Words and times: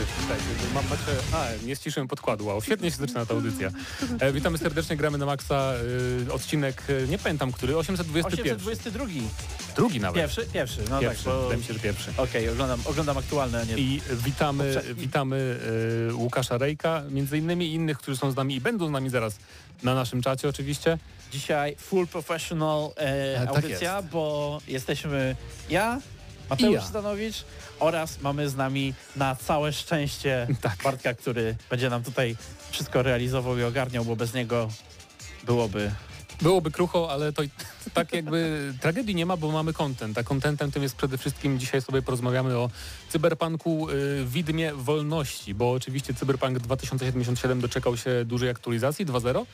Cześć, 0.00 0.12
witajcie. 0.20 0.44
Mam, 0.74 0.84
macie... 0.88 1.02
A, 1.62 1.66
nie 1.66 1.76
ściszyłem 1.76 2.08
podkładu, 2.08 2.46
wow, 2.46 2.62
świetnie 2.62 2.90
się 2.90 2.96
zaczyna 2.96 3.26
ta 3.26 3.34
audycja. 3.34 3.70
E, 4.20 4.32
witamy 4.32 4.58
serdecznie, 4.58 4.96
gramy 4.96 5.18
na 5.18 5.26
Maxa, 5.26 5.72
y, 6.28 6.32
odcinek, 6.32 6.82
y, 6.90 7.06
nie 7.08 7.18
pamiętam 7.18 7.52
który, 7.52 7.76
821. 7.76 8.56
822. 8.56 9.04
Drugi 9.76 10.00
nawet. 10.00 10.16
Pierwszy? 10.22 10.46
Pierwszy, 10.52 10.80
no 10.90 11.00
Pierwszy, 11.00 11.24
tak. 11.24 11.32
bo- 11.34 11.42
wydaje 11.42 11.58
mi 11.60 11.64
się, 11.64 11.72
że 11.72 11.78
pierwszy. 11.80 12.10
Okej, 12.16 12.48
oglądam, 12.48 12.80
oglądam 12.84 13.18
aktualne, 13.18 13.60
a 13.60 13.64
nie... 13.64 13.74
I 13.78 14.00
witamy, 14.24 14.74
Poprzedni. 14.74 15.02
witamy 15.02 15.58
y, 16.10 16.14
Łukasza 16.14 16.58
Rejka, 16.58 17.02
między 17.10 17.38
innymi 17.38 17.66
i 17.66 17.74
innych, 17.74 17.98
którzy 17.98 18.16
są 18.16 18.30
z 18.30 18.36
nami 18.36 18.54
i 18.56 18.60
będą 18.60 18.88
z 18.88 18.90
nami 18.90 19.10
zaraz 19.10 19.36
na 19.82 19.94
naszym 19.94 20.22
czacie 20.22 20.48
oczywiście. 20.48 20.98
Dzisiaj 21.32 21.76
full 21.76 22.06
professional 22.06 22.90
e, 22.96 23.36
E, 23.36 23.46
tak 23.46 23.48
audycja, 23.56 23.96
jest. 23.96 24.08
bo 24.08 24.58
jesteśmy 24.68 25.36
ja, 25.70 26.00
Mateusz 26.50 26.74
ja. 26.74 26.82
Stanowicz 26.82 27.44
oraz 27.80 28.20
mamy 28.20 28.48
z 28.48 28.56
nami 28.56 28.94
na 29.16 29.36
całe 29.36 29.72
szczęście 29.72 30.46
Tak. 30.60 30.82
Bartka, 30.84 31.14
który 31.14 31.56
będzie 31.70 31.90
nam 31.90 32.02
tutaj 32.02 32.36
wszystko 32.70 33.02
realizował 33.02 33.58
i 33.58 33.62
ogarniał, 33.62 34.04
bo 34.04 34.16
bez 34.16 34.34
niego 34.34 34.68
byłoby... 35.44 35.92
Byłoby 36.42 36.70
krucho, 36.70 37.10
ale 37.10 37.32
to 37.32 37.42
tak 37.94 38.12
jakby 38.12 38.72
tragedii 38.80 39.14
nie 39.14 39.26
ma, 39.26 39.36
bo 39.36 39.50
mamy 39.50 39.72
content, 39.72 40.18
a 40.18 40.22
contentem 40.22 40.72
tym 40.72 40.82
jest 40.82 40.96
przede 40.96 41.18
wszystkim 41.18 41.58
dzisiaj 41.58 41.82
sobie 41.82 42.02
porozmawiamy 42.02 42.58
o 42.58 42.70
cyberpunku 43.08 43.90
y, 43.90 44.24
widmie 44.26 44.74
wolności, 44.74 45.54
bo 45.54 45.72
oczywiście 45.72 46.14
Cyberpunk 46.14 46.58
2077 46.58 47.60
doczekał 47.60 47.96
się 47.96 48.24
dużej 48.24 48.50
aktualizacji 48.50 49.06
2.0. 49.06 49.46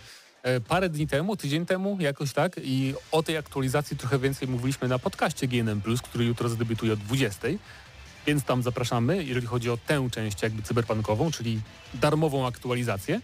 E, 0.42 0.60
Parę 0.60 0.88
dni 0.88 1.06
temu, 1.06 1.36
tydzień 1.36 1.66
temu, 1.66 1.96
jakoś 2.00 2.32
tak 2.32 2.60
i 2.64 2.94
o 3.12 3.22
tej 3.22 3.36
aktualizacji 3.36 3.96
trochę 3.96 4.18
więcej 4.18 4.48
mówiliśmy 4.48 4.88
na 4.88 4.98
podcaście 4.98 5.48
GNM+, 5.48 5.82
który 6.02 6.24
jutro 6.24 6.48
zadebiutuje 6.48 6.92
o 6.92 6.96
20. 6.96 7.48
Więc 8.26 8.44
tam 8.44 8.62
zapraszamy, 8.62 9.24
jeżeli 9.24 9.46
chodzi 9.46 9.70
o 9.70 9.76
tę 9.76 10.08
część 10.10 10.42
jakby 10.42 10.62
cyberpunkową, 10.62 11.30
czyli 11.30 11.60
darmową 11.94 12.46
aktualizację. 12.46 13.20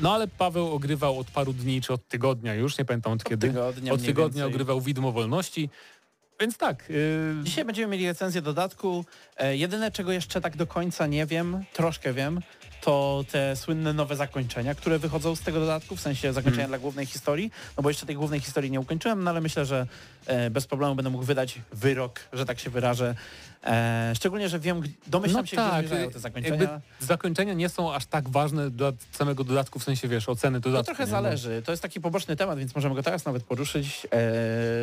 No 0.00 0.14
ale 0.14 0.28
Paweł 0.28 0.72
ogrywał 0.72 1.18
od 1.18 1.30
paru 1.30 1.52
dni, 1.52 1.80
czy 1.80 1.92
od 1.92 2.08
tygodnia 2.08 2.54
już, 2.54 2.78
nie 2.78 2.84
pamiętam 2.84 3.12
od, 3.12 3.24
kiedy. 3.24 3.48
tygodnia 3.48 3.92
od 3.92 4.04
tygodnia 4.04 4.42
więcej. 4.42 4.54
ogrywał 4.54 4.80
Widmo 4.80 5.12
Wolności. 5.12 5.70
Więc 6.40 6.56
tak, 6.56 6.88
yy, 6.88 7.44
Dzisiaj 7.44 7.64
będziemy 7.64 7.92
mieli 7.92 8.06
recenzję 8.06 8.42
dodatku. 8.42 9.04
E, 9.36 9.56
jedyne, 9.56 9.90
czego 9.90 10.12
jeszcze 10.12 10.40
tak 10.40 10.56
do 10.56 10.66
końca 10.66 11.06
nie 11.06 11.26
wiem, 11.26 11.64
troszkę 11.72 12.12
wiem, 12.12 12.40
to 12.80 13.24
te 13.32 13.56
słynne 13.56 13.92
nowe 13.92 14.16
zakończenia, 14.16 14.74
które 14.74 14.98
wychodzą 14.98 15.36
z 15.36 15.40
tego 15.40 15.60
dodatku, 15.60 15.96
w 15.96 16.00
sensie 16.00 16.32
zakończenia 16.32 16.64
Mhm. 16.64 16.70
dla 16.70 16.78
głównej 16.78 17.06
historii, 17.06 17.50
no 17.76 17.82
bo 17.82 17.90
jeszcze 17.90 18.06
tej 18.06 18.16
głównej 18.16 18.40
historii 18.40 18.70
nie 18.70 18.80
ukończyłem, 18.80 19.24
no 19.24 19.30
ale 19.30 19.40
myślę, 19.40 19.66
że 19.66 19.86
e, 20.26 20.50
bez 20.50 20.66
problemu 20.66 20.94
będę 20.94 21.10
mógł 21.10 21.24
wydać 21.24 21.58
wyrok, 21.72 22.20
że 22.32 22.44
tak 22.46 22.60
się 22.60 22.70
wyrażę. 22.70 23.14
E, 23.64 24.12
szczególnie, 24.16 24.48
że 24.48 24.58
wiem, 24.58 24.82
domyślam 25.06 25.42
no 25.42 25.46
się, 25.46 25.56
tak, 25.56 25.78
gdzie 25.78 25.88
zmierzają 25.88 26.10
te 26.10 26.18
zakończenia. 26.18 26.80
zakończenia 27.00 27.52
nie 27.54 27.68
są 27.68 27.94
aż 27.94 28.06
tak 28.06 28.28
ważne 28.28 28.70
dla 28.70 28.92
samego 29.12 29.44
dodatku, 29.44 29.78
w 29.78 29.84
sensie 29.84 30.08
wiesz, 30.08 30.28
oceny 30.28 30.60
To 30.60 30.70
dodatku. 30.70 30.86
trochę 30.86 31.04
nie? 31.04 31.12
No. 31.12 31.22
zależy. 31.22 31.62
To 31.64 31.70
jest 31.72 31.82
taki 31.82 32.00
poboczny 32.00 32.36
temat, 32.36 32.58
więc 32.58 32.74
możemy 32.74 32.94
go 32.94 33.02
teraz 33.02 33.24
nawet 33.24 33.42
poruszyć, 33.42 34.06
e, 34.12 34.18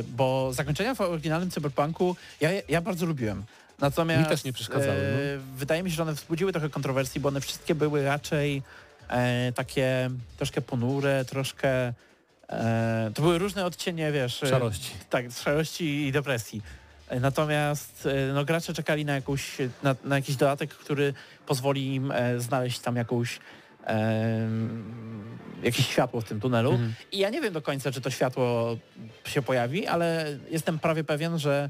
bo 0.03 0.53
zakończenia 0.53 0.95
w 0.95 1.01
oryginalnym 1.01 1.51
Cyberpunku 1.51 2.15
ja, 2.41 2.49
ja 2.69 2.81
bardzo 2.81 3.05
lubiłem. 3.05 3.43
Natomiast 3.79 4.23
Mi 4.23 4.29
też 4.29 4.43
nie 4.43 4.53
przeszkadzały, 4.53 4.97
E, 4.97 5.37
wydaje 5.57 5.83
mi 5.83 5.89
się, 5.89 5.95
że 5.95 6.03
one 6.03 6.13
wzbudziły 6.13 6.51
trochę 6.51 6.69
kontrowersji, 6.69 7.21
bo 7.21 7.29
one 7.29 7.41
wszystkie 7.41 7.75
były 7.75 8.03
raczej 8.05 8.63
e, 9.09 9.51
takie 9.55 10.09
troszkę 10.37 10.61
ponure, 10.61 11.25
troszkę 11.25 11.93
e, 12.49 13.11
to 13.13 13.21
były 13.21 13.37
różne 13.37 13.65
odcienie, 13.65 14.11
wiesz, 14.11 14.43
e, 14.43 14.47
Szarości. 14.47 14.91
tak, 15.09 15.25
szarości 15.31 16.07
i 16.07 16.11
depresji. 16.11 16.61
E, 17.09 17.19
Natomiast 17.19 18.05
e, 18.29 18.33
no, 18.33 18.45
gracze 18.45 18.73
czekali 18.73 19.05
na, 19.05 19.15
jakąś, 19.15 19.57
na, 19.83 19.95
na 20.03 20.15
jakiś 20.15 20.35
dodatek, 20.35 20.73
który 20.73 21.13
pozwoli 21.45 21.95
im 21.95 22.11
e, 22.11 22.39
znaleźć 22.39 22.79
tam 22.79 22.95
jakąś 22.95 23.39
em, 23.85 24.83
jakieś 25.63 25.87
światło 25.87 26.21
w 26.21 26.23
tym 26.23 26.39
tunelu. 26.41 26.71
Mhm. 26.71 26.93
I 27.11 27.17
ja 27.17 27.29
nie 27.29 27.41
wiem 27.41 27.53
do 27.53 27.61
końca, 27.61 27.91
czy 27.91 28.01
to 28.01 28.09
światło 28.09 28.77
się 29.25 29.41
pojawi, 29.41 29.87
ale 29.87 30.37
jestem 30.51 30.79
prawie 30.79 31.03
pewien, 31.03 31.39
że 31.39 31.69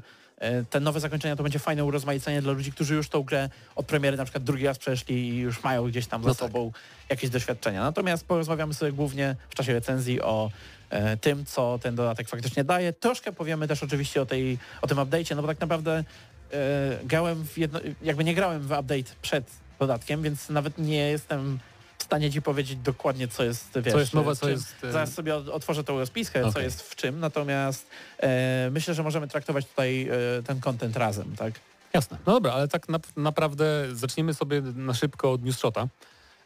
te 0.70 0.80
nowe 0.80 1.00
zakończenia 1.00 1.36
to 1.36 1.42
będzie 1.42 1.58
fajne 1.58 1.84
urozmaicenie 1.84 2.42
dla 2.42 2.52
ludzi, 2.52 2.72
którzy 2.72 2.94
już 2.94 3.08
tą 3.08 3.22
grę 3.22 3.48
od 3.76 3.86
premiery 3.86 4.16
na 4.16 4.24
przykład 4.24 4.44
drugi 4.44 4.66
raz 4.66 4.78
przeszli 4.78 5.28
i 5.28 5.36
już 5.36 5.62
mają 5.62 5.88
gdzieś 5.88 6.06
tam 6.06 6.22
za 6.22 6.28
No 6.28 6.34
tak. 6.34 6.38
sobą 6.48 6.72
jakieś 7.08 7.30
doświadczenia. 7.30 7.82
Natomiast 7.82 8.26
porozmawiamy 8.26 8.74
sobie 8.74 8.92
głównie 8.92 9.36
w 9.50 9.54
czasie 9.54 9.72
recenzji 9.72 10.22
o 10.22 10.50
e, 10.90 11.16
tym, 11.16 11.44
co 11.44 11.78
ten 11.82 11.94
dodatek 11.94 12.28
faktycznie 12.28 12.64
daje. 12.64 12.92
Troszkę 12.92 13.32
powiemy 13.32 13.68
też 13.68 13.82
oczywiście 13.82 14.22
o, 14.22 14.26
tej, 14.26 14.58
o 14.82 14.86
tym 14.86 14.98
update'cie, 14.98 15.36
no 15.36 15.42
bo 15.42 15.48
tak 15.48 15.60
naprawdę 15.60 16.04
e, 16.52 16.98
grałem 17.04 17.46
w 17.46 17.58
jedno, 17.58 17.80
jakby 18.02 18.24
nie 18.24 18.34
grałem 18.34 18.62
w 18.62 18.70
update 18.70 19.14
przed 19.22 19.50
dodatkiem, 19.78 20.22
więc 20.22 20.48
nawet 20.48 20.78
nie 20.78 21.08
jestem 21.10 21.58
stanie 22.06 22.30
ci 22.30 22.42
powiedzieć 22.42 22.78
dokładnie, 22.78 23.28
co 23.28 23.44
jest, 23.44 23.78
wiesz, 23.82 23.92
Co 23.92 24.00
jest 24.00 24.14
nowe, 24.14 24.36
co 24.36 24.48
jest... 24.48 24.76
Zaraz 24.82 25.14
sobie 25.14 25.34
otworzę 25.34 25.84
tą 25.84 25.98
rozpiskę, 25.98 26.42
co 26.42 26.48
Okej. 26.48 26.64
jest 26.64 26.82
w 26.82 26.96
czym, 26.96 27.20
natomiast 27.20 27.86
e, 28.18 28.70
myślę, 28.70 28.94
że 28.94 29.02
możemy 29.02 29.28
traktować 29.28 29.66
tutaj 29.66 30.08
e, 30.08 30.42
ten 30.42 30.60
content 30.60 30.96
razem, 30.96 31.36
tak? 31.36 31.54
Jasne. 31.92 32.18
No 32.26 32.32
dobra, 32.32 32.52
ale 32.52 32.68
tak 32.68 32.88
na, 32.88 32.98
naprawdę 33.16 33.86
zaczniemy 33.92 34.34
sobie 34.34 34.60
na 34.60 34.94
szybko 34.94 35.32
od 35.32 35.44
newsshota. 35.44 35.88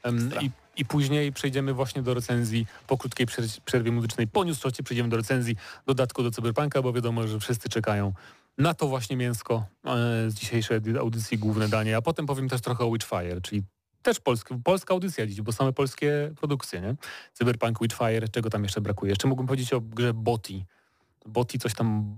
Ekstra. 0.02 0.42
i, 0.42 0.50
I 0.76 0.84
później 0.84 1.32
przejdziemy 1.32 1.72
właśnie 1.74 2.02
do 2.02 2.14
recenzji 2.14 2.66
po 2.86 2.98
krótkiej 2.98 3.26
przer- 3.26 3.60
przerwie 3.64 3.92
muzycznej. 3.92 4.26
Po 4.28 4.44
newsshocie 4.44 4.82
przejdziemy 4.82 5.08
do 5.08 5.16
recenzji 5.16 5.56
dodatku 5.86 6.22
do 6.22 6.30
Cyberpunka, 6.30 6.82
bo 6.82 6.92
wiadomo, 6.92 7.26
że 7.28 7.40
wszyscy 7.40 7.68
czekają 7.68 8.12
na 8.58 8.74
to 8.74 8.88
właśnie 8.88 9.16
mięsko 9.16 9.64
e, 9.84 9.90
z 10.30 10.34
dzisiejszej 10.34 10.80
audycji 10.98 11.38
główne 11.38 11.68
danie. 11.68 11.96
A 11.96 12.02
potem 12.02 12.26
powiem 12.26 12.48
też 12.48 12.60
trochę 12.60 12.84
o 12.84 12.92
Witchfire, 12.92 13.40
czyli 13.42 13.62
też 14.02 14.20
polski, 14.20 14.54
polska 14.64 14.94
audycja 14.94 15.26
dziś, 15.26 15.42
bo 15.42 15.52
same 15.52 15.72
polskie 15.72 16.32
produkcje, 16.36 16.80
nie? 16.80 16.94
Cyberpunk, 17.32 17.80
Witchfire, 17.80 18.28
czego 18.28 18.50
tam 18.50 18.62
jeszcze 18.62 18.80
brakuje? 18.80 19.10
Jeszcze 19.10 19.28
mógłbym 19.28 19.46
powiedzieć 19.46 19.72
o 19.72 19.80
grze 19.80 20.14
Boti. 20.14 20.64
Boti 21.26 21.58
coś 21.58 21.74
tam, 21.74 22.16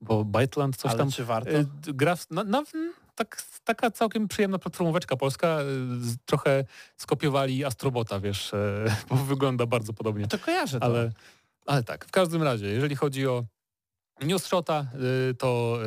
bo 0.00 0.24
Byteland 0.24 0.76
coś 0.76 0.90
Ale 0.90 0.98
tam 0.98 1.10
czy 1.10 1.24
warto? 1.24 1.50
Y, 1.50 1.66
Gra 1.82 2.16
w, 2.16 2.30
na, 2.30 2.44
na, 2.44 2.62
tak, 3.14 3.42
taka 3.64 3.90
całkiem 3.90 4.28
przyjemna 4.28 4.58
platformóweczka 4.58 5.16
polska. 5.16 5.58
y, 5.60 6.16
Trochę 6.26 6.64
skopiowali 6.96 7.64
Astrobota, 7.64 8.20
wiesz, 8.20 8.54
e, 8.54 8.84
bo 9.08 9.16
wygląda 9.16 9.66
bardzo 9.66 9.92
podobnie. 9.92 10.22
No 10.22 10.28
to 10.28 10.38
kojarzę 10.38 10.80
to. 10.80 10.84
Ale, 10.86 11.12
ale 11.66 11.82
tak, 11.82 12.04
w 12.04 12.10
każdym 12.10 12.42
razie, 12.42 12.66
jeżeli 12.66 12.96
chodzi 12.96 13.26
o 13.26 13.44
Newsshota, 14.22 14.86
y, 15.30 15.34
to 15.34 15.78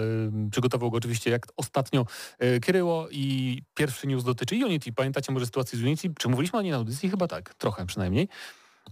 y, 0.48 0.50
przygotował 0.52 0.92
go 0.92 0.98
oczywiście 0.98 1.32
jak 1.32 1.48
ostatnio 1.58 2.06
y, 2.44 2.60
Kryło 2.60 3.08
i 3.12 3.58
pierwszy 3.74 4.08
news 4.08 4.24
dotyczy 4.24 4.56
Unity. 4.56 4.94
Pamiętacie 4.94 5.32
może 5.32 5.46
sytuację 5.46 5.80
z 5.80 5.82
Unity? 5.82 6.14
Czy 6.20 6.30
mówiliśmy 6.30 6.60
o 6.60 6.62
niej 6.62 6.72
na 6.72 6.78
audycji? 6.78 7.10
Chyba 7.10 7.28
tak, 7.28 7.54
trochę 7.54 7.86
przynajmniej. 7.86 8.28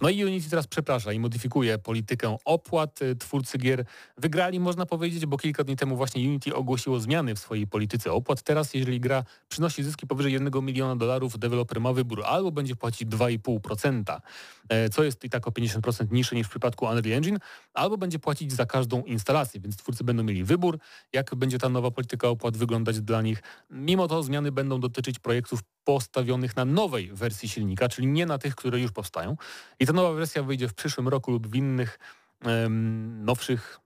No 0.01 0.09
i 0.09 0.25
Unity 0.25 0.49
teraz 0.49 0.67
przeprasza 0.67 1.13
i 1.13 1.19
modyfikuje 1.19 1.77
politykę 1.77 2.37
opłat. 2.45 3.01
Y, 3.01 3.15
Twórcy 3.15 3.57
gier 3.57 3.85
wygrali, 4.17 4.59
można 4.59 4.85
powiedzieć, 4.85 5.25
bo 5.25 5.37
kilka 5.37 5.63
dni 5.63 5.75
temu 5.75 5.95
właśnie 5.95 6.27
Unity 6.27 6.55
ogłosiło 6.55 6.99
zmiany 6.99 7.35
w 7.35 7.39
swojej 7.39 7.67
polityce 7.67 8.11
opłat. 8.11 8.43
Teraz, 8.43 8.73
jeżeli 8.73 8.99
gra 8.99 9.23
przynosi 9.49 9.83
zyski 9.83 10.07
powyżej 10.07 10.33
1 10.33 10.65
miliona 10.65 10.95
dolarów, 10.95 11.39
deweloper 11.39 11.81
ma 11.81 11.93
wybór 11.93 12.23
albo 12.25 12.51
będzie 12.51 12.75
płacić 12.75 13.09
2,5%, 13.09 14.21
e, 14.69 14.89
co 14.89 15.03
jest 15.03 15.23
i 15.23 15.29
tak 15.29 15.47
o 15.47 15.51
50% 15.51 16.11
niższe 16.11 16.35
niż 16.35 16.47
w 16.47 16.49
przypadku 16.49 16.85
Unreal 16.85 17.17
Engine, 17.17 17.37
albo 17.73 17.97
będzie 17.97 18.19
płacić 18.19 18.53
za 18.53 18.65
każdą 18.65 19.03
instalację, 19.03 19.59
więc 19.59 19.77
twórcy 19.77 20.03
będą 20.03 20.23
mieli 20.23 20.43
wybór, 20.43 20.79
jak 21.13 21.35
będzie 21.35 21.57
ta 21.57 21.69
nowa 21.69 21.91
polityka 21.91 22.27
opłat 22.27 22.57
wyglądać 22.57 23.01
dla 23.01 23.21
nich. 23.21 23.43
Mimo 23.69 24.07
to 24.07 24.23
zmiany 24.23 24.51
będą 24.51 24.79
dotyczyć 24.79 25.19
projektów 25.19 25.59
postawionych 25.83 26.55
na 26.55 26.65
nowej 26.65 27.09
wersji 27.13 27.49
silnika, 27.49 27.89
czyli 27.89 28.07
nie 28.07 28.25
na 28.25 28.37
tych, 28.37 28.55
które 28.55 28.79
już 28.79 28.91
powstają. 28.91 29.35
I 29.79 29.85
ta 29.89 29.93
nowa 29.93 30.13
wersja 30.13 30.43
wyjdzie 30.43 30.67
w 30.67 30.73
przyszłym 30.73 31.07
roku 31.07 31.31
lub 31.31 31.47
w 31.47 31.55
innych 31.55 31.99
em, 32.41 33.25
nowszych 33.25 33.79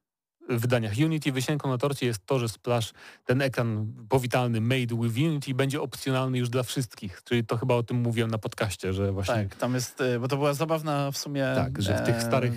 wydaniach 0.50 0.94
Unity. 1.06 1.32
Wysienką 1.32 1.70
na 1.70 1.78
torcie 1.78 2.06
jest 2.06 2.26
to, 2.26 2.40
że 2.40 2.50
Splash, 2.50 2.94
ten 3.26 3.42
ekran 3.42 3.94
powitalny 4.10 4.62
Made 4.62 4.96
with 5.02 5.18
Unity 5.18 5.54
będzie 5.54 5.82
opcjonalny 5.82 6.38
już 6.38 6.50
dla 6.50 6.64
wszystkich. 6.64 7.22
Czyli 7.24 7.46
to 7.46 7.58
chyba 7.58 7.76
o 7.76 7.84
tym 7.84 7.98
mówiłem 7.98 8.32
na 8.32 8.38
podcaście, 8.38 8.94
że 8.94 9.12
właśnie 9.12 9.34
Tak, 9.36 9.56
tam 9.56 9.74
jest, 9.74 10.02
y, 10.02 10.20
bo 10.20 10.28
to 10.28 10.38
była 10.38 10.54
zabawna 10.54 11.12
w 11.12 11.18
sumie 11.18 11.46
Tak, 11.56 11.82
że 11.82 11.98
w 11.98 12.06
tych 12.06 12.16
e, 12.16 12.22
starych, 12.22 12.54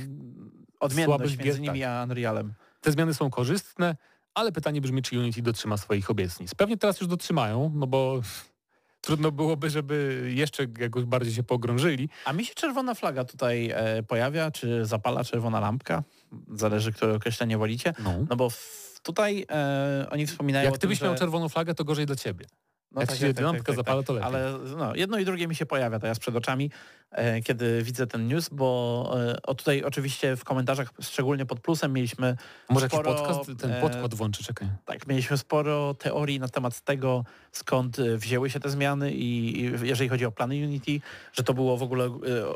odmienność 0.81 1.39
między 1.39 1.61
nimi 1.61 1.85
a 1.85 2.03
Unrealem. 2.03 2.55
te 2.81 2.93
zmiany 2.93 3.15
są 3.15 3.31
korzystne, 3.31 3.97
ale 4.35 4.53
pytanie 4.53 4.81
brzmi, 4.81 5.03
czy 5.03 5.19
Unity 5.19 5.43
dotrzyma 5.43 5.77
swoich 5.77 6.11
obietnic. 6.11 6.55
Pewnie 6.55 6.77
teraz 6.77 7.01
już 7.01 7.09
dotrzymają, 7.09 7.73
no 7.75 7.87
bo 7.87 8.23
trudno 9.07 9.33
byłoby, 9.33 9.71
żeby 9.71 10.27
jeszcze 10.35 10.67
jakoś 10.79 11.05
bardziej 11.05 11.35
się 11.35 11.43
pogrążyli. 11.43 12.09
A 12.25 12.33
mi 12.33 12.45
się 12.45 12.55
czerwona 12.55 12.95
flaga 12.95 13.25
tutaj 13.25 13.71
e, 13.75 14.03
pojawia, 14.03 14.51
czy 14.51 14.85
zapala 14.85 15.25
czerwona 15.25 15.61
lampka? 15.61 16.03
Zależy, 16.53 16.93
które 16.93 17.15
określenie 17.15 17.59
wolicie. 17.59 17.95
No. 18.05 18.15
No 18.31 18.37
bo 18.37 18.51
w, 18.51 19.01
tutaj 19.03 19.47
e, 19.51 20.07
oni 20.11 20.27
wspominają 20.27 20.65
Jak 20.65 20.75
o 20.75 20.77
ty 20.77 20.81
tym, 20.81 20.91
byś 20.91 20.99
że... 20.99 21.07
miał 21.07 21.15
czerwoną 21.15 21.49
flagę, 21.49 21.75
to 21.75 21.85
gorzej 21.85 22.07
dla 22.07 22.17
ciebie. 22.17 22.47
No 22.97 23.03
Jak 23.03 23.11
się 23.11 23.43
lampka 23.43 23.73
zapala, 23.73 24.03
to 24.03 24.13
lepiej. 24.13 24.29
Ale 24.29 24.59
no, 24.77 24.95
jedno 24.95 25.19
i 25.19 25.25
drugie 25.25 25.49
mi 25.49 25.55
się 25.55 25.67
pojawia 25.67 25.99
teraz 25.99 26.19
przed 26.19 26.37
oczami, 26.37 26.71
e, 27.11 27.41
kiedy 27.41 27.83
widzę 27.83 28.07
ten 28.07 28.29
news, 28.29 28.49
bo 28.49 29.19
e, 29.29 29.43
o 29.43 29.55
tutaj 29.55 29.83
oczywiście 29.83 30.37
w 30.37 30.45
komentarzach, 30.45 30.91
szczególnie 31.01 31.47
pod 31.47 31.61
plusem, 31.61 31.93
mieliśmy 31.93 32.37
Może 32.71 32.87
sporo, 32.87 33.11
jakiś 33.11 33.27
podcast? 33.27 33.61
Ten 33.61 33.73
e, 33.73 33.81
podkład 33.81 34.15
włączy, 34.15 34.45
czekaj. 34.45 34.69
tak, 34.85 35.07
mieliśmy 35.07 35.39
sporo 35.39 35.95
teorii 35.95 36.41
na 36.41 36.49
temat 36.49 36.81
tego, 36.81 37.25
skąd 37.53 37.97
wzięły 38.01 38.51
się 38.51 38.61
te 38.61 38.71
zmiany 38.71 39.13
i 39.13 39.27
i 39.61 39.73
jeżeli 39.83 40.11
chodzi 40.11 40.25
o 40.25 40.33
plany 40.33 40.55
Unity, 40.55 41.01
że 41.33 41.43
to 41.43 41.55
było 41.55 41.77
w 41.77 41.83
ogóle 41.83 42.11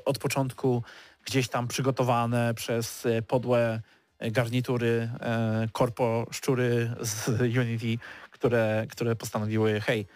od 0.04 0.18
początku 0.18 0.82
gdzieś 1.24 1.48
tam 1.48 1.68
przygotowane 1.68 2.54
przez 2.54 3.06
podłe 3.26 3.80
garnitury, 4.20 5.10
korpo 5.72 6.26
szczury 6.30 6.90
z 7.00 7.40
Unity, 7.40 8.04
które, 8.30 8.86
które 8.90 9.16
postanowiły, 9.16 9.80
hej, 9.80 10.06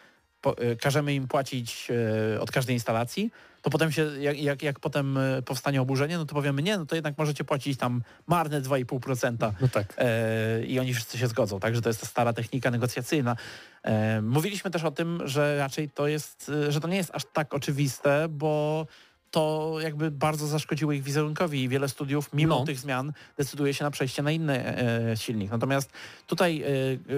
po, 0.45 0.59
e, 0.59 0.77
każemy 0.77 1.15
im 1.15 1.29
płacić 1.29 1.89
e, 2.37 2.41
od 2.41 2.51
każdej 2.53 2.77
instalacji, 2.77 3.31
to 3.63 3.71
potem 3.71 3.93
się, 3.93 4.11
jak, 4.21 4.41
jak, 4.41 4.63
jak 4.63 4.81
potem 4.81 5.19
e, 5.19 5.43
powstanie 5.43 5.83
oburzenie, 5.83 6.19
no 6.19 6.25
to 6.27 6.35
powiemy, 6.35 6.63
nie, 6.63 6.79
no 6.79 6.87
to 6.87 6.95
jednak 6.95 7.19
możecie 7.19 7.45
płacić 7.45 7.79
tam 7.79 8.03
marne 8.27 8.61
2,5%. 8.63 9.53
No 9.61 9.69
tak. 9.69 9.95
E, 9.99 10.65
i 10.65 10.79
oni 10.81 10.95
wszyscy 10.95 11.19
się 11.19 11.27
zgodzą, 11.27 11.61
także 11.61 11.83
to 11.83 11.89
jest 11.89 12.01
ta 12.01 12.07
stara 12.07 12.33
technika 12.33 12.71
negocjacyjna. 12.71 13.37
E, 13.83 14.23
mówiliśmy 14.23 14.71
też 14.71 14.85
o 14.85 14.91
tym, 14.91 15.23
że 15.25 15.59
raczej 15.59 15.91
to 15.91 16.07
jest, 16.09 16.51
że 16.69 16.81
to 16.81 16.89
nie 16.89 16.97
jest 16.97 17.11
aż 17.15 17.23
tak 17.33 17.55
oczywiste, 17.55 18.27
bo 18.31 18.87
to 19.31 19.77
jakby 19.81 20.11
bardzo 20.11 20.47
zaszkodziło 20.47 20.93
ich 20.93 21.03
wizerunkowi 21.03 21.63
i 21.63 21.69
wiele 21.69 21.89
studiów 21.89 22.31
mimo 22.33 22.59
No. 22.59 22.65
tych 22.65 22.79
zmian 22.79 23.13
decyduje 23.37 23.75
się 23.75 23.85
na 23.85 23.91
przejście 23.91 24.23
na 24.23 24.31
inny 24.31 24.67
e, 24.67 25.17
silnik. 25.17 25.51
Natomiast 25.51 25.91
tutaj 26.27 26.65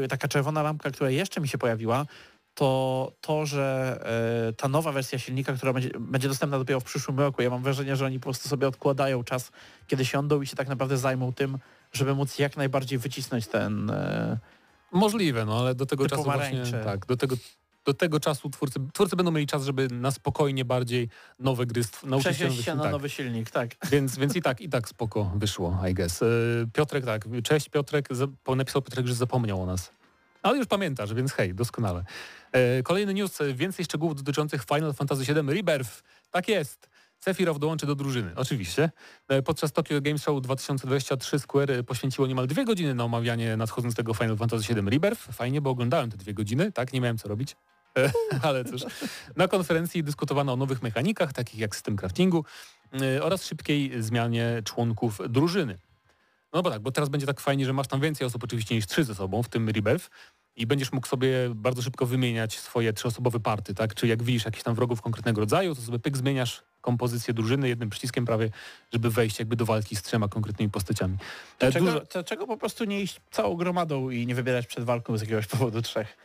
taka 0.09 0.29
czerwona 0.29 0.63
lampka, 0.63 0.91
która 0.91 1.11
jeszcze 1.11 1.41
mi 1.41 1.49
się 1.49 1.59
pojawiła, 1.59 2.07
to 2.57 3.13
to, 3.21 3.47
że 3.47 3.99
e, 4.49 4.53
ta 4.53 4.69
nowa 4.69 4.93
wersja 4.93 5.19
silnika, 5.19 5.53
która 5.53 5.73
będzie, 5.73 5.91
będzie 6.01 6.29
dostępna 6.29 6.59
dopiero 6.59 6.81
w 6.81 6.85
przyszłym 6.85 7.19
roku, 7.19 7.43
ja 7.43 7.51
mam 7.51 7.63
wrażenie, 7.63 7.97
że 7.97 8.07
oni 8.07 8.19
po 8.19 8.23
prostu 8.23 8.49
sobie 8.49 8.69
odkładają 8.69 9.25
czas, 9.25 9.53
kiedy 9.87 10.05
siądą 10.05 10.43
i 10.43 10.47
się 10.47 10.57
tak 10.57 10.69
naprawdę 10.69 10.99
zajmą 10.99 11.33
tym, 11.33 11.59
żeby 11.93 12.15
móc 12.15 12.39
jak 12.39 12.57
najbardziej 12.57 12.99
wycisnąć 12.99 13.47
ten... 13.47 13.91
E, 13.91 14.39
Możliwe, 14.93 15.45
no 15.45 15.59
ale 15.59 15.75
do 15.75 15.87
tego 15.87 16.05
Te 16.05 16.11
czasu 16.11 16.23
właśnie, 16.23 16.63
tak, 16.85 17.07
do 17.07 17.17
tego, 17.17 17.37
do 17.85 17.95
tego 17.95 18.21
czasu 18.21 18.51
twórcy, 18.51 18.81
twórcy 18.93 19.17
będą 19.17 19.33
mieli 19.33 19.47
czas, 19.47 19.65
żeby 19.65 19.89
na 19.89 20.11
spokojnie 20.11 20.65
bardziej 20.65 21.09
nowe 21.39 21.67
gry 21.67 21.83
nauczyć 22.03 22.29
się, 22.29 22.35
przesiąść 22.35 22.65
się 22.65 22.75
na 22.75 22.83
tak. 22.83 22.93
nowy 22.93 23.11
silnik, 23.11 23.51
tak. 23.51 23.71
Więc, 23.91 24.19
więc 24.19 24.37
i 24.37 24.43
tak, 24.43 24.61
i 24.61 24.69
tak 24.69 24.89
spoko 24.89 25.33
wyszło, 25.35 25.79
I 25.91 25.95
guess. 25.95 26.23
E, 26.23 26.27
Piotrek, 26.73 27.05
tak, 27.05 27.25
cześć 27.45 27.69
Piotrek, 27.69 28.09
napisał 28.57 28.83
Piotrek, 28.83 29.07
że 29.07 29.15
zapomniał 29.15 29.63
o 29.63 29.67
nas. 29.67 29.96
Ale 30.43 30.59
już 30.59 30.67
pamiętasz, 30.67 31.15
więc 31.15 31.33
hej, 31.33 31.55
doskonale. 31.55 32.05
E, 32.53 32.83
Kolejny 32.83 33.15
news, 33.15 33.41
e, 33.41 33.55
więcej 33.55 33.85
szczegółów 33.85 34.15
dotyczących 34.15 34.65
Final 34.75 34.95
Fantasy 34.95 35.35
VII 35.35 35.55
Rebirth. 35.55 36.03
Tak 36.31 36.49
jest. 36.49 36.89
Sephiroth 37.21 37.59
dołączy 37.59 37.87
do 37.87 37.95
drużyny, 37.95 38.33
oczywiście. 38.37 38.91
E, 39.29 39.43
Podczas 39.43 39.73
Tokyo 39.73 40.01
Game 40.01 40.19
Show 40.19 40.43
2023 40.43 41.39
Square 41.39 41.85
poświęciło 41.87 42.27
niemal 42.27 42.47
dwie 42.47 42.65
godziny 42.65 42.95
na 42.95 43.05
omawianie 43.05 43.57
nadchodzącego 43.57 44.15
Final 44.15 44.37
Fantasy 44.37 44.75
VII 44.75 44.91
Rebirth. 44.91 45.23
Fajnie, 45.33 45.61
bo 45.61 45.71
oglądałem 45.71 46.11
te 46.11 46.17
dwie 46.17 46.35
godziny, 46.35 46.73
tak, 46.73 46.93
nie 46.93 47.01
miałem 47.01 47.19
co 47.19 47.29
robić. 47.29 47.57
Ale 48.43 48.65
cóż, 48.65 48.83
na 49.37 49.49
konferencji 49.49 50.03
dyskutowano 50.05 50.53
o 50.53 50.57
nowych 50.57 50.83
mechanikach, 50.83 51.33
takich 51.33 51.61
jak 51.61 51.75
system 51.75 51.97
craftingu 51.97 52.45
oraz 53.23 53.45
szybkiej 53.47 54.03
zmianie 54.03 54.63
członków 54.65 55.19
drużyny. 55.29 55.79
No 56.57 56.63
bo 56.63 56.71
tak, 56.71 56.83
bo 56.83 56.93
teraz 56.93 57.09
będzie 57.09 57.27
tak 57.27 57.41
fajnie, 57.41 57.65
że 57.67 57.73
masz 57.73 57.87
tam 57.89 58.01
więcej 58.01 58.27
osób 58.27 58.45
oczywiście 58.45 58.75
niż 58.75 58.87
trzy 58.87 59.05
ze 59.05 59.15
sobą, 59.15 59.43
w 59.43 59.49
tym 59.49 59.69
Rebirth 59.69 60.11
i 60.57 60.67
będziesz 60.67 60.93
mógł 60.93 61.07
sobie 61.07 61.31
bardzo 61.55 61.83
szybko 61.83 62.07
wymieniać 62.07 62.59
swoje 62.59 62.93
trzyosobowe 62.93 63.41
party, 63.41 63.75
tak? 63.75 63.95
Czy 63.95 64.07
jak 64.07 64.23
widzisz 64.23 64.45
jakichś 64.45 64.63
tam 64.63 64.75
wrogów 64.75 65.03
konkretnego 65.03 65.41
rodzaju, 65.41 65.75
to 65.75 65.81
sobie 65.81 65.99
pyk 65.99 66.17
zmieniasz 66.17 66.63
kompozycję 66.81 67.35
drużyny 67.35 67.69
jednym 67.69 67.91
przyciskiem 67.91 68.25
prawie, 68.27 68.51
żeby 68.93 69.11
wejść 69.11 69.39
jakby 69.39 69.57
do 69.57 69.65
walki 69.65 69.97
z 69.97 70.03
trzema 70.03 70.29
konkretnymi 70.29 70.71
postaciami. 70.71 71.15
E, 71.15 71.19
Dlaczego, 71.59 71.87
Dużo, 71.87 72.47
po 72.47 72.57
prostu 72.57 72.85
nie 72.85 73.01
iść 73.01 73.21
całą 73.31 73.55
gromadą 73.57 74.11
i 74.11 74.27
nie 74.27 74.35
wybierać 74.35 74.67
przed 74.67 74.85
walką 74.85 75.19
z 75.19 75.21
jakiegoś 75.21 75.47
powodu 75.47 75.83
trzech? 75.83 76.17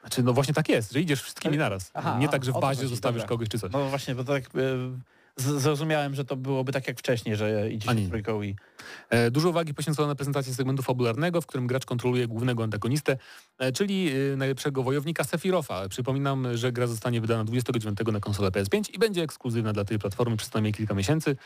znaczy, 0.00 0.22
no 0.22 0.32
właśnie 0.32 0.54
tak 0.54 0.68
jest, 0.68 0.92
że 0.92 1.00
idziesz 1.00 1.22
wszystkimi 1.22 1.56
naraz. 1.56 1.90
Aha, 1.94 2.18
Nie 2.18 2.28
tak, 2.28 2.44
że 2.44 2.50
w 2.50 2.54
to 2.54 2.60
bazie 2.60 2.78
chodzi, 2.80 2.90
zostawisz 2.90 3.22
dobra. 3.22 3.28
kogoś 3.28 3.48
czy 3.48 3.58
coś. 3.58 3.72
No 3.72 3.88
właśnie, 3.88 4.14
bo 4.14 4.24
tak 4.24 4.44
z- 4.54 5.00
zrozumiałem, 5.36 6.14
że 6.14 6.24
to 6.24 6.36
byłoby 6.36 6.72
tak 6.72 6.88
jak 6.88 6.98
wcześniej, 6.98 7.36
że 7.36 7.70
idzie 7.70 7.88
się 7.88 8.08
trójką 8.08 8.42
i... 8.42 8.56
E, 9.10 9.30
Dużo 9.30 9.48
uwagi 9.48 9.74
poświęcono 9.74 10.08
na 10.08 10.14
prezentację 10.14 10.54
segmentu 10.54 10.82
fabularnego, 10.82 11.40
w 11.40 11.46
którym 11.46 11.66
gracz 11.66 11.86
kontroluje 11.86 12.28
głównego 12.28 12.62
antagonistę, 12.62 13.16
e, 13.58 13.72
czyli 13.72 14.10
e, 14.32 14.36
najlepszego 14.36 14.82
wojownika 14.82 15.24
Sephirofa. 15.24 15.88
Przypominam, 15.88 16.56
że 16.56 16.72
gra 16.72 16.86
zostanie 16.86 17.20
wydana 17.20 17.44
29 17.44 17.98
na 18.12 18.20
konsolę 18.20 18.50
PS5 18.50 18.94
i 18.94 18.98
będzie 18.98 19.22
ekskluzywna 19.22 19.72
dla 19.72 19.84
tej 19.84 19.98
platformy 19.98 20.36
przez 20.36 20.54
najmniej 20.54 20.74
kilka 20.74 20.94
miesięcy. 20.94 21.36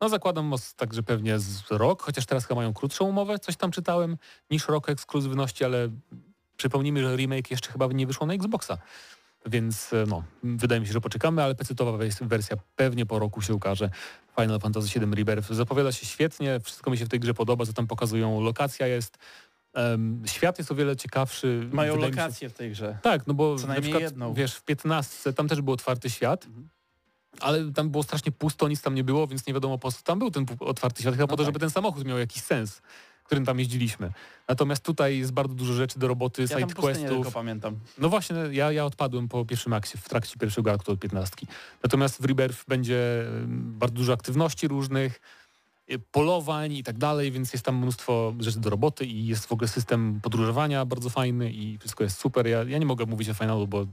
No 0.00 0.08
zakładam 0.08 0.52
także 0.76 1.02
pewnie 1.02 1.38
z 1.38 1.70
rok, 1.70 2.02
chociaż 2.02 2.26
teraz 2.26 2.46
chyba 2.46 2.60
mają 2.60 2.74
krótszą 2.74 3.04
umowę, 3.04 3.38
coś 3.38 3.56
tam 3.56 3.70
czytałem, 3.70 4.16
niż 4.50 4.68
rok 4.68 4.88
ekskluzywności, 4.88 5.64
ale 5.64 5.88
przypomnijmy, 6.56 7.02
że 7.02 7.16
remake 7.16 7.50
jeszcze 7.50 7.72
chyba 7.72 7.86
nie 7.86 8.06
wyszło 8.06 8.26
na 8.26 8.34
Xboxa. 8.34 8.78
Więc 9.46 9.92
e, 9.92 10.04
no, 10.08 10.22
wydaje 10.42 10.80
mi 10.80 10.86
się, 10.86 10.92
że 10.92 11.00
poczekamy, 11.00 11.42
ale 11.42 11.54
PC-towa 11.54 11.98
wers- 11.98 12.26
wersja 12.28 12.56
pewnie 12.76 13.06
po 13.06 13.18
roku 13.18 13.42
się 13.42 13.54
ukaże. 13.54 13.90
Final 14.40 14.60
Fantasy 14.60 15.00
VII 15.00 15.14
Rebirth 15.14 15.52
zapowiada 15.52 15.92
się 15.92 16.06
świetnie, 16.06 16.60
wszystko 16.60 16.90
mi 16.90 16.98
się 16.98 17.04
w 17.04 17.08
tej 17.08 17.20
grze 17.20 17.34
podoba, 17.34 17.66
co 17.66 17.72
tam 17.72 17.86
pokazują. 17.86 18.40
Lokacja 18.40 18.86
jest, 18.86 19.18
em, 19.74 20.22
świat 20.26 20.58
jest 20.58 20.72
o 20.72 20.74
wiele 20.74 20.96
ciekawszy. 20.96 21.68
Mają 21.72 21.94
się- 21.94 22.00
lokacje 22.00 22.48
w 22.48 22.52
tej 22.52 22.70
grze. 22.70 22.98
Tak, 23.02 23.26
no 23.26 23.34
bo 23.34 23.58
Co 23.58 23.66
na 23.66 23.80
przykład, 23.80 24.02
jedną. 24.02 24.34
wiesz, 24.34 24.54
w 24.54 24.62
15 24.64 25.32
tam 25.32 25.48
też 25.48 25.60
był 25.60 25.74
otwarty 25.74 26.10
świat, 26.10 26.44
Mhm. 26.46 26.68
ale 27.40 27.72
tam 27.72 27.90
było 27.90 28.02
strasznie 28.02 28.32
pusto, 28.32 28.68
nic 28.68 28.82
tam 28.82 28.94
nie 28.94 29.04
było, 29.04 29.26
więc 29.26 29.46
nie 29.46 29.54
wiadomo 29.54 29.78
po 29.78 29.92
co 29.92 30.02
tam 30.02 30.18
był 30.18 30.30
ten 30.30 30.46
otwarty 30.60 31.02
świat, 31.02 31.14
chyba 31.14 31.26
po 31.26 31.36
to, 31.36 31.42
tak. 31.42 31.46
żeby 31.46 31.58
ten 31.58 31.70
samochód 31.70 32.04
miał 32.04 32.18
jakiś 32.18 32.42
sens, 32.42 32.82
którym 33.30 33.44
tam 33.46 33.58
jeździliśmy. 33.58 34.12
Natomiast 34.48 34.84
tutaj 34.84 35.18
jest 35.18 35.32
bardzo 35.32 35.54
dużo 35.54 35.72
rzeczy 35.72 35.98
do 35.98 36.08
roboty, 36.08 36.42
Ja 36.42 36.48
tam 36.48 36.58
side 36.58 36.66
tylko 36.66 36.82
questów. 36.82 37.34
pamiętam. 37.34 37.76
No 37.98 38.08
właśnie, 38.08 38.36
ja, 38.50 38.72
ja 38.72 38.84
odpadłem 38.84 39.28
po 39.28 39.44
pierwszym 39.44 39.72
akcie, 39.72 39.98
w 39.98 40.08
trakcie 40.08 40.38
pierwszego 40.38 40.72
aktu 40.72 40.92
od 40.92 41.00
15. 41.00 41.36
Natomiast 41.82 42.22
w 42.22 42.24
Rebirth 42.24 42.64
będzie 42.68 43.22
em, 43.26 43.78
bardzo 43.78 43.96
dużo 43.96 44.12
aktywności 44.12 44.68
różnych, 44.68 45.20
y, 45.92 45.98
polowań 45.98 46.72
i 46.72 46.82
tak 46.82 46.98
dalej, 46.98 47.32
więc 47.32 47.52
jest 47.52 47.64
tam 47.64 47.76
mnóstwo 47.78 48.34
rzeczy 48.40 48.60
do 48.60 48.70
roboty 48.70 49.04
i 49.06 49.26
jest 49.26 49.46
w 49.46 49.52
ogóle 49.52 49.68
system 49.68 50.20
podróżowania 50.22 50.84
bardzo 50.84 51.10
fajny 51.10 51.52
i 51.52 51.78
wszystko 51.78 52.04
jest 52.04 52.18
super. 52.18 52.46
Ja, 52.46 52.62
ja 52.62 52.78
nie 52.78 52.86
mogę 52.86 53.06
mówić 53.06 53.28
o 53.28 53.34
finalu, 53.34 53.66
bo 53.66 53.86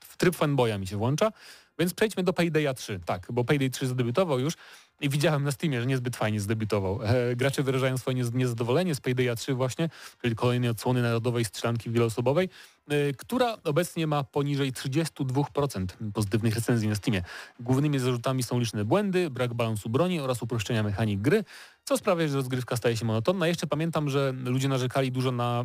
w 0.00 0.16
tryb 0.16 0.36
fanboya 0.36 0.78
mi 0.78 0.86
się 0.86 0.96
włącza, 0.96 1.32
więc 1.80 1.94
przejdźmy 1.94 2.22
do 2.22 2.32
Paydaya 2.32 2.74
3. 2.76 3.00
Tak, 3.06 3.26
bo 3.32 3.44
Payday 3.44 3.70
3 3.70 3.86
zadebiutował 3.86 4.40
już 4.40 4.54
i 5.00 5.08
widziałem 5.08 5.44
na 5.44 5.52
Steamie, 5.52 5.80
że 5.80 5.86
niezbyt 5.86 6.16
fajnie 6.16 6.40
zdebiutował. 6.40 7.00
E, 7.02 7.36
gracze 7.36 7.62
wyrażają 7.62 7.98
swoje 7.98 8.16
niez- 8.16 8.34
niezadowolenie 8.34 8.94
z 8.94 9.00
Paydaya 9.00 9.36
3 9.36 9.54
właśnie, 9.54 9.88
czyli 10.22 10.34
kolejnej 10.36 10.70
odsłony 10.70 11.02
narodowej 11.02 11.44
strzelanki 11.44 11.90
wieloosobowej, 11.90 12.48
y, 12.92 13.14
która 13.18 13.56
obecnie 13.64 14.06
ma 14.06 14.24
poniżej 14.24 14.72
32% 14.72 15.96
pozytywnych 16.14 16.54
recenzji 16.54 16.88
na 16.88 16.94
Steamie. 16.94 17.22
Głównymi 17.60 17.98
zarzutami 17.98 18.42
są 18.42 18.58
liczne 18.58 18.84
błędy, 18.84 19.30
brak 19.30 19.54
balansu 19.54 19.88
broni 19.88 20.20
oraz 20.20 20.42
uproszczenia 20.42 20.82
mechanik 20.82 21.20
gry, 21.20 21.44
co 21.84 21.96
sprawia, 21.96 22.28
że 22.28 22.36
rozgrywka 22.36 22.76
staje 22.76 22.96
się 22.96 23.04
monotonna. 23.04 23.46
Jeszcze 23.46 23.66
pamiętam, 23.66 24.08
że 24.08 24.32
ludzie 24.44 24.68
narzekali 24.68 25.12
dużo 25.12 25.32
na 25.32 25.64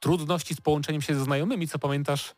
trudności 0.00 0.54
z 0.54 0.60
połączeniem 0.60 1.02
się 1.02 1.14
ze 1.14 1.24
znajomymi, 1.24 1.68
co 1.68 1.78
pamiętasz? 1.78 2.34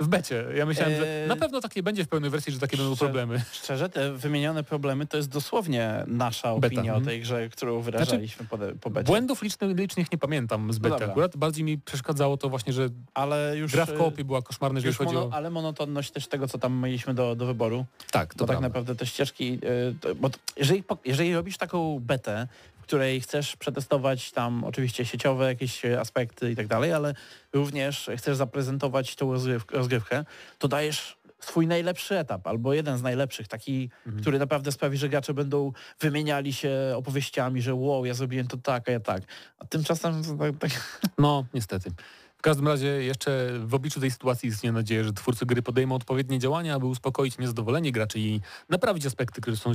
W 0.00 0.08
becie. 0.08 0.44
Ja 0.56 0.66
myślałem, 0.66 0.96
że 0.96 1.22
Eee, 1.22 1.28
na 1.28 1.36
pewno 1.36 1.60
tak 1.60 1.76
nie 1.76 1.82
będzie 1.82 2.04
w 2.04 2.08
pełnej 2.08 2.30
wersji, 2.30 2.52
że 2.52 2.58
takie 2.58 2.76
będą 2.76 2.96
problemy. 2.96 3.42
Szczerze, 3.52 3.88
te 3.88 4.12
wymienione 4.12 4.64
problemy 4.64 5.06
to 5.06 5.16
jest 5.16 5.28
dosłownie 5.28 6.04
nasza 6.06 6.54
Beta, 6.54 6.66
opinia 6.66 6.92
o 6.92 6.96
mhm. 6.96 7.04
tej 7.04 7.20
grze, 7.20 7.48
którą 7.48 7.80
wyrażaliśmy 7.80 8.46
po, 8.46 8.58
de- 8.58 8.74
po 8.74 8.90
becie. 8.90 9.06
Błędów 9.06 9.42
licznych, 9.42 9.76
licznych 9.76 10.12
nie 10.12 10.18
pamiętam 10.18 10.72
z 10.72 10.78
bety 10.78 10.90
dobra. 10.90 11.06
akurat. 11.06 11.36
Bardziej 11.36 11.64
mi 11.64 11.78
przeszkadzało 11.78 12.36
to 12.36 12.48
właśnie, 12.48 12.72
że 12.72 12.88
Ale 13.14 13.56
już... 13.56 13.72
gra 13.72 13.86
w 13.86 13.90
e, 13.90 13.96
koopie 13.96 14.24
była 14.24 14.42
koszmarna, 14.42 14.78
jeżeli 14.78 14.94
chodzi 14.94 15.14
mono, 15.14 15.26
o... 15.26 15.32
ale 15.32 15.50
monotonność 15.50 16.10
też 16.10 16.26
tego, 16.26 16.48
co 16.48 16.58
tam 16.58 16.80
mieliśmy 16.82 17.14
do, 17.14 17.36
do 17.36 17.46
wyboru. 17.46 17.84
Tak, 18.10 18.34
to 18.34 18.46
Bo 18.46 18.52
tak 18.52 18.60
naprawdę 18.60 18.94
te 18.96 19.06
ścieżki, 19.06 19.58
y, 20.04 20.14
bo 20.14 20.30
jeżeli, 20.56 20.82
po- 20.82 20.98
jeżeli 21.04 21.34
robisz 21.34 21.56
taką 21.56 22.00
betę, 22.00 22.48
której 22.86 23.20
chcesz 23.20 23.56
przetestować 23.56 24.32
tam 24.32 24.64
oczywiście 24.64 25.04
sieciowe 25.04 25.46
jakieś 25.46 25.84
aspekty 25.84 26.50
i 26.50 26.56
tak 26.56 26.66
dalej, 26.66 26.92
ale 26.92 27.14
również 27.52 28.10
chcesz 28.16 28.36
zaprezentować 28.36 29.16
tą 29.16 29.32
rozgryw, 29.32 29.64
rozgrywkę, 29.72 30.24
to 30.58 30.68
dajesz 30.68 31.16
swój 31.40 31.66
najlepszy 31.66 32.18
etap, 32.18 32.46
albo 32.46 32.74
jeden 32.74 32.98
z 32.98 33.02
najlepszych, 33.02 33.48
taki, 33.48 33.90
Mhm. 34.06 34.22
który 34.22 34.38
naprawdę 34.38 34.72
sprawi, 34.72 34.96
że 34.96 35.08
gracze 35.08 35.34
będą 35.34 35.72
wymieniali 36.00 36.52
się 36.52 36.70
opowieściami, 36.96 37.62
że 37.62 37.74
wow, 37.74 38.04
ja 38.04 38.14
zrobiłem 38.14 38.46
to 38.48 38.56
tak, 38.56 38.88
a 38.88 38.92
ja 38.92 39.00
tak. 39.00 39.22
A 39.58 39.64
tymczasem 39.66 40.22
tak, 40.38 40.58
tak, 40.58 41.00
No, 41.18 41.44
niestety. 41.54 41.90
W 42.38 42.42
każdym 42.42 42.68
razie 42.68 42.86
jeszcze 42.86 43.50
w 43.64 43.74
obliczu 43.74 44.00
tej 44.00 44.10
sytuacji 44.10 44.48
istnieje 44.48 44.72
nadzieja, 44.72 45.04
że 45.04 45.12
twórcy 45.12 45.46
gry 45.46 45.62
podejmą 45.62 45.94
odpowiednie 45.94 46.38
działania, 46.38 46.74
aby 46.74 46.86
uspokoić 46.86 47.38
niezadowolenie 47.38 47.92
graczy 47.92 48.20
i 48.20 48.40
naprawić 48.68 49.06
aspekty, 49.06 49.40
które 49.40 49.56
są 49.56 49.72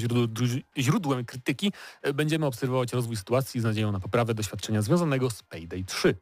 źródłem 0.78 1.26
krytyki. 1.26 1.74
Będziemy 2.14 2.46
obserwować 2.46 2.94
rozwój 2.94 3.16
sytuacji 3.16 3.62
z 3.62 3.64
nadzieją 3.64 3.92
na 3.92 4.00
poprawę 4.00 4.34
doświadczenia 4.34 4.82
związanego 4.82 5.30
z 5.30 5.44
Payday 5.44 5.84
3. 5.84 6.16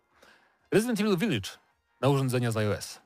Resident 0.72 1.00
Evil 1.00 1.18
Village 1.18 1.50
na 2.02 2.10
urządzenia 2.10 2.52
z 2.52 2.58
iOS. 2.58 3.00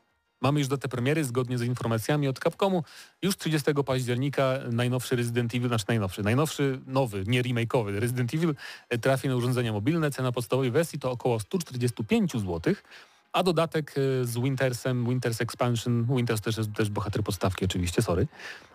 Mamy 0.44 0.60
już 0.60 0.68
datę 0.68 0.88
premiery, 0.88 1.24
zgodnie 1.24 1.58
z 1.58 1.62
informacjami 1.62 2.28
od 2.28 2.40
Capcomu. 2.40 2.84
Już 3.22 3.38
30 3.38 3.72
października 3.86 4.60
najnowszy 4.72 5.16
Resident 5.16 5.56
Evil, 5.56 5.68
znaczy 5.68 5.86
najnowszy, 5.88 6.24
najnowszy, 6.24 6.82
nowy, 6.88 7.24
nie 7.28 7.44
remake'owy 7.44 8.00
Resident 8.00 8.34
Evil 8.34 8.56
e, 8.90 8.98
trafi 8.98 9.28
na 9.28 9.36
urządzenia 9.36 9.74
mobilne. 9.74 10.12
Cena 10.12 10.32
podstawowej 10.32 10.72
wersji 10.72 11.00
to 11.00 11.12
około 11.12 11.40
145 11.40 12.32
zł, 12.32 12.76
a 13.34 13.44
dodatek 13.44 13.96
e, 13.98 14.26
z 14.26 14.38
Wintersem, 14.38 15.06
Winters 15.06 15.42
Expansion, 15.42 16.06
Winters 16.06 16.42
też 16.42 16.58
jest 16.58 16.74
też 16.74 16.90
bohater 16.90 17.24
podstawki 17.24 17.66
oczywiście, 17.66 18.02
sorry, 18.02 18.28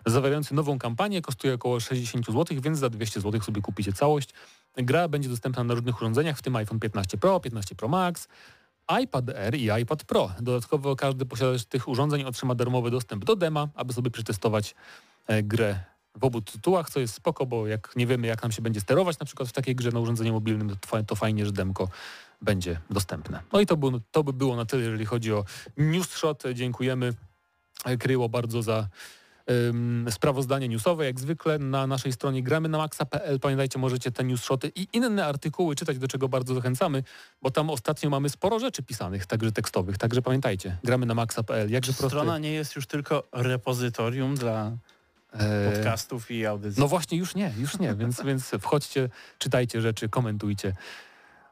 zawierający 0.07 0.55
nową 0.55 0.79
kampanię 0.79 1.23
kosztuje 1.23 1.55
około 1.55 1.81
60 1.81 2.27
zł, 2.27 2.61
więc 2.62 2.79
za 2.79 2.91
200 2.91 3.21
zł 3.21 3.41
sobie 3.41 3.62
kupicie 3.62 3.93
całość. 3.93 4.31
Gra 4.77 5.09
będzie 5.09 5.29
dostępna 5.29 5.65
na 5.65 5.75
różnych 5.75 5.97
urządzeniach, 5.97 6.38
w 6.38 6.43
tym 6.43 6.57
iPhone 6.57 6.81
15 6.81 7.19
Pro, 7.19 7.41
15 7.41 7.75
Pro 7.75 7.88
Max, 7.88 8.29
iPad 9.03 9.29
Air 9.29 9.55
i 9.55 9.83
iPad 9.83 10.05
Pro. 10.05 10.31
Dodatkowo 10.41 10.97
każdy 10.97 11.27
posiadacz 11.27 11.65
tych 11.65 11.88
urządzeń 11.88 12.25
otrzyma 12.25 12.55
darmowy 12.55 12.91
dostęp 12.91 13.25
do 13.25 13.37
dema, 13.37 13.69
aby 13.75 13.93
sobie 13.93 14.11
przetestować 14.11 14.75
e, 15.27 15.43
grę 15.43 15.81
w 16.15 16.25
obu 16.25 16.41
tytułach, 16.41 16.91
co 16.91 17.00
jest 17.00 17.15
spoko, 17.15 17.47
bo 17.47 17.67
jak 17.67 17.97
nie 17.97 18.07
wiemy 18.07 18.27
jak 18.27 18.43
nam 18.43 18.53
się 18.53 18.62
będzie 18.62 18.81
sterować 18.81 19.19
na 19.19 19.27
przykład 19.27 19.49
w 19.49 19.53
takiej 19.53 19.75
grze 19.75 19.91
na 19.91 20.00
urządzeniu 20.00 20.33
mobilnym, 20.33 20.77
to 21.07 21.15
fajnie, 21.15 21.47
że 21.47 21.53
demko 21.53 21.88
będzie 22.42 22.80
dostępne. 22.90 23.40
No 23.52 23.61
i 23.61 23.66
to, 23.66 23.76
był, 23.76 24.00
to 24.11 24.25
by 24.25 24.33
było 24.33 24.57
na 24.57 24.64
tyle, 24.64 24.83
jeżeli 24.83 25.07
chodzi 25.07 25.33
o 25.33 25.45
News 25.76 26.11
Shot. 26.11 26.42
Dziękujemy 26.54 27.12
e, 27.85 27.97
Kryło 27.97 28.28
bardzo 28.28 28.62
za 28.62 28.88
ym, 29.50 30.07
sprawozdanie 30.11 30.68
newsowe, 30.68 31.04
jak 31.04 31.21
zwykle 31.21 31.59
na 31.59 31.87
naszej 31.87 32.12
stronie 32.12 32.42
gramy 32.42 32.68
na 32.68 32.78
maxa.pl. 32.78 33.40
Pamiętajcie, 33.40 33.78
możecie 33.78 34.11
te 34.11 34.25
news 34.25 34.45
shoty 34.45 34.73
i 34.75 34.88
inne 34.92 35.26
artykuły 35.26 35.76
czytać, 35.76 35.99
do 35.99 36.09
czego 36.09 36.28
bardzo 36.28 36.54
zachęcamy, 36.54 37.02
bo 37.42 37.50
tam 37.50 37.71
ostatnio 37.71 38.11
mamy 38.11 38.28
sporo 38.28 38.59
rzeczy 38.59 38.83
pisanych, 38.83 39.26
także 39.26 39.52
tekstowych, 39.52 39.99
także 39.99 40.23
pamiętajcie, 40.23 40.76
gramy 40.85 41.07
na 41.07 41.14
maxa.pl. 41.14 41.71
Jakże 41.71 41.92
prosty... 41.92 42.09
strona 42.09 42.38
nie 42.38 42.52
jest 42.52 42.76
już 42.76 42.87
tylko 42.87 43.28
repozytorium 43.33 44.35
dla 44.35 44.73
e, 45.33 45.73
podcastów 45.73 46.30
i 46.30 46.47
audycji. 46.47 46.80
No 46.80 46.88
właśnie, 46.88 47.18
już 47.18 47.35
nie, 47.35 47.52
już 47.59 47.78
nie, 47.78 47.95
więc, 47.95 48.23
więc 48.26 48.50
wchodźcie, 48.61 49.09
czytajcie 49.38 49.80
rzeczy, 49.80 50.09
komentujcie. 50.09 50.75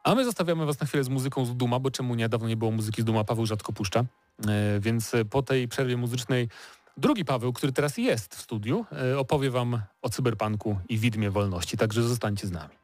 A 0.07 0.15
my 0.15 0.25
zostawiamy 0.25 0.67
Was 0.67 0.81
na 0.81 0.87
chwilę 0.87 1.05
z 1.05 1.09
muzyką 1.09 1.45
z 1.45 1.57
Duma, 1.57 1.79
bo 1.79 1.91
czemu 1.91 2.15
nie? 2.15 2.29
Dawno 2.29 2.49
nie 2.49 2.57
było 2.57 2.71
muzyki 2.71 3.03
z 3.03 3.05
Duma, 3.05 3.25
Paweł 3.25 3.47
rzadko 3.47 3.73
puszcza. 3.73 4.01
E, 4.01 4.81
więc 4.81 5.13
po 5.31 5.43
tej 5.43 5.69
przerwie 5.69 5.97
muzycznej 5.97 6.49
drugi 6.97 7.25
Paweł, 7.25 7.53
który 7.53 7.73
teraz 7.73 7.99
jest 7.99 8.35
w 8.35 8.41
studiu, 8.41 8.85
e, 8.93 9.19
opowie 9.19 9.51
Wam 9.51 9.83
o 10.03 10.09
cyberpunku 10.09 10.79
i 10.89 10.99
widmie 10.99 11.31
wolności, 11.31 11.77
także 11.77 12.03
zostańcie 12.03 12.47
z 12.47 12.51
nami. 12.51 12.75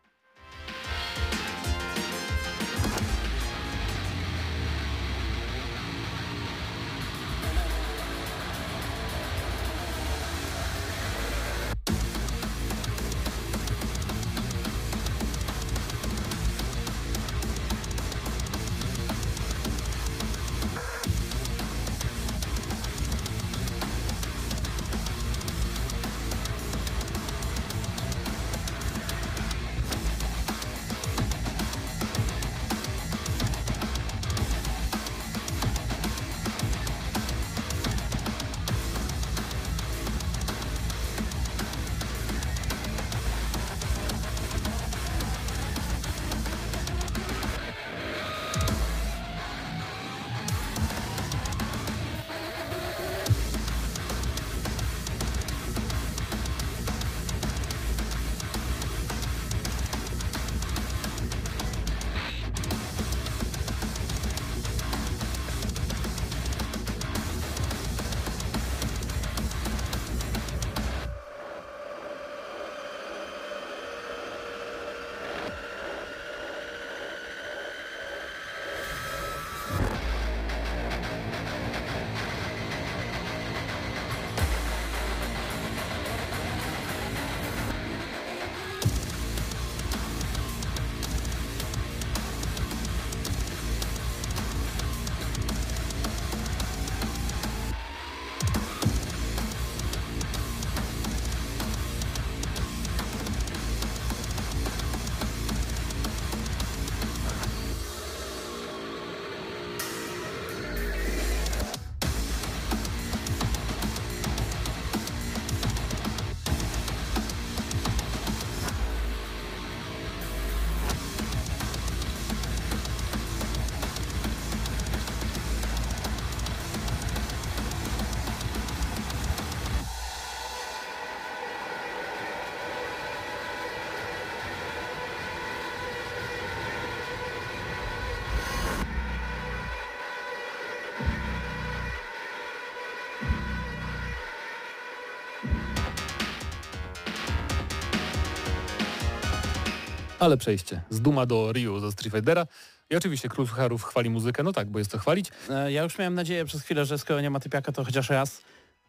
Ale 150.22 150.36
przejście 150.36 150.82
z 150.90 151.00
Duma 151.00 151.26
do 151.26 151.52
Ryu 151.52 151.80
ze 151.80 151.92
Street 151.92 152.12
Fightera. 152.14 152.46
I 152.90 152.96
oczywiście 152.96 153.28
Król 153.28 153.46
Sucharów 153.46 153.82
chwali 153.84 154.10
muzykę, 154.10 154.42
no 154.42 154.52
tak, 154.52 154.70
bo 154.70 154.78
jest 154.78 154.90
to 154.90 154.98
chwalić, 154.98 155.30
E, 155.50 155.72
Ja 155.72 155.82
już 155.82 155.98
miałem 155.98 156.14
nadzieję 156.14 156.44
przez 156.44 156.62
chwilę, 156.62 156.84
że 156.86 156.98
skoro 156.98 157.20
nie 157.20 157.30
ma 157.30 157.40
typiaka, 157.40 157.72
to 157.72 157.84
chociaż 157.84 158.10
raz 158.10 158.42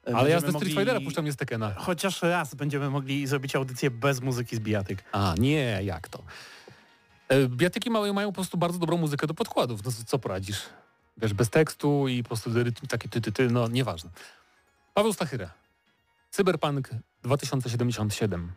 e, 0.08 0.16
ale 0.16 0.30
ja 0.30 0.40
ze 0.40 0.48
Street 0.48 0.54
mogli- 0.64 0.76
Fightera 0.76 1.00
puszczam 1.02 1.26
nie 1.26 1.34
Tekena. 1.34 1.74
Chociaż 1.78 2.22
raz 2.22 2.56
będziemy 2.56 2.90
mogli 2.90 3.28
zrobić 3.28 3.56
audycję 3.56 3.92
bez 3.92 4.22
muzyki 4.22 4.56
z 4.56 4.60
bijatyk. 4.60 5.04
A, 5.12 5.36
nie, 5.38 5.80
jak 5.84 6.08
to? 6.10 6.24
E, 7.30 7.48
Biatyki 7.48 7.90
małe 7.90 8.14
mają 8.14 8.28
po 8.28 8.34
prostu 8.36 8.58
bardzo 8.58 8.80
dobrą 8.80 8.98
muzykę 8.98 9.28
do 9.28 9.34
podkładów, 9.34 9.84
no 9.86 9.92
co 10.06 10.20
poradzisz? 10.20 10.62
Wiesz, 11.18 11.34
bez 11.34 11.50
tekstu 11.50 12.08
i 12.08 12.24
po 12.24 12.28
prostu 12.28 12.64
rytm 12.64 12.88
taki 12.88 13.10
ty, 13.10 13.22
ty, 13.22 13.32
ty, 13.32 13.48
no 13.50 13.68
nieważne. 13.68 14.10
Paweł 14.94 15.14
Stachyra. 15.14 15.50
Cyberpunk 16.32 16.90
2077. 17.24 18.52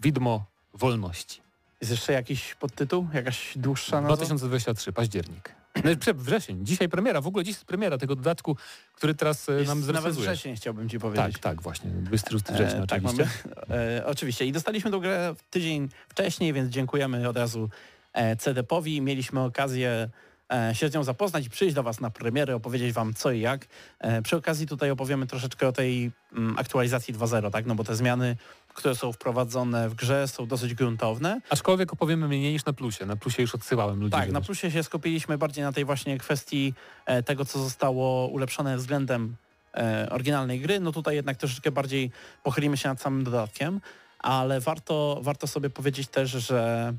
Widmo 0.00 0.44
wolności. 0.74 1.43
Jest 1.84 1.90
jeszcze 1.90 2.12
jakiś 2.12 2.54
podtytuł? 2.54 3.08
Jakaś 3.14 3.52
dłuższa 3.58 4.00
nazwa? 4.00 4.16
2023, 4.16 4.92
październik. 4.92 5.54
No, 5.84 5.90
wrzesień. 6.14 6.66
Dzisiaj 6.66 6.88
premiera, 6.88 7.20
w 7.20 7.26
ogóle 7.26 7.44
dziś 7.44 7.54
jest 7.54 7.64
premiera 7.64 7.98
tego 7.98 8.16
dodatku, 8.16 8.56
który 8.94 9.14
teraz 9.14 9.48
e, 9.48 9.52
Jest 9.52 9.68
nam 9.68 9.80
nawet 9.80 9.92
zrecenzuje. 9.92 10.28
wrzesień 10.30 10.56
chciałbym 10.56 10.88
ci 10.88 10.98
powiedzieć. 10.98 11.32
Tak, 11.32 11.42
tak, 11.42 11.62
właśnie. 11.62 11.90
26 11.90 12.44
września 12.44 12.82
E, 12.82 12.86
tak, 12.86 13.02
oczywiście. 13.04 13.28
mamy. 13.68 13.80
E, 13.80 14.06
oczywiście. 14.06 14.46
I 14.46 14.52
dostaliśmy 14.52 14.90
tę 14.90 15.00
grę 15.00 15.34
tydzień 15.50 15.88
wcześniej, 16.08 16.52
więc 16.52 16.70
dziękujemy 16.70 17.28
od 17.28 17.36
razu 17.36 17.68
e, 18.12 18.36
CDP-owi. 18.36 19.00
Mieliśmy 19.00 19.40
okazję 19.40 20.08
e, 20.52 20.74
się 20.74 20.88
z 20.88 20.94
nią 20.94 21.04
zapoznać 21.04 21.46
i 21.46 21.50
przyjść 21.50 21.74
do 21.74 21.82
Was 21.82 22.00
na 22.00 22.10
premierę, 22.10 22.56
opowiedzieć 22.56 22.92
Wam 22.92 23.14
co 23.14 23.32
i 23.32 23.40
jak. 23.40 23.66
E, 23.98 24.22
przy 24.22 24.36
okazji 24.36 24.66
tutaj 24.66 24.90
opowiemy 24.90 25.26
troszeczkę 25.26 25.68
o 25.68 25.72
tej 25.72 26.12
mm, 26.32 26.58
aktualizacji 26.58 27.14
2.0, 27.14 27.50
tak? 27.50 27.66
No 27.66 27.74
bo 27.74 27.84
te 27.84 27.96
zmiany, 27.96 28.36
które 28.74 28.94
są 28.94 29.12
wprowadzone 29.12 29.88
w 29.88 29.94
grze 29.94 30.28
są 30.28 30.46
dosyć 30.46 30.74
gruntowne. 30.74 31.40
Aczkolwiek 31.50 31.92
opowiemy 31.92 32.28
mniej 32.28 32.52
niż 32.52 32.64
na 32.64 32.72
plusie. 32.72 33.06
Na 33.06 33.16
plusie 33.16 33.42
już 33.42 33.54
odsyłałem 33.54 34.00
ludzi. 34.00 34.12
Tak, 34.12 34.32
na 34.32 34.40
plusie 34.40 34.70
się 34.70 34.82
skupiliśmy 34.82 35.38
bardziej 35.38 35.64
na 35.64 35.72
tej 35.72 35.84
właśnie 35.84 36.18
kwestii 36.18 36.74
e, 37.06 37.22
tego, 37.22 37.44
co 37.44 37.58
zostało 37.58 38.28
ulepszone 38.28 38.76
względem 38.76 39.36
e, 39.74 40.08
oryginalnej 40.10 40.60
gry. 40.60 40.80
No 40.80 40.92
tutaj 40.92 41.16
jednak 41.16 41.36
troszeczkę 41.36 41.70
bardziej 41.70 42.10
pochylimy 42.42 42.76
się 42.76 42.88
nad 42.88 43.00
samym 43.00 43.24
dodatkiem, 43.24 43.80
ale 44.18 44.60
warto, 44.60 45.18
warto 45.22 45.46
sobie 45.46 45.70
powiedzieć 45.70 46.08
też, 46.08 46.30
że 46.30 46.92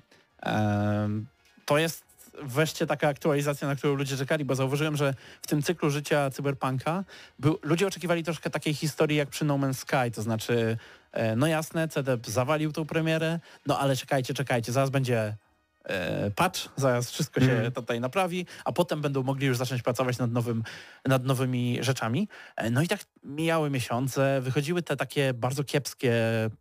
e, 0.43 1.09
to 1.65 1.77
jest 1.77 2.05
wreszcie 2.43 2.87
taka 2.87 3.07
aktualizacja, 3.07 3.67
na 3.67 3.75
którą 3.75 3.95
ludzie 3.95 4.17
czekali, 4.17 4.45
bo 4.45 4.55
zauważyłem, 4.55 4.97
że 4.97 5.13
w 5.41 5.47
tym 5.47 5.61
cyklu 5.61 5.89
życia 5.89 6.29
cyberpunka 6.29 7.03
był, 7.39 7.59
ludzie 7.63 7.87
oczekiwali 7.87 8.23
troszkę 8.23 8.49
takiej 8.49 8.73
historii 8.73 9.17
jak 9.17 9.29
przy 9.29 9.45
No 9.45 9.57
Man's 9.57 9.73
Sky, 9.73 10.11
to 10.15 10.21
znaczy 10.21 10.77
no 11.35 11.47
jasne, 11.47 11.87
CDP 11.87 12.31
zawalił 12.31 12.71
tą 12.71 12.85
premierę, 12.85 13.39
no 13.65 13.79
ale 13.79 13.95
czekajcie, 13.95 14.33
czekajcie, 14.33 14.71
zaraz 14.71 14.89
będzie 14.89 15.35
e, 15.83 16.31
patch, 16.31 16.59
zaraz 16.75 17.11
wszystko 17.11 17.39
się 17.41 17.51
Mhm. 17.51 17.71
tutaj 17.71 17.99
naprawi, 17.99 18.45
a 18.65 18.71
potem 18.71 19.01
będą 19.01 19.23
mogli 19.23 19.47
już 19.47 19.57
zacząć 19.57 19.81
pracować 19.81 20.17
nad, 20.17 20.31
nowym, 20.31 20.63
nad 21.05 21.23
nowymi 21.25 21.77
rzeczami. 21.81 22.27
E, 22.55 22.69
No 22.69 22.81
i 22.81 22.87
tak 22.87 22.99
mijały 23.23 23.69
miesiące, 23.69 24.41
wychodziły 24.41 24.81
te 24.81 24.97
takie 24.97 25.33
bardzo 25.33 25.63
kiepskie, 25.63 26.13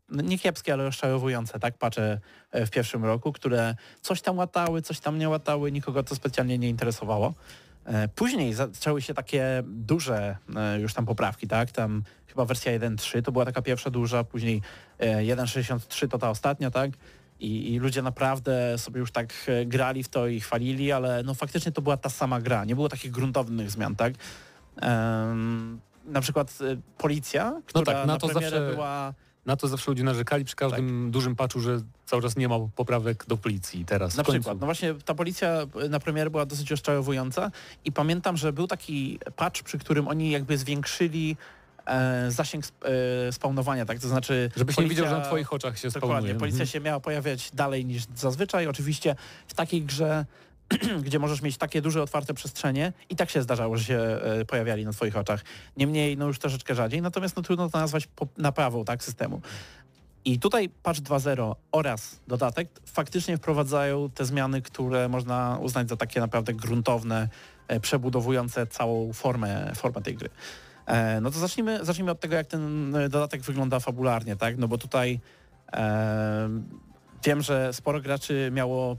no 0.09 0.23
nie 0.23 0.39
kiepskie, 0.39 0.73
ale 0.73 0.85
rozczarowujące, 0.85 1.59
tak, 1.59 1.79
patche 1.79 2.21
e, 2.51 2.67
w 2.67 2.71
pierwszym 2.71 3.05
roku, 3.05 3.33
które 3.33 3.75
coś 4.01 4.23
tam 4.23 4.39
łatały, 4.39 4.83
coś 4.83 5.01
tam 5.01 5.19
nie 5.19 5.29
łatały, 5.29 5.73
nikogo 5.73 6.03
to 6.03 6.15
specjalnie 6.15 6.59
nie 6.59 6.69
interesowało. 6.69 7.35
E, 7.85 8.09
Później 8.09 8.55
zaczęły 8.55 9.03
się 9.03 9.15
takie 9.15 9.63
duże 9.67 10.37
e, 10.57 10.81
już 10.81 10.95
tam 10.95 11.07
poprawki, 11.07 11.49
tak? 11.49 11.71
Tam 11.73 12.03
chyba 12.27 12.45
wersja 12.45 12.79
1.3 12.79 13.23
to 13.23 13.33
była 13.33 13.45
taka 13.45 13.63
pierwsza 13.63 13.91
duża, 13.91 14.25
później 14.25 14.63
e, 14.99 15.19
1.63 15.23 16.09
to 16.09 16.19
ta 16.19 16.31
ostatnia, 16.31 16.71
tak? 16.71 16.91
I, 17.41 17.75
I 17.75 17.79
ludzie 17.79 18.03
naprawdę 18.03 18.79
sobie 18.79 19.01
już 19.01 19.13
tak 19.13 19.33
e, 19.47 19.67
grali 19.67 20.03
w 20.03 20.09
to 20.09 20.27
i 20.27 20.41
chwalili, 20.41 20.93
ale 20.93 21.23
no 21.23 21.35
faktycznie 21.35 21.73
to 21.73 21.83
była 21.83 21.97
ta 21.97 22.09
sama 22.09 22.41
gra, 22.41 22.65
nie 22.65 22.75
było 22.75 22.89
takich 22.89 23.11
gruntownych 23.11 23.71
zmian, 23.71 23.97
tak? 23.97 24.15
Em, 24.77 25.81
na 26.05 26.21
przykład 26.21 26.59
e, 26.61 26.77
policja, 26.99 27.61
która 27.67 27.85
tak, 27.85 27.97
na 27.97 28.07
na 28.07 28.19
to 28.19 28.29
zawsze- 28.29 28.71
była 28.73 29.15
Na 29.47 29.57
to 29.57 29.69
zawsze 29.69 29.91
ludzie 29.91 30.05
narzekali 30.05 30.45
przy 30.45 30.57
każdym 30.57 31.11
dużym 31.11 31.37
patchu, 31.37 31.61
że 31.61 31.81
cały 32.07 32.23
czas 32.23 32.37
nie 32.37 32.49
ma 32.49 32.55
poprawek 32.77 33.25
do 33.29 33.37
policji. 33.37 33.85
Teraz 33.85 34.17
Na 34.17 34.25
przykład, 34.25 34.61
no 34.61 34.67
właśnie 34.67 34.95
ta 35.05 35.15
policja 35.15 35.67
na 35.91 36.01
premierę 36.01 36.31
była 36.31 36.47
dosyć 36.47 36.71
rozczarowująca 36.71 37.51
i 37.85 37.93
pamiętam, 37.93 38.37
że 38.37 38.53
był 38.53 38.67
taki 38.67 39.19
patch, 39.37 39.63
przy 39.63 39.79
którym 39.79 40.09
oni 40.09 40.31
jakby 40.31 40.59
zwiększyli 40.59 41.37
e, 41.87 42.31
zasięg 42.31 42.65
sp- 42.71 42.85
e, 43.29 43.33
spawnowania, 43.33 43.85
tak? 43.87 43.99
To 43.99 44.09
znaczy 44.09 44.51
Żebyś 44.57 44.77
nie 44.77 44.83
policja- 44.85 44.89
widział, 45.05 45.07
że 45.15 45.19
na 45.23 45.27
twoich 45.27 45.53
oczach 45.53 45.79
się 45.79 45.89
Dokładnie, 45.89 46.09
spawnuje. 46.17 46.35
policja 46.35 46.63
Mhm. 46.63 46.69
się 46.73 46.81
miała 46.81 47.01
pojawiać 47.01 47.51
dalej 47.51 47.85
niż 47.85 48.03
zazwyczaj. 48.17 48.67
Oczywiście 48.67 49.17
w 49.49 49.55
takiej 49.55 49.83
grze, 49.83 50.27
gdzie 51.05 51.19
możesz 51.19 51.43
mieć 51.43 51.57
takie 51.57 51.83
duże 51.83 52.03
otwarte 52.03 52.35
przestrzenie 52.35 52.93
i 53.11 53.17
tak 53.17 53.31
się 53.31 53.43
zdarzało, 53.43 53.77
że 53.77 53.85
się 53.85 53.99
e, 53.99 54.45
pojawiali 54.45 54.85
na 54.85 54.93
twoich 54.93 55.17
oczach. 55.17 55.45
Niemniej 55.77 56.17
no 56.17 56.27
już 56.27 56.39
troszeczkę 56.39 56.75
rzadziej, 56.75 57.03
natomiast 57.03 57.37
no 57.37 57.43
trudno 57.43 57.71
to 57.71 57.79
nazwać 57.79 58.09
naprawą 58.39 58.85
tak 58.85 59.05
systemu. 59.05 59.41
I 60.25 60.39
tutaj 60.39 60.69
patch 60.69 61.01
2.0 61.01 61.55
oraz 61.73 62.21
dodatek 62.29 62.69
faktycznie 62.87 63.37
wprowadzają 63.37 64.11
te 64.11 64.25
zmiany, 64.25 64.63
które 64.63 65.09
można 65.09 65.59
uznać 65.63 65.89
za 65.89 65.97
takie 65.97 66.21
naprawdę 66.21 66.55
gruntowne, 66.55 67.29
e, 67.69 67.81
przebudowujące 67.81 68.67
całą 68.67 69.13
formę, 69.13 69.73
formę 69.75 70.03
tej 70.03 70.15
gry. 70.15 70.29
E, 70.87 71.21
No 71.21 71.31
to 71.31 71.39
zacznijmy, 71.39 71.85
zacznijmy 71.85 72.11
od 72.11 72.21
tego, 72.21 72.37
jak 72.37 72.47
ten 72.47 72.93
dodatek 72.93 73.43
wygląda 73.43 73.81
fabularnie, 73.81 74.37
tak? 74.37 74.59
No 74.59 74.69
bo 74.69 74.79
tutaj 74.79 75.21
e, 75.73 76.49
wiem, 77.25 77.43
że 77.43 77.73
sporo 77.73 78.01
graczy 78.01 78.51
miało 78.53 78.97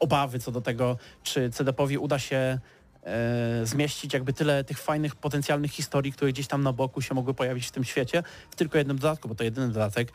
obawy 0.00 0.38
co 0.38 0.52
do 0.52 0.60
tego, 0.60 0.96
czy 1.22 1.50
CDP-owi 1.50 1.98
uda 1.98 2.18
się 2.18 2.58
e, 3.02 3.66
zmieścić 3.66 4.14
jakby 4.14 4.32
tyle 4.32 4.64
tych 4.64 4.78
fajnych 4.78 5.16
potencjalnych 5.16 5.70
historii, 5.70 6.12
które 6.12 6.32
gdzieś 6.32 6.46
tam 6.46 6.62
na 6.62 6.72
boku 6.72 7.02
się 7.02 7.14
mogły 7.14 7.34
pojawić 7.34 7.66
w 7.66 7.70
tym 7.70 7.84
świecie, 7.84 8.22
w 8.50 8.56
tylko 8.56 8.78
jednym 8.78 8.98
dodatku, 8.98 9.28
bo 9.28 9.34
to 9.34 9.44
jedyny 9.44 9.68
dodatek. 9.68 10.12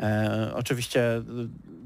E, 0.00 0.50
oczywiście 0.54 1.16
y, 1.16 1.22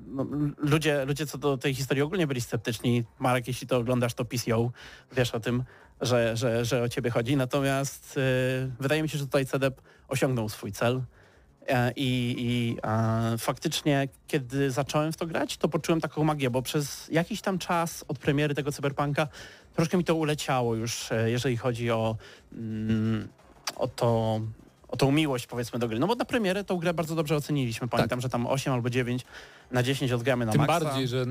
no, 0.07 0.27
ludzie, 0.59 1.05
ludzie 1.05 1.27
co 1.27 1.39
do 1.39 1.59
tej 1.59 1.75
historii 1.75 2.03
ogólnie 2.03 2.27
byli 2.27 2.41
sceptyczni. 2.41 3.05
Marek, 3.19 3.49
jeśli 3.49 3.67
to 3.67 3.77
oglądasz, 3.77 4.15
to 4.15 4.25
PCO, 4.25 4.71
wiesz 5.13 5.31
o 5.31 5.41
tym, 5.41 5.65
że, 6.01 6.37
że, 6.37 6.65
że 6.65 6.83
o 6.83 6.89
ciebie 6.89 7.11
chodzi. 7.11 7.37
Natomiast 7.37 8.17
y, 8.17 8.71
wydaje 8.81 9.03
mi 9.03 9.09
się, 9.09 9.19
że 9.19 9.25
tutaj 9.25 9.47
CDEP 9.47 9.83
osiągnął 10.09 10.49
swój 10.49 10.73
cel. 10.73 11.03
E, 11.69 11.93
I, 11.97 12.35
i 12.39 12.77
e, 12.83 13.39
faktycznie, 13.39 14.09
kiedy 14.27 14.71
zacząłem 14.71 15.13
w 15.13 15.17
to 15.17 15.27
grać, 15.27 15.57
to 15.57 15.69
poczułem 15.69 16.01
taką 16.01 16.25
magię, 16.25 16.51
bo 16.51 16.63
przez 16.63 17.09
jakiś 17.09 17.41
tam 17.41 17.59
czas 17.59 18.05
od 18.09 18.19
premiery 18.19 18.55
tego 18.55 18.73
cyberpunka 18.73 19.29
troszkę 19.75 19.99
mi 19.99 20.05
to 20.05 20.15
uleciało 20.15 20.75
już, 20.75 21.13
e, 21.13 21.31
jeżeli 21.31 21.57
chodzi 21.57 21.91
o, 21.91 22.17
mm, 22.53 23.29
o 23.77 23.89
to 23.89 24.41
o 24.89 24.97
tą 24.97 25.13
miłość 25.13 25.47
powiedzmy 25.47 25.79
do 25.79 25.89
gry. 25.89 25.99
No 25.99 26.07
bo 26.07 26.15
na 26.15 26.25
premierę 26.25 26.65
tą 26.65 26.77
grę 26.77 26.95
bardzo 26.95 27.15
dobrze 27.15 27.37
oceniliśmy. 27.37 27.89
Pamiętam, 27.89 28.21
że 28.21 28.29
tam 28.29 28.47
8 28.47 28.73
albo 28.73 28.91
9 28.91 29.25
na 29.71 29.83
10 29.83 30.13
odgramy 30.13 30.47
na 30.47 30.53
Tym 30.53 30.61
maksa. 30.61 30.81
bardziej, 30.81 31.09
że 31.09 31.27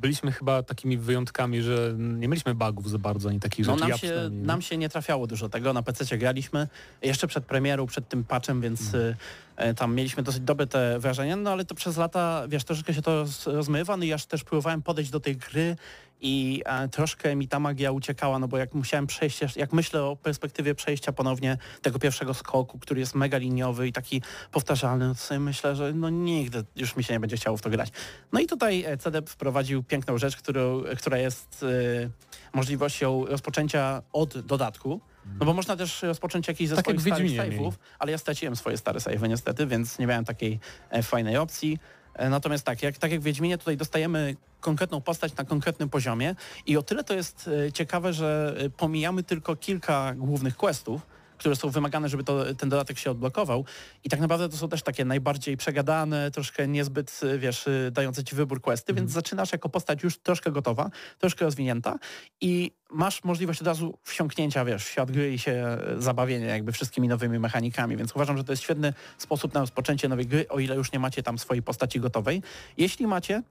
byliśmy 0.00 0.32
chyba 0.32 0.62
takimi 0.62 0.98
wyjątkami, 0.98 1.62
że 1.62 1.94
nie 1.98 2.28
mieliśmy 2.28 2.54
bugów 2.54 2.90
za 2.90 2.98
bardzo, 2.98 3.28
ani 3.28 3.40
takich 3.40 3.66
No 3.66 3.72
rzeczy. 3.72 3.80
nam 3.80 3.90
ja 3.90 3.98
się, 3.98 4.30
nam 4.32 4.62
się 4.62 4.76
nie 4.76 4.88
trafiało 4.88 5.26
dużo 5.26 5.48
tego, 5.48 5.72
na 5.72 5.82
PC 5.82 6.18
graliśmy 6.18 6.68
jeszcze 7.02 7.26
przed 7.26 7.44
premierą, 7.44 7.86
przed 7.86 8.08
tym 8.08 8.24
patchem, 8.24 8.60
więc 8.60 8.94
Mm. 8.94 9.14
E, 9.56 9.74
tam 9.74 9.94
mieliśmy 9.94 10.22
dosyć 10.22 10.40
dobre 10.40 10.66
te 10.66 10.98
wrażenia, 10.98 11.36
no 11.36 11.50
ale 11.50 11.64
to 11.64 11.74
przez 11.74 11.96
lata, 11.96 12.44
wiesz, 12.48 12.64
troszeczkę 12.64 12.94
się 12.94 13.02
to 13.02 13.10
roz- 13.10 13.46
rozmywa, 13.46 13.96
no 13.96 14.04
i 14.04 14.12
aż 14.12 14.26
też 14.26 14.44
próbowałem 14.44 14.82
podejść 14.82 15.10
do 15.10 15.20
tej 15.20 15.36
gry 15.36 15.76
i 16.20 16.62
e, 16.64 16.88
troszkę 16.88 17.36
mi 17.36 17.48
ta 17.48 17.60
magia 17.60 17.92
uciekała, 17.92 18.38
no 18.38 18.48
bo 18.48 18.58
jak 18.58 18.74
musiałem 18.74 19.06
przejść, 19.06 19.40
jak 19.56 19.72
myślę 19.72 20.02
o 20.02 20.16
perspektywie 20.16 20.74
przejścia 20.74 21.12
ponownie 21.12 21.58
tego 21.82 21.98
pierwszego 21.98 22.34
skoku, 22.34 22.78
który 22.78 23.00
jest 23.00 23.14
mega 23.14 23.38
liniowy 23.38 23.88
i 23.88 23.92
taki 23.92 24.22
powtarzalny, 24.52 25.08
no 25.08 25.14
sobie 25.14 25.40
myślę, 25.40 25.76
że 25.76 25.92
no 25.92 26.10
nigdy 26.10 26.64
już 26.76 26.96
mi 26.96 27.04
się 27.04 27.12
nie 27.12 27.20
będzie 27.20 27.36
chciało 27.36 27.56
w 27.56 27.62
to 27.62 27.70
grać. 27.70 27.88
No 28.32 28.40
i 28.40 28.46
tutaj 28.46 28.84
e, 28.84 28.96
CDEP 28.96 29.30
wprowadził 29.30 29.82
piękną 29.82 30.18
rzecz, 30.18 30.36
którą, 30.36 30.82
która 30.98 31.18
jest 31.18 31.64
e, 32.04 32.10
możliwością 32.52 33.26
rozpoczęcia 33.26 34.02
od 34.12 34.38
dodatku. 34.38 35.00
No 35.40 35.46
bo 35.46 35.52
można 35.52 35.76
też 35.76 36.02
rozpocząć 36.02 36.48
jakiś 36.48 36.68
ze 36.68 36.76
Tak 36.76 36.84
swoich 36.84 37.00
starych 37.00 37.32
save'ów, 37.32 37.72
ale 37.98 38.12
ja 38.12 38.18
straciłem 38.18 38.56
swoje 38.56 38.76
stare 38.76 39.00
save'y 39.00 39.28
niestety, 39.28 39.66
więc 39.66 39.98
nie 39.98 40.06
miałem 40.06 40.24
takiej 40.24 40.60
e, 40.90 41.02
fajnej 41.02 41.36
opcji. 41.36 41.78
E, 42.14 42.28
Natomiast 42.28 42.64
tak, 42.64 42.82
jak, 42.82 42.98
tak 42.98 43.10
jak 43.10 43.20
w 43.20 43.24
Wiedźminie 43.24 43.58
tutaj 43.58 43.76
dostajemy 43.76 44.36
konkretną 44.60 45.00
postać 45.00 45.36
na 45.36 45.44
konkretnym 45.44 45.88
poziomie 45.88 46.34
i 46.66 46.76
o 46.76 46.82
tyle 46.82 47.04
to 47.04 47.14
jest 47.14 47.50
e, 47.68 47.72
ciekawe, 47.72 48.12
że 48.12 48.56
pomijamy 48.76 49.22
tylko 49.22 49.56
kilka 49.56 50.14
głównych 50.14 50.56
questów, 50.56 51.06
które 51.38 51.56
są 51.56 51.70
wymagane, 51.70 52.08
żeby 52.08 52.24
to, 52.24 52.54
ten 52.54 52.68
dodatek 52.68 52.98
się 52.98 53.10
odblokował. 53.10 53.64
I 54.04 54.08
tak 54.08 54.20
naprawdę 54.20 54.48
to 54.48 54.56
są 54.56 54.68
też 54.68 54.82
takie 54.82 55.04
najbardziej 55.04 55.56
przegadane, 55.56 56.30
troszkę 56.30 56.68
niezbyt, 56.68 57.20
y, 57.22 57.38
wiesz, 57.38 57.66
y, 57.66 57.90
dające 57.92 58.24
ci 58.24 58.36
wybór 58.36 58.60
questy, 58.60 58.94
więc 58.94 59.10
zaczynasz 59.10 59.52
jako 59.52 59.68
postać 59.68 60.02
już 60.02 60.18
troszkę 60.18 60.50
gotowa, 60.50 60.90
troszkę 61.18 61.44
rozwinięta 61.44 61.98
i 62.40 62.72
masz 62.90 63.24
możliwość 63.24 63.60
od 63.60 63.66
razu 63.66 63.98
wsiąknięcia, 64.02 64.64
wiesz, 64.64 64.84
w 64.84 64.88
świat 64.88 65.10
gry 65.10 65.32
i 65.32 65.38
się 65.38 65.52
e, 65.52 65.78
zabawienia 65.98 66.46
jakby 66.46 66.72
wszystkimi 66.72 67.08
nowymi 67.08 67.38
mechanikami, 67.38 67.96
więc 67.96 68.16
uważam, 68.16 68.36
że 68.36 68.44
to 68.44 68.52
jest 68.52 68.62
świetny 68.62 68.92
sposób 69.18 69.54
na 69.54 69.60
rozpoczęcie 69.60 70.08
nowej 70.08 70.26
gry, 70.26 70.48
o 70.48 70.58
ile 70.58 70.76
już 70.76 70.92
nie 70.92 70.98
macie 70.98 71.22
tam 71.22 71.38
swojej 71.38 71.62
postaci 71.62 72.00
gotowej. 72.00 72.42
Jeśli 72.76 73.06
macie, 73.06 73.42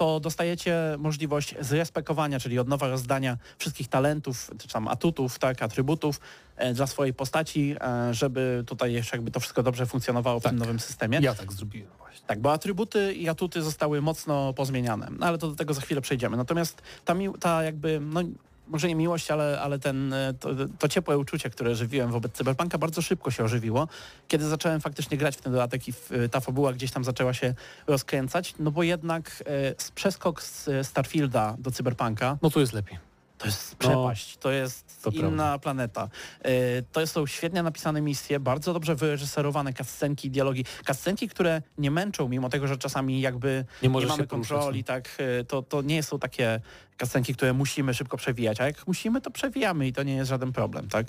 to 0.00 0.20
dostajecie 0.20 0.76
możliwość 0.98 1.54
zrespekowania, 1.60 2.40
czyli 2.40 2.58
od 2.58 2.68
nowa 2.68 2.88
rozdania 2.88 3.38
wszystkich 3.58 3.88
talentów, 3.88 4.50
czy 4.58 4.68
tam 4.68 4.88
atutów, 4.88 5.38
tak, 5.38 5.62
atrybutów 5.62 6.20
e, 6.56 6.74
dla 6.74 6.86
swojej 6.86 7.14
postaci, 7.14 7.76
e, 7.80 8.14
żeby 8.14 8.64
tutaj 8.66 8.92
jeszcze 8.92 9.16
jakby 9.16 9.30
to 9.30 9.40
wszystko 9.40 9.62
dobrze 9.62 9.86
funkcjonowało 9.86 10.40
w 10.40 10.42
Tak. 10.42 10.50
tym 10.52 10.58
nowym 10.58 10.80
systemie. 10.80 11.18
Ja 11.22 11.34
tak 11.34 11.52
zrobiłem 11.52 11.90
właśnie. 11.98 12.26
Tak, 12.26 12.40
bo 12.40 12.52
atrybuty 12.52 13.14
i 13.14 13.28
atuty 13.28 13.62
zostały 13.62 14.02
mocno 14.02 14.52
pozmieniane, 14.52 15.08
no, 15.18 15.26
ale 15.26 15.38
to 15.38 15.48
do 15.48 15.56
tego 15.56 15.74
za 15.74 15.80
chwilę 15.80 16.00
przejdziemy. 16.00 16.36
Natomiast 16.36 16.82
ta, 17.04 17.14
ta 17.40 17.62
jakby, 17.62 18.00
no 18.00 18.22
może 18.70 18.88
nie 18.88 18.94
miłość, 18.94 19.30
ale, 19.30 19.60
ale 19.60 19.78
ten, 19.78 20.12
e, 20.12 20.34
to, 20.40 20.48
to 20.78 20.88
ciepłe 20.88 21.18
uczucie, 21.18 21.50
które 21.50 21.74
żywiłem 21.74 22.10
wobec 22.10 22.32
Cyberpunka 22.32 22.78
bardzo 22.78 23.02
szybko 23.02 23.30
się 23.30 23.44
ożywiło, 23.44 23.88
kiedy 24.28 24.48
zacząłem 24.48 24.80
faktycznie 24.80 25.16
grać 25.18 25.36
w 25.36 25.40
ten 25.40 25.52
dodatek 25.52 25.88
i 25.88 25.92
w, 25.92 26.10
ta 26.30 26.40
fabuła 26.40 26.72
gdzieś 26.72 26.90
tam 26.90 27.04
zaczęła 27.04 27.34
się 27.34 27.54
rozkręcać, 27.86 28.54
no 28.58 28.70
bo 28.70 28.82
jednak 28.82 29.44
e, 29.46 29.74
z- 29.78 29.90
przeskok 29.90 30.42
z 30.42 30.68
e, 30.68 30.84
Starfielda 30.84 31.56
do 31.58 31.70
Cyberpunka 31.70 32.38
No 32.42 32.50
tu 32.50 32.60
jest 32.60 32.72
lepiej. 32.72 32.98
to 33.38 33.46
jest 33.46 33.70
No, 33.72 33.76
przepaść, 33.78 34.36
to 34.36 34.50
jest 34.50 35.02
to 35.02 35.10
inna 35.10 35.28
prawda. 35.28 35.58
planeta. 35.58 36.08
E, 36.42 36.50
To 36.92 37.06
są 37.06 37.26
świetnie 37.26 37.62
napisane 37.62 38.00
misje, 38.00 38.40
bardzo 38.40 38.72
dobrze 38.72 38.94
wyreżyserowane 38.94 39.72
cutscenki 39.72 40.28
i 40.28 40.30
dialogi. 40.30 40.64
Cutscenki, 40.86 41.28
które 41.28 41.62
nie 41.78 41.90
męczą, 41.90 42.28
mimo 42.28 42.48
tego, 42.48 42.66
że 42.68 42.76
czasami 42.78 43.20
jakby 43.20 43.64
Nie 43.82 43.88
nie 43.88 43.92
mamy 43.92 44.02
poruszać, 44.06 44.18
no. 44.18 44.26
kontroli, 44.26 44.84
tak, 44.84 45.08
e, 45.40 45.44
to, 45.44 45.62
to 45.62 45.82
nie 45.82 46.02
są 46.02 46.18
takie 46.18 46.60
cutscenki, 47.00 47.34
które 47.34 47.52
musimy 47.52 47.94
szybko 47.94 48.16
przewijać, 48.16 48.60
a 48.60 48.66
jak 48.66 48.86
musimy, 48.86 49.20
to 49.20 49.30
przewijamy 49.30 49.86
i 49.86 49.92
to 49.92 50.02
nie 50.02 50.14
jest 50.14 50.30
żaden 50.30 50.52
problem, 50.52 50.88
tak. 50.88 51.06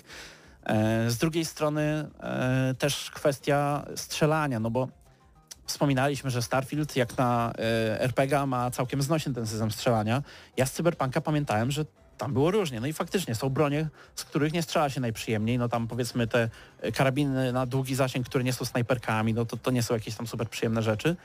E, 0.64 1.12
Z 1.12 1.18
drugiej 1.18 1.46
strony 1.46 2.10
e, 2.20 2.76
też 2.80 3.12
kwestia 3.12 3.86
strzelania, 3.96 4.60
no 4.60 4.72
bo 4.72 4.88
wspominaliśmy, 5.66 6.30
że 6.30 6.42
Starfield 6.42 6.96
jak 6.96 7.18
na 7.18 7.54
e, 7.58 8.02
RPG 8.02 8.46
ma 8.46 8.72
całkiem 8.72 9.02
znośny 9.02 9.34
ten 9.34 9.48
system 9.48 9.72
strzelania. 9.72 10.24
Ja 10.58 10.66
z 10.66 10.72
Cyberpunka 10.72 11.22
pamiętałem, 11.22 11.72
że 11.72 11.86
tam 12.18 12.34
było 12.34 12.52
różnie. 12.52 12.80
No 12.80 12.88
i 12.88 12.94
faktycznie 12.94 13.36
są 13.36 13.50
bronie, 13.50 13.90
z 14.16 14.24
których 14.24 14.54
nie 14.54 14.62
strzela 14.62 14.90
się 14.90 15.02
najprzyjemniej. 15.02 15.58
No 15.58 15.70
tam 15.70 15.88
powiedzmy 15.88 16.28
te 16.28 16.50
karabiny 16.94 17.54
na 17.54 17.66
długi 17.66 17.96
zasięg, 17.96 18.26
które 18.26 18.44
nie 18.44 18.54
są 18.54 18.66
snajperkami, 18.66 19.34
no 19.34 19.46
to, 19.46 19.58
to 19.58 19.72
nie 19.72 19.84
są 19.84 19.94
jakieś 19.94 20.16
tam 20.16 20.28
super 20.28 20.50
przyjemne 20.50 20.82
rzeczy. 20.82 21.16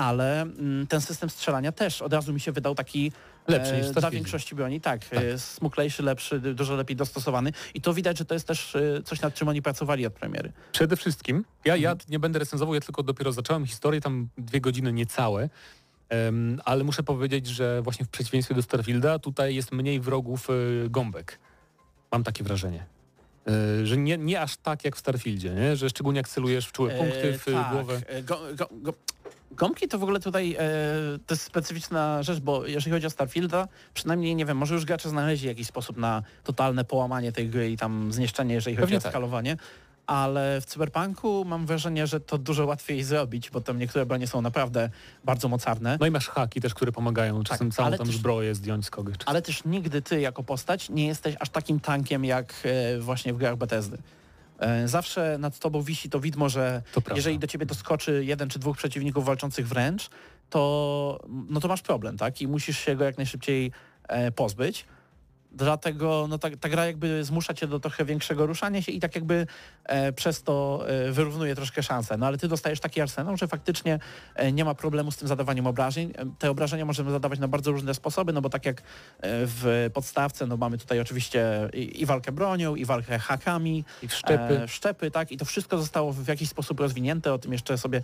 Ale 0.00 0.42
mm, 0.42 0.86
ten 0.86 1.00
system 1.00 1.30
strzelania 1.30 1.72
też 1.72 2.02
od 2.02 2.12
razu 2.12 2.32
mi 2.32 2.40
się 2.40 2.52
wydał 2.52 2.74
taki 2.74 3.12
Lepszy 3.48 3.76
niż 3.76 3.86
w 3.86 3.92
dla 3.92 4.10
większości 4.10 4.54
broni, 4.54 4.80
tak, 4.80 5.04
Tak. 5.04 5.24
e, 5.24 5.38
smuklejszy, 5.38 6.02
lepszy, 6.02 6.40
dużo 6.40 6.74
lepiej 6.76 6.96
dostosowany 6.96 7.52
i 7.74 7.80
to 7.80 7.94
widać, 7.94 8.18
że 8.18 8.24
to 8.24 8.34
jest 8.34 8.46
też 8.46 8.76
e, 8.76 9.02
coś, 9.04 9.20
nad 9.20 9.34
czym 9.34 9.48
oni 9.48 9.62
pracowali 9.62 10.06
od 10.06 10.12
premiery. 10.12 10.52
Przede 10.72 10.96
wszystkim, 10.96 11.44
ja, 11.64 11.76
ja 11.76 11.90
Mhm. 11.90 12.10
nie 12.10 12.18
będę 12.18 12.38
recenzował, 12.38 12.74
ja 12.74 12.80
tylko 12.80 13.02
dopiero 13.02 13.32
zacząłem 13.32 13.66
historię, 13.66 14.00
tam 14.00 14.28
dwie 14.38 14.60
godziny 14.60 14.92
niecałe, 14.92 15.48
em, 16.08 16.60
ale 16.64 16.84
muszę 16.84 17.02
powiedzieć, 17.02 17.46
że 17.46 17.82
właśnie 17.82 18.06
w 18.06 18.08
przeciwieństwie 18.08 18.54
do 18.54 18.62
Starfielda 18.62 19.18
tutaj 19.18 19.54
jest 19.54 19.72
mniej 19.72 20.00
wrogów 20.00 20.48
gąbek. 20.90 21.38
Mam 22.12 22.24
takie 22.24 22.44
wrażenie. 22.44 22.86
Że 23.84 23.96
nie, 23.96 24.18
nie 24.18 24.40
aż 24.40 24.56
tak 24.56 24.84
jak 24.84 24.96
w 24.96 24.98
Starfieldzie, 24.98 25.50
nie? 25.54 25.76
że 25.76 25.90
szczególnie 25.90 26.18
jak 26.18 26.28
celujesz 26.28 26.66
w 26.66 26.72
czułe 26.72 26.90
punkty, 26.90 27.38
w 27.38 27.48
E, 27.48 27.52
tak. 27.52 27.72
głowę. 27.72 28.00
E, 28.06 28.22
Go, 28.22 28.38
go, 28.56 28.68
go, 28.72 28.92
gąbki 29.50 29.88
to 29.88 29.98
w 29.98 30.02
ogóle 30.02 30.20
tutaj 30.20 30.56
e, 30.58 30.58
to 31.26 31.34
jest 31.34 31.42
specyficzna 31.44 32.22
rzecz, 32.22 32.40
bo 32.40 32.66
jeżeli 32.66 32.92
chodzi 32.92 33.06
o 33.06 33.10
Starfielda, 33.10 33.68
przynajmniej 33.94 34.34
nie 34.36 34.46
wiem, 34.46 34.56
może 34.56 34.74
już 34.74 34.84
gracze 34.84 35.08
znaleźli 35.08 35.48
jakiś 35.48 35.66
sposób 35.66 35.96
na 35.96 36.22
totalne 36.44 36.84
połamanie 36.84 37.32
tej 37.32 37.48
gry 37.48 37.70
i 37.70 37.76
tam 37.76 38.12
zniszczenie, 38.12 38.54
jeżeli 38.54 38.76
chodzi 38.76 38.82
Pewnie 38.82 38.98
o 38.98 39.00
tak. 39.00 39.12
skalowanie. 39.12 39.56
Ale 40.06 40.60
w 40.60 40.64
Cyberpunku 40.66 41.44
mam 41.44 41.66
wrażenie, 41.66 42.06
że 42.06 42.20
to 42.20 42.38
dużo 42.38 42.66
łatwiej 42.66 43.02
zrobić, 43.04 43.50
bo 43.50 43.60
tam 43.60 43.78
niektóre 43.78 44.06
bronie 44.06 44.26
są 44.26 44.42
naprawdę 44.42 44.90
bardzo 45.24 45.48
mocarne. 45.48 45.96
No 46.00 46.06
i 46.06 46.10
masz 46.10 46.28
haki 46.28 46.60
też, 46.60 46.74
które 46.74 46.92
pomagają 46.92 47.42
czasem 47.42 47.70
całą 47.70 47.86
ale 47.86 47.98
tam 47.98 48.06
też- 48.06 48.16
zbroję 48.16 48.54
zdjąć 48.54 48.86
z 48.86 48.90
kogoś. 48.90 49.14
Ale 49.26 49.42
też 49.42 49.64
nigdy 49.64 50.02
ty 50.02 50.20
jako 50.20 50.42
postać 50.42 50.88
nie 50.88 51.06
jesteś 51.06 51.34
aż 51.40 51.48
takim 51.48 51.80
tankiem 51.80 52.24
jak 52.24 52.54
e, 52.64 52.98
właśnie 52.98 53.32
w 53.32 53.36
grach 53.36 53.56
Bethesdy. 53.56 53.98
E, 54.60 54.88
Zawsze 54.88 55.38
nad 55.38 55.58
tobą 55.58 55.82
wisi 55.82 56.10
to 56.10 56.20
widmo, 56.20 56.48
że 56.48 56.82
To 56.92 57.02
jeżeli 57.14 57.38
do 57.38 57.46
ciebie 57.46 57.66
doskoczy 57.66 58.24
jeden 58.24 58.48
czy 58.48 58.58
dwóch 58.58 58.76
przeciwników 58.76 59.24
walczących 59.24 59.68
wręcz, 59.68 60.10
to, 60.50 61.20
no 61.48 61.60
to 61.60 61.68
masz 61.68 61.82
problem, 61.82 62.16
tak? 62.16 62.42
I 62.42 62.48
musisz 62.48 62.78
się 62.78 62.96
go 62.96 63.04
jak 63.04 63.16
najszybciej 63.16 63.72
e, 64.08 64.32
pozbyć. 64.32 64.84
Dlatego 65.52 66.26
no, 66.28 66.38
ta, 66.38 66.48
ta 66.60 66.68
gra 66.68 66.86
jakby 66.86 67.24
zmusza 67.24 67.54
cię 67.54 67.66
do 67.66 67.80
trochę 67.80 68.04
większego 68.04 68.46
ruszania 68.46 68.82
się 68.82 68.92
i 68.92 69.00
tak 69.00 69.14
jakby 69.14 69.46
e, 69.84 70.12
przez 70.12 70.42
to 70.42 70.84
e, 70.88 71.12
wyrównuje 71.12 71.54
troszkę 71.54 71.82
szanse. 71.82 72.16
No 72.16 72.26
ale 72.26 72.38
ty 72.38 72.48
dostajesz 72.48 72.80
taki 72.80 73.00
arsenał, 73.00 73.36
że 73.36 73.48
faktycznie 73.48 73.98
e, 74.34 74.52
nie 74.52 74.64
ma 74.64 74.74
problemu 74.74 75.10
z 75.10 75.16
tym 75.16 75.28
zadawaniem 75.28 75.66
obrażeń. 75.66 76.12
E, 76.16 76.26
Te 76.38 76.50
obrażenia 76.50 76.84
możemy 76.84 77.10
zadawać 77.10 77.38
na 77.38 77.48
bardzo 77.48 77.72
różne 77.72 77.94
sposoby, 77.94 78.32
no 78.32 78.40
bo 78.40 78.50
tak 78.50 78.66
jak 78.66 78.80
e, 78.80 78.82
w 79.22 79.90
podstawce, 79.94 80.46
no 80.46 80.56
mamy 80.56 80.78
tutaj 80.78 81.00
oczywiście 81.00 81.68
i, 81.72 82.02
i 82.02 82.06
walkę 82.06 82.32
bronią, 82.32 82.74
i 82.74 82.84
walkę 82.84 83.18
hakami, 83.18 83.84
I 84.02 84.08
w 84.08 84.14
szczepy. 84.14 85.06
E, 85.06 85.10
tak, 85.10 85.32
i 85.32 85.36
to 85.36 85.44
wszystko 85.44 85.78
zostało 85.78 86.12
w 86.12 86.28
jakiś 86.28 86.48
sposób 86.48 86.80
rozwinięte, 86.80 87.32
o 87.32 87.38
tym 87.38 87.52
jeszcze 87.52 87.78
sobie 87.78 88.02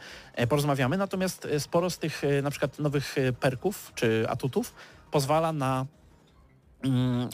porozmawiamy. 0.49 0.97
Natomiast 0.97 1.49
sporo 1.59 1.91
z 1.91 1.99
tych 1.99 2.23
na 2.43 2.51
przykład 2.51 2.79
nowych 2.79 3.17
perków 3.41 3.93
czy 3.95 4.27
atutów 4.29 4.75
pozwala 5.11 5.53
na 5.53 5.87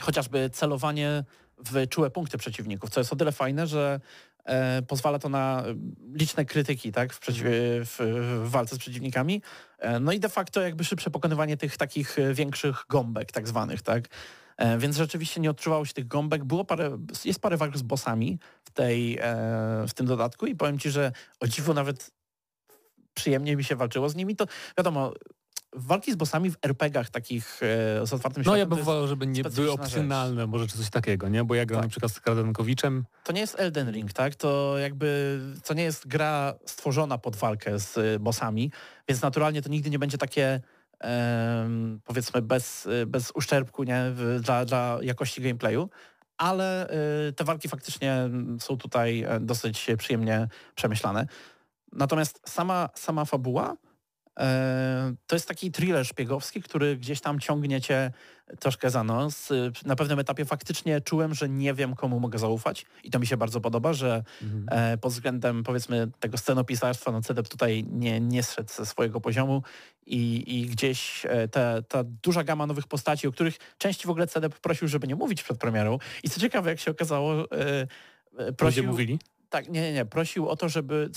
chociażby 0.01 0.49
celowanie 0.49 1.23
w 1.57 1.87
czułe 1.87 2.09
punkty 2.09 2.37
przeciwników, 2.37 2.89
co 2.89 2.99
jest 2.99 3.13
o 3.13 3.15
tyle 3.15 3.31
fajne, 3.31 3.67
że 3.67 3.99
e, 4.45 4.81
pozwala 4.81 5.19
to 5.19 5.29
na 5.29 5.63
e, 5.65 5.75
liczne 6.13 6.45
krytyki 6.45 6.91
tak, 6.91 7.13
w, 7.13 7.19
przeciw, 7.19 7.43
w, 7.45 7.97
w 8.45 8.49
walce 8.49 8.75
z 8.75 8.79
przeciwnikami. 8.79 9.41
E, 9.79 9.99
no 9.99 10.11
i 10.11 10.19
de 10.19 10.29
facto 10.29 10.61
jakby 10.61 10.83
szybsze 10.83 11.11
pokonywanie 11.11 11.57
tych 11.57 11.77
takich 11.77 12.19
e, 12.19 12.33
większych 12.33 12.85
gąbek 12.89 13.31
tak 13.31 13.47
zwanych, 13.47 13.81
tak. 13.81 14.07
E, 14.57 14.77
Więc 14.77 14.97
rzeczywiście 14.97 15.41
nie 15.41 15.49
odczuwało 15.49 15.85
się 15.85 15.93
tych 15.93 16.07
gąbek. 16.07 16.43
Było 16.43 16.65
parę, 16.65 16.97
jest 17.25 17.39
parę 17.39 17.57
walk 17.57 17.77
z 17.77 17.81
bossami 17.81 18.39
w, 18.63 18.71
tej, 18.71 19.17
e, 19.17 19.23
w 19.87 19.93
tym 19.93 20.05
dodatku 20.05 20.45
i 20.45 20.55
powiem 20.55 20.79
Ci, 20.79 20.89
że 20.89 21.11
o 21.39 21.47
dziwo 21.47 21.73
nawet 21.73 22.11
przyjemnie 23.13 23.55
mi 23.55 23.63
się 23.63 23.75
walczyło 23.75 24.09
z 24.09 24.15
nimi. 24.15 24.35
To 24.35 24.45
wiadomo, 24.77 25.13
walki 25.75 26.11
z 26.11 26.15
bossami 26.15 26.51
w 26.51 26.57
RPG-ach 26.61 27.09
takich 27.09 27.59
e, 27.63 28.07
z 28.07 28.13
otwartym 28.13 28.43
No 28.43 28.51
światem 28.51 28.59
ja 28.59 28.65
to 28.65 28.75
bym 28.75 28.85
wolał, 28.85 29.07
żeby 29.07 29.27
nie 29.27 29.43
były 29.43 29.71
opcjonalne, 29.71 30.47
może 30.47 30.67
czy 30.67 30.77
coś 30.77 30.89
takiego, 30.89 31.29
nie? 31.29 31.43
Bo 31.43 31.55
ja 31.55 31.65
gram 31.65 31.77
Tak. 31.81 31.85
na 31.85 31.89
przykład 31.89 32.11
z 32.11 32.19
Kradenkowiczem, 32.19 33.05
to 33.23 33.33
nie 33.33 33.41
jest 33.41 33.59
Elden 33.59 33.91
Ring, 33.91 34.13
tak? 34.13 34.35
To 34.35 34.77
jakby, 34.77 35.39
to 35.63 35.73
nie 35.73 35.83
jest 35.83 36.07
gra 36.07 36.53
stworzona 36.65 37.17
pod 37.17 37.35
walkę 37.35 37.79
z 37.79 37.97
y, 37.97 38.19
bossami, 38.19 38.71
więc 39.07 39.21
naturalnie 39.21 39.61
to 39.61 39.69
nigdy 39.69 39.89
nie 39.89 39.99
będzie 39.99 40.17
takie 40.17 40.61
em, 40.99 41.99
powiedzmy 42.03 42.41
bez, 42.41 42.85
y, 42.85 43.05
bez 43.05 43.31
uszczerbku 43.35 43.83
nie? 43.83 44.03
Dla, 44.39 44.65
dla 44.65 44.97
jakości 45.01 45.41
gameplayu, 45.41 45.89
ale 46.37 46.89
y, 47.29 47.33
te 47.33 47.43
walki 47.43 47.69
faktycznie 47.69 48.29
są 48.59 48.77
tutaj 48.77 49.23
e, 49.23 49.39
dosyć 49.39 49.87
przyjemnie 49.97 50.47
przemyślane. 50.75 51.27
Natomiast 51.91 52.41
sama, 52.45 52.89
sama 52.95 53.25
fabuła 53.25 53.73
e, 53.73 53.75
to 55.27 55.35
jest 55.35 55.47
taki 55.47 55.71
thriller 55.71 56.05
szpiegowski, 56.05 56.61
który 56.61 56.97
gdzieś 56.97 57.21
tam 57.21 57.39
ciągnie 57.39 57.81
cię 57.81 58.11
troszkę 58.59 58.89
za 58.89 59.03
nos. 59.03 59.51
Y, 59.51 59.71
Na 59.85 59.95
pewnym 59.95 60.19
etapie 60.19 60.45
faktycznie 60.45 61.01
czułem, 61.01 61.33
że 61.33 61.49
nie 61.49 61.73
wiem 61.73 61.95
komu 61.95 62.19
mogę 62.19 62.39
zaufać 62.39 62.85
i 63.03 63.11
to 63.11 63.19
mi 63.19 63.27
się 63.27 63.37
bardzo 63.37 63.61
podoba, 63.61 63.93
że 63.93 64.23
e, 64.67 64.97
pod 64.97 65.13
względem 65.13 65.63
powiedzmy 65.63 66.07
tego 66.19 66.37
scenopisarstwa, 66.37 67.11
no 67.11 67.21
CDEP 67.21 67.47
tutaj 67.47 67.85
nie, 67.91 68.19
nie 68.19 68.43
zszedł 68.43 68.73
ze 68.73 68.85
swojego 68.85 69.21
poziomu 69.21 69.63
i, 70.05 70.43
i 70.59 70.65
gdzieś 70.65 71.25
e, 71.25 71.47
te, 71.47 71.83
ta 71.87 72.03
duża 72.03 72.43
gama 72.43 72.67
nowych 72.67 72.87
postaci, 72.87 73.27
o 73.27 73.31
których 73.31 73.57
części 73.77 74.07
w 74.07 74.09
ogóle 74.09 74.27
CDEP 74.27 74.59
prosił, 74.59 74.87
żeby 74.87 75.07
nie 75.07 75.15
mówić 75.15 75.43
przed 75.43 75.57
premierą 75.57 75.97
i 76.23 76.29
co 76.29 76.39
ciekawe, 76.39 76.69
jak 76.69 76.79
się 76.79 76.91
okazało, 76.91 77.51
e, 77.51 77.57
e, 77.57 77.87
Ludzie 78.37 78.53
prosił, 78.53 78.87
mówili. 78.87 79.19
Tak, 79.53 79.69
nie, 79.69 79.81
nie, 79.81 79.93
nie. 79.93 80.05
Prosił 80.05 80.49
o 80.49 80.55
to, 80.55 80.69
żeby 80.69 81.09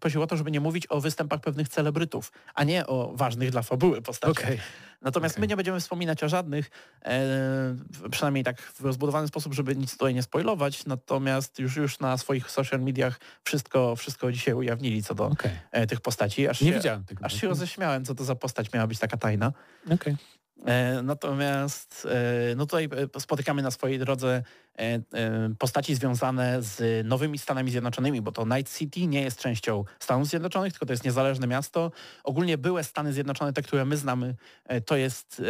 prosił 0.00 0.22
o 0.22 0.26
to, 0.26 0.36
żeby 0.36 0.50
nie 0.50 0.60
mówić 0.60 0.86
o 0.88 1.00
występach 1.00 1.40
pewnych 1.40 1.68
celebrytów, 1.68 2.32
a 2.54 2.64
nie 2.64 2.86
o 2.86 3.12
ważnych 3.14 3.50
dla 3.50 3.62
fabuły 3.62 4.02
postaciach. 4.02 4.44
Okej. 4.44 4.60
Natomiast 5.02 5.34
Okej. 5.34 5.40
my 5.40 5.46
nie 5.46 5.56
będziemy 5.56 5.80
wspominać 5.80 6.24
o 6.24 6.28
żadnych, 6.28 6.70
e, 7.04 7.76
przynajmniej 8.10 8.44
tak 8.44 8.60
w 8.60 8.80
rozbudowany 8.80 9.28
sposób, 9.28 9.54
żeby 9.54 9.76
nic 9.76 9.92
tutaj 9.92 10.14
nie 10.14 10.22
spoilować, 10.22 10.86
natomiast 10.86 11.58
już 11.58 11.76
już 11.76 11.98
na 11.98 12.18
swoich 12.18 12.50
social 12.50 12.80
mediach 12.80 13.20
wszystko, 13.44 13.96
wszystko 13.96 14.32
dzisiaj 14.32 14.54
ujawnili 14.54 15.02
co 15.02 15.14
do 15.14 15.26
Okej. 15.26 15.52
e, 15.70 15.86
tych 15.86 16.00
postaci. 16.00 16.48
Aż 16.48 16.60
Nie 16.60 16.68
się, 16.68 16.76
widziałem 16.76 17.04
tego. 17.04 17.24
Aż 17.24 17.40
się 17.40 17.48
roześmiałem, 17.48 18.04
co 18.04 18.14
to 18.14 18.24
za 18.24 18.34
postać 18.34 18.72
miała 18.72 18.86
być 18.86 18.98
taka 18.98 19.16
tajna. 19.16 19.52
Okej. 19.90 20.16
E, 20.66 21.02
Natomiast 21.02 22.08
e, 22.10 22.54
no 22.56 22.66
tutaj 22.66 22.88
e, 23.16 23.20
spotykamy 23.20 23.62
na 23.62 23.70
swojej 23.70 23.98
drodze 23.98 24.42
postaci 25.58 25.94
związane 25.94 26.62
z 26.62 27.06
nowymi 27.06 27.38
Stanami 27.38 27.70
Zjednoczonymi, 27.70 28.22
bo 28.22 28.32
to 28.32 28.44
Night 28.46 28.78
City 28.78 29.06
nie 29.06 29.22
jest 29.22 29.38
częścią 29.38 29.84
Stanów 29.98 30.28
Zjednoczonych, 30.28 30.72
tylko 30.72 30.86
to 30.86 30.92
jest 30.92 31.04
niezależne 31.04 31.46
miasto. 31.46 31.92
Ogólnie 32.24 32.58
były 32.58 32.84
Stany 32.84 33.12
Zjednoczone, 33.12 33.52
te, 33.52 33.62
które 33.62 33.84
my 33.84 33.96
znamy, 33.96 34.34
to 34.86 34.96
jest- 34.96 35.42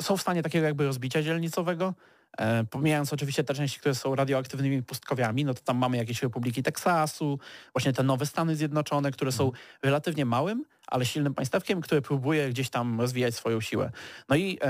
są 0.00 0.16
w 0.16 0.20
stanie 0.20 0.42
takiego 0.42 0.66
jakby 0.66 0.84
rozbicia 0.86 1.22
dzielnicowego. 1.22 1.94
E, 2.36 2.64
pomijając 2.64 3.12
oczywiście 3.12 3.44
te 3.44 3.54
części, 3.54 3.80
które 3.80 3.94
są 3.94 4.14
radioaktywnymi 4.14 4.82
pustkowiami, 4.82 5.44
no 5.44 5.54
to 5.54 5.60
tam 5.60 5.76
mamy 5.76 5.96
jakieś 5.96 6.22
republiki 6.22 6.62
Teksasu, 6.62 7.38
właśnie 7.74 7.92
te 7.92 8.02
nowe 8.02 8.26
Stany 8.26 8.56
Zjednoczone, 8.56 9.10
które 9.10 9.32
są 9.32 9.52
relatywnie 9.82 10.24
małym, 10.24 10.64
ale 10.86 11.06
silnym 11.06 11.34
państewkiem, 11.34 11.80
które 11.80 12.02
próbuje 12.02 12.50
gdzieś 12.50 12.70
tam 12.70 13.00
rozwijać 13.00 13.34
swoją 13.34 13.60
siłę. 13.60 13.90
No 14.28 14.36
i 14.36 14.58
e, 14.62 14.68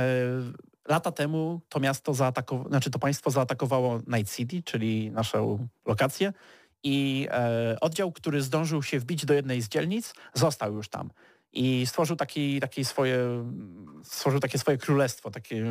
lata 0.88 1.12
temu 1.12 1.60
to 1.68 1.80
miasto 1.80 2.14
zaatakowało, 2.14 2.68
znaczy 2.68 2.90
to 2.90 2.98
państwo 2.98 3.30
zaatakowało 3.30 4.00
Night 4.06 4.36
City, 4.36 4.62
czyli 4.62 5.10
naszą 5.10 5.68
lokację 5.86 6.32
i 6.82 7.28
e, 7.30 7.76
oddział, 7.80 8.12
który 8.12 8.42
zdążył 8.42 8.82
się 8.82 9.00
wbić 9.00 9.26
do 9.26 9.34
jednej 9.34 9.62
z 9.62 9.68
dzielnic, 9.68 10.14
został 10.34 10.74
już 10.74 10.88
tam 10.88 11.10
i 11.56 11.86
stworzył 11.86 12.16
taki, 12.16 12.60
taki 12.60 12.84
swoje, 12.84 13.18
stworzył 14.02 14.40
takie 14.40 14.58
swoje 14.58 14.78
królestwo. 14.78 15.30
Takie, 15.30 15.64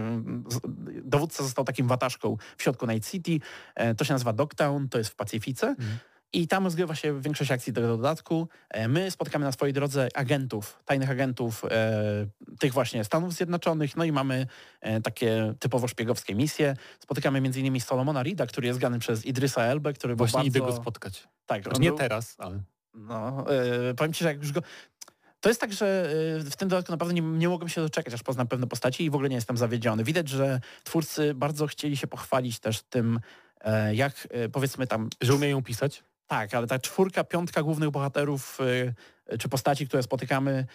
dowódca 1.03 1.43
został 1.43 1.65
takim 1.65 1.87
wataszką 1.87 2.37
w 2.57 2.63
środku 2.63 2.87
Night 2.87 3.11
City. 3.11 3.39
E, 3.75 3.95
to 3.95 4.05
się 4.05 4.13
nazywa 4.13 4.33
Dogtown, 4.33 4.89
to 4.89 4.97
jest 4.97 5.09
w 5.09 5.15
Pacyfice. 5.15 5.67
Mhm. 5.67 5.97
I 6.33 6.47
tam 6.47 6.63
rozgrywa 6.63 6.95
się 6.95 7.21
większość 7.21 7.51
akcji 7.51 7.73
tego 7.73 7.87
dodatku. 7.87 8.47
E, 8.69 8.87
my 8.87 9.11
spotykamy 9.11 9.45
na 9.45 9.51
swojej 9.51 9.73
drodze 9.73 10.09
agentów, 10.13 10.79
tajnych 10.85 11.09
agentów 11.09 11.65
e, 11.65 12.27
tych 12.59 12.73
właśnie 12.73 13.03
Stanów 13.03 13.33
Zjednoczonych, 13.33 13.95
no 13.95 14.03
i 14.03 14.11
mamy 14.11 14.47
e, 14.81 15.01
takie 15.01 15.53
typowo 15.59 15.87
szpiegowskie 15.87 16.35
misje. 16.35 16.75
Spotykamy 16.99 17.37
m.in. 17.37 17.81
Solomona 17.81 18.23
Rida, 18.23 18.45
który 18.45 18.67
jest 18.67 18.79
grany 18.79 18.99
przez 18.99 19.25
Idrisa 19.25 19.61
Elbe, 19.61 19.93
który 19.93 20.15
Właśnie 20.15 20.39
był 20.39 20.43
bardzo... 20.43 20.59
idę 20.59 20.67
go 20.67 20.81
spotkać. 20.81 21.27
Tak, 21.45 21.63
znaczy, 21.63 21.81
nie 21.81 21.89
był... 21.89 21.97
teraz, 21.97 22.35
ale... 22.37 22.59
No, 22.95 23.45
e, 23.89 23.93
powiem 23.93 24.13
Ci, 24.13 24.23
że 24.23 24.29
jak 24.29 24.41
już 24.41 24.51
go... 24.51 24.61
To 25.45 25.49
jest 25.49 25.61
tak, 25.61 25.73
że 25.73 26.09
y, 26.39 26.51
w 26.51 26.55
tym 26.55 26.69
dodatku 26.69 26.91
naprawdę 26.91 27.13
nie, 27.13 27.21
nie 27.21 27.49
mogłem 27.49 27.69
się 27.69 27.81
doczekać, 27.81 28.13
aż 28.13 28.23
poznam 28.23 28.47
pewne 28.47 28.67
postaci 28.67 29.05
i 29.05 29.09
w 29.09 29.15
ogóle 29.15 29.29
nie 29.29 29.35
jestem 29.35 29.57
zawiedziony. 29.57 30.03
Widać, 30.03 30.29
że 30.29 30.59
twórcy 30.83 31.33
bardzo 31.33 31.67
chcieli 31.67 31.97
się 31.97 32.07
pochwalić 32.07 32.59
też 32.59 32.81
tym, 32.81 33.19
e, 33.61 33.95
jak 33.95 34.27
e, 34.31 34.49
powiedzmy 34.49 34.87
tam... 34.87 35.09
Że 35.21 35.35
umieją 35.35 35.63
pisać? 35.63 36.03
Tak, 36.27 36.53
ale 36.53 36.67
ta 36.67 36.79
czwórka, 36.79 37.23
piątka 37.23 37.63
głównych 37.63 37.89
bohaterów 37.89 38.59
e, 39.27 39.37
czy 39.37 39.49
postaci, 39.49 39.87
które 39.87 40.03
spotykamy, 40.03 40.65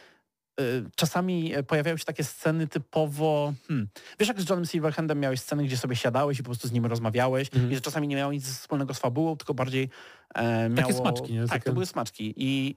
czasami 0.97 1.53
pojawiają 1.67 1.97
się 1.97 2.05
takie 2.05 2.25
sceny 2.25 2.67
typowo... 2.67 3.53
Hmm, 3.69 3.89
wiesz, 4.19 4.29
jak 4.29 4.41
z 4.41 4.49
Johnem 4.49 4.67
Silverhandem 4.67 5.21
miałeś 5.21 5.41
sceny, 5.41 5.65
gdzie 5.65 5.77
sobie 5.77 5.97
siadałeś 5.97 6.39
i 6.39 6.43
po 6.43 6.49
prostu 6.49 6.69
z 6.69 6.73
nim 6.73 6.87
rozmawiałeś 6.87 7.49
mhm. 7.55 7.73
i 7.73 7.75
że 7.75 7.81
czasami 7.81 8.09
nie 8.09 8.17
miało 8.17 8.33
nic 8.33 8.47
wspólnego 8.47 8.95
z 8.95 8.99
fabułą, 8.99 9.37
tylko 9.37 9.55
bardziej 9.55 9.89
e, 10.35 10.69
miało... 10.69 10.89
Takie 10.89 10.95
smaczki, 10.95 11.33
nie? 11.33 11.41
Tak, 11.41 11.51
takie... 11.51 11.65
to 11.65 11.73
były 11.73 11.87
smaczki 11.87 12.35
i 12.37 12.75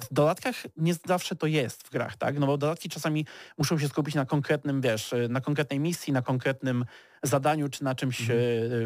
w 0.00 0.14
dodatkach 0.14 0.54
nie 0.76 0.94
zawsze 0.94 1.36
to 1.36 1.46
jest 1.46 1.86
w 1.86 1.90
grach, 1.90 2.16
tak? 2.16 2.38
No 2.38 2.46
bo 2.46 2.58
dodatki 2.58 2.88
czasami 2.88 3.26
muszą 3.58 3.78
się 3.78 3.88
skupić 3.88 4.14
na 4.14 4.26
konkretnym, 4.26 4.80
wiesz, 4.80 5.14
na 5.28 5.40
konkretnej 5.40 5.80
misji, 5.80 6.12
na 6.12 6.22
konkretnym 6.22 6.84
zadaniu, 7.22 7.68
czy 7.68 7.84
na 7.84 7.94
czymś. 7.94 8.30
E, 8.30 8.34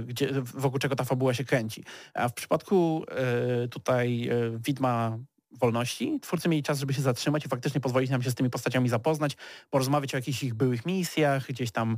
gdzie, 0.07 0.29
wokół 0.42 0.79
czego 0.79 0.96
ta 0.96 1.05
fabuła 1.05 1.35
się 1.35 1.44
kręci. 1.44 1.85
A 2.14 2.29
w 2.29 2.35
przypadku 2.35 3.05
e, 3.09 3.68
tutaj 3.68 4.29
e, 4.29 4.59
widma 4.59 5.18
wolności. 5.53 6.18
Twórcy 6.23 6.49
mieli 6.49 6.62
czas, 6.62 6.79
żeby 6.79 6.94
się 6.94 7.03
zatrzymać 7.03 7.46
i 7.46 7.49
faktycznie 7.49 7.81
pozwolić 7.81 8.11
nam 8.11 8.23
się 8.23 8.31
z 8.31 8.35
tymi 8.35 8.51
postaciami 8.51 8.88
zapoznać, 8.88 9.37
porozmawiać 9.70 10.14
o 10.14 10.16
jakichś 10.16 10.42
ich 10.42 10.55
byłych 10.55 10.87
misjach, 10.87 11.46
gdzieś 11.46 11.70
tam 11.70 11.96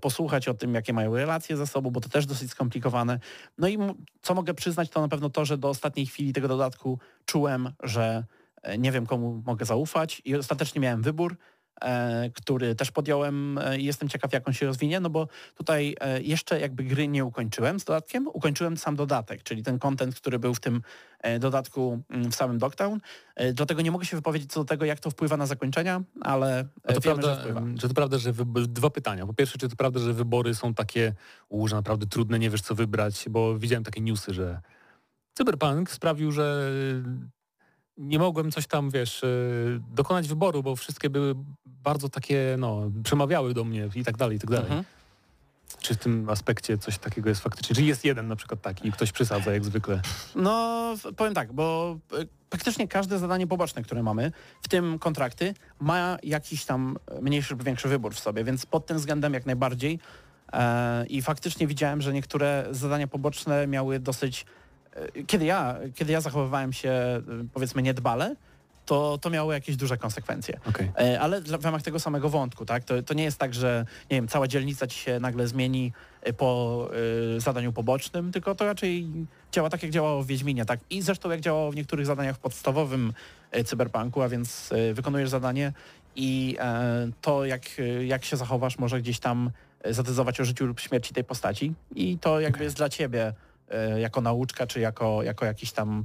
posłuchać 0.00 0.48
o 0.48 0.54
tym, 0.54 0.74
jakie 0.74 0.92
mają 0.92 1.16
relacje 1.16 1.56
ze 1.56 1.66
sobą, 1.66 1.90
bo 1.90 2.00
to 2.00 2.08
też 2.08 2.26
dosyć 2.26 2.50
skomplikowane. 2.50 3.18
No 3.58 3.68
i 3.68 3.78
co 4.22 4.34
mogę 4.34 4.54
przyznać, 4.54 4.90
to 4.90 5.00
na 5.00 5.08
pewno 5.08 5.30
to, 5.30 5.44
że 5.44 5.58
do 5.58 5.68
ostatniej 5.68 6.06
chwili 6.06 6.32
tego 6.32 6.48
dodatku 6.48 6.98
czułem, 7.26 7.72
że 7.82 8.24
E, 8.24 8.43
nie 8.78 8.92
wiem 8.92 9.06
komu 9.06 9.42
mogę 9.46 9.64
zaufać 9.64 10.22
i 10.24 10.36
ostatecznie 10.36 10.80
miałem 10.80 11.02
wybór, 11.02 11.36
e, 11.80 12.30
który 12.30 12.74
też 12.74 12.90
podjąłem 12.90 13.58
e, 13.58 13.78
i 13.78 13.84
jestem 13.84 14.08
ciekaw 14.08 14.32
jak 14.32 14.48
on 14.48 14.54
się 14.54 14.66
rozwinie, 14.66 15.00
no 15.00 15.10
bo 15.10 15.28
tutaj 15.54 15.96
jeszcze 16.20 16.60
jakby 16.60 16.84
gry 16.84 17.08
nie 17.08 17.24
ukończyłem 17.24 17.80
z 17.80 17.84
dodatkiem, 17.84 18.28
ukończyłem 18.32 18.76
sam 18.76 18.96
dodatek, 18.96 19.42
czyli 19.42 19.62
ten 19.62 19.78
content, 19.78 20.14
który 20.14 20.38
był 20.38 20.54
w 20.54 20.60
tym 20.60 20.82
dodatku 21.40 22.02
mm, 22.10 22.30
w 22.30 22.34
samym 22.34 22.58
Dogtown. 22.58 23.00
Dlatego 23.54 23.82
nie 23.82 23.90
mogę 23.90 24.04
się 24.04 24.16
wypowiedzieć 24.16 24.52
co 24.52 24.60
do 24.60 24.64
tego, 24.64 24.84
jak 24.84 25.00
to 25.00 25.10
wpływa 25.10 25.36
na 25.36 25.46
zakończenia, 25.46 26.02
ale 26.20 26.64
to 26.82 27.00
wiemy, 27.00 27.00
prawda, 27.00 27.34
że 27.34 27.40
wpływa. 27.40 27.62
Czy 27.80 27.88
to 27.88 27.94
prawda, 27.94 28.18
że 28.18 28.32
dwa 28.68 28.90
pytania. 28.90 29.26
Po 29.26 29.34
pierwsze, 29.34 29.58
czy 29.58 29.68
to 29.68 29.76
prawda, 29.76 30.00
że 30.00 30.12
wybory 30.12 30.54
są 30.54 30.74
takie, 30.74 31.14
u, 31.48 31.68
że 31.68 31.76
naprawdę 31.76 32.06
trudne, 32.06 32.38
nie 32.38 32.50
wiesz 32.50 32.62
co 32.62 32.74
wybrać, 32.74 33.24
bo 33.30 33.58
widziałem 33.58 33.84
takie 33.84 34.00
newsy, 34.00 34.34
że 34.34 34.60
Cyberpunk 35.34 35.90
sprawił, 35.90 36.32
że 36.32 36.72
nie 37.96 38.18
mogłem 38.18 38.50
coś 38.50 38.66
tam, 38.66 38.90
wiesz, 38.90 39.22
y, 39.22 39.80
dokonać 39.94 40.28
wyboru, 40.28 40.62
bo 40.62 40.76
wszystkie 40.76 41.10
były 41.10 41.34
bardzo 41.66 42.08
takie, 42.08 42.56
no, 42.58 42.90
przemawiały 43.04 43.54
do 43.54 43.64
mnie 43.64 43.88
i 43.94 44.04
tak 44.04 44.16
dalej, 44.16 44.36
i 44.36 44.40
tak 44.40 44.50
dalej. 44.50 44.66
Mhm. 44.66 44.84
Czy 45.80 45.94
w 45.94 45.98
tym 45.98 46.30
aspekcie 46.30 46.78
coś 46.78 46.98
takiego 46.98 47.28
jest 47.28 47.42
faktycznie? 47.42 47.76
Czy 47.76 47.82
jest 47.82 48.04
jeden 48.04 48.28
na 48.28 48.36
przykład 48.36 48.62
taki 48.62 48.88
i 48.88 48.92
ktoś 48.92 49.12
przysadza 49.12 49.52
jak 49.52 49.64
zwykle? 49.64 50.00
No, 50.34 50.94
powiem 51.16 51.34
tak, 51.34 51.52
bo 51.52 51.96
y, 52.20 52.28
praktycznie 52.50 52.88
każde 52.88 53.18
zadanie 53.18 53.46
poboczne, 53.46 53.82
które 53.82 54.02
mamy, 54.02 54.32
w 54.62 54.68
tym 54.68 54.98
kontrakty, 54.98 55.54
ma 55.80 56.18
jakiś 56.22 56.64
tam 56.64 56.96
mniejszy 57.22 57.54
lub 57.54 57.64
większy 57.64 57.88
wybór 57.88 58.14
w 58.14 58.20
sobie, 58.20 58.44
więc 58.44 58.66
pod 58.66 58.86
tym 58.86 58.96
względem 58.96 59.34
jak 59.34 59.46
najbardziej. 59.46 59.98
E, 60.52 61.06
I 61.06 61.22
faktycznie 61.22 61.66
widziałem, 61.66 62.02
że 62.02 62.12
niektóre 62.12 62.66
zadania 62.70 63.06
poboczne 63.06 63.66
miały 63.66 64.00
dosyć 64.00 64.46
kiedy 65.26 65.44
ja, 65.44 65.76
kiedy 65.94 66.12
ja 66.12 66.20
zachowywałem 66.20 66.72
się 66.72 66.90
e, 66.90 67.22
powiedzmy 67.52 67.82
niedbale, 67.82 68.36
to, 68.86 69.18
to 69.18 69.30
miało 69.30 69.52
jakieś 69.52 69.76
duże 69.76 69.96
konsekwencje. 69.96 70.60
Okay. 70.68 70.92
E, 70.98 71.20
ale 71.20 71.40
w 71.40 71.64
ramach 71.64 71.82
tego 71.82 72.00
samego 72.00 72.28
wątku, 72.28 72.66
tak? 72.66 72.84
To, 72.84 73.02
to 73.02 73.14
nie 73.14 73.24
jest 73.24 73.38
tak, 73.38 73.54
że 73.54 73.86
nie 74.10 74.16
wiem, 74.16 74.28
cała 74.28 74.48
dzielnica 74.48 74.86
ci 74.86 74.98
się 74.98 75.20
nagle 75.20 75.48
zmieni 75.48 75.92
po 76.36 76.88
y, 77.36 77.40
zadaniu 77.40 77.72
pobocznym, 77.72 78.32
tylko 78.32 78.54
to 78.54 78.64
raczej 78.64 79.06
działa 79.52 79.70
tak, 79.70 79.82
jak 79.82 79.92
działało 79.92 80.22
w 80.22 80.26
Wiedźminie, 80.26 80.64
tak? 80.64 80.80
I 80.90 81.02
zresztą 81.02 81.30
jak 81.30 81.40
działało 81.40 81.72
w 81.72 81.76
niektórych 81.76 82.06
zadaniach 82.06 82.36
w 82.36 82.38
podstawowym 82.38 83.12
y, 83.56 83.64
cyberpunku, 83.64 84.22
a 84.22 84.28
więc 84.28 84.72
y, 84.72 84.94
wykonujesz 84.94 85.28
zadanie 85.28 85.72
i 86.16 86.56
to, 87.20 87.44
jak, 87.44 87.62
jak 88.04 88.24
się 88.24 88.36
zachowasz, 88.36 88.78
może 88.78 89.00
gdzieś 89.00 89.18
tam 89.18 89.50
zadecydować 89.90 90.40
o 90.40 90.44
życiu 90.44 90.66
lub 90.66 90.80
śmierci 90.80 91.14
tej 91.14 91.24
postaci 91.24 91.72
i 91.94 92.18
to 92.18 92.40
jakby 92.40 92.56
okay. 92.56 92.64
jest 92.64 92.76
dla 92.76 92.88
ciebie 92.88 93.32
E, 93.32 93.53
jako 93.96 94.20
nauczka, 94.20 94.66
czy 94.66 94.80
jako, 94.80 95.22
jako 95.22 95.44
jakiś 95.44 95.72
tam 95.72 96.04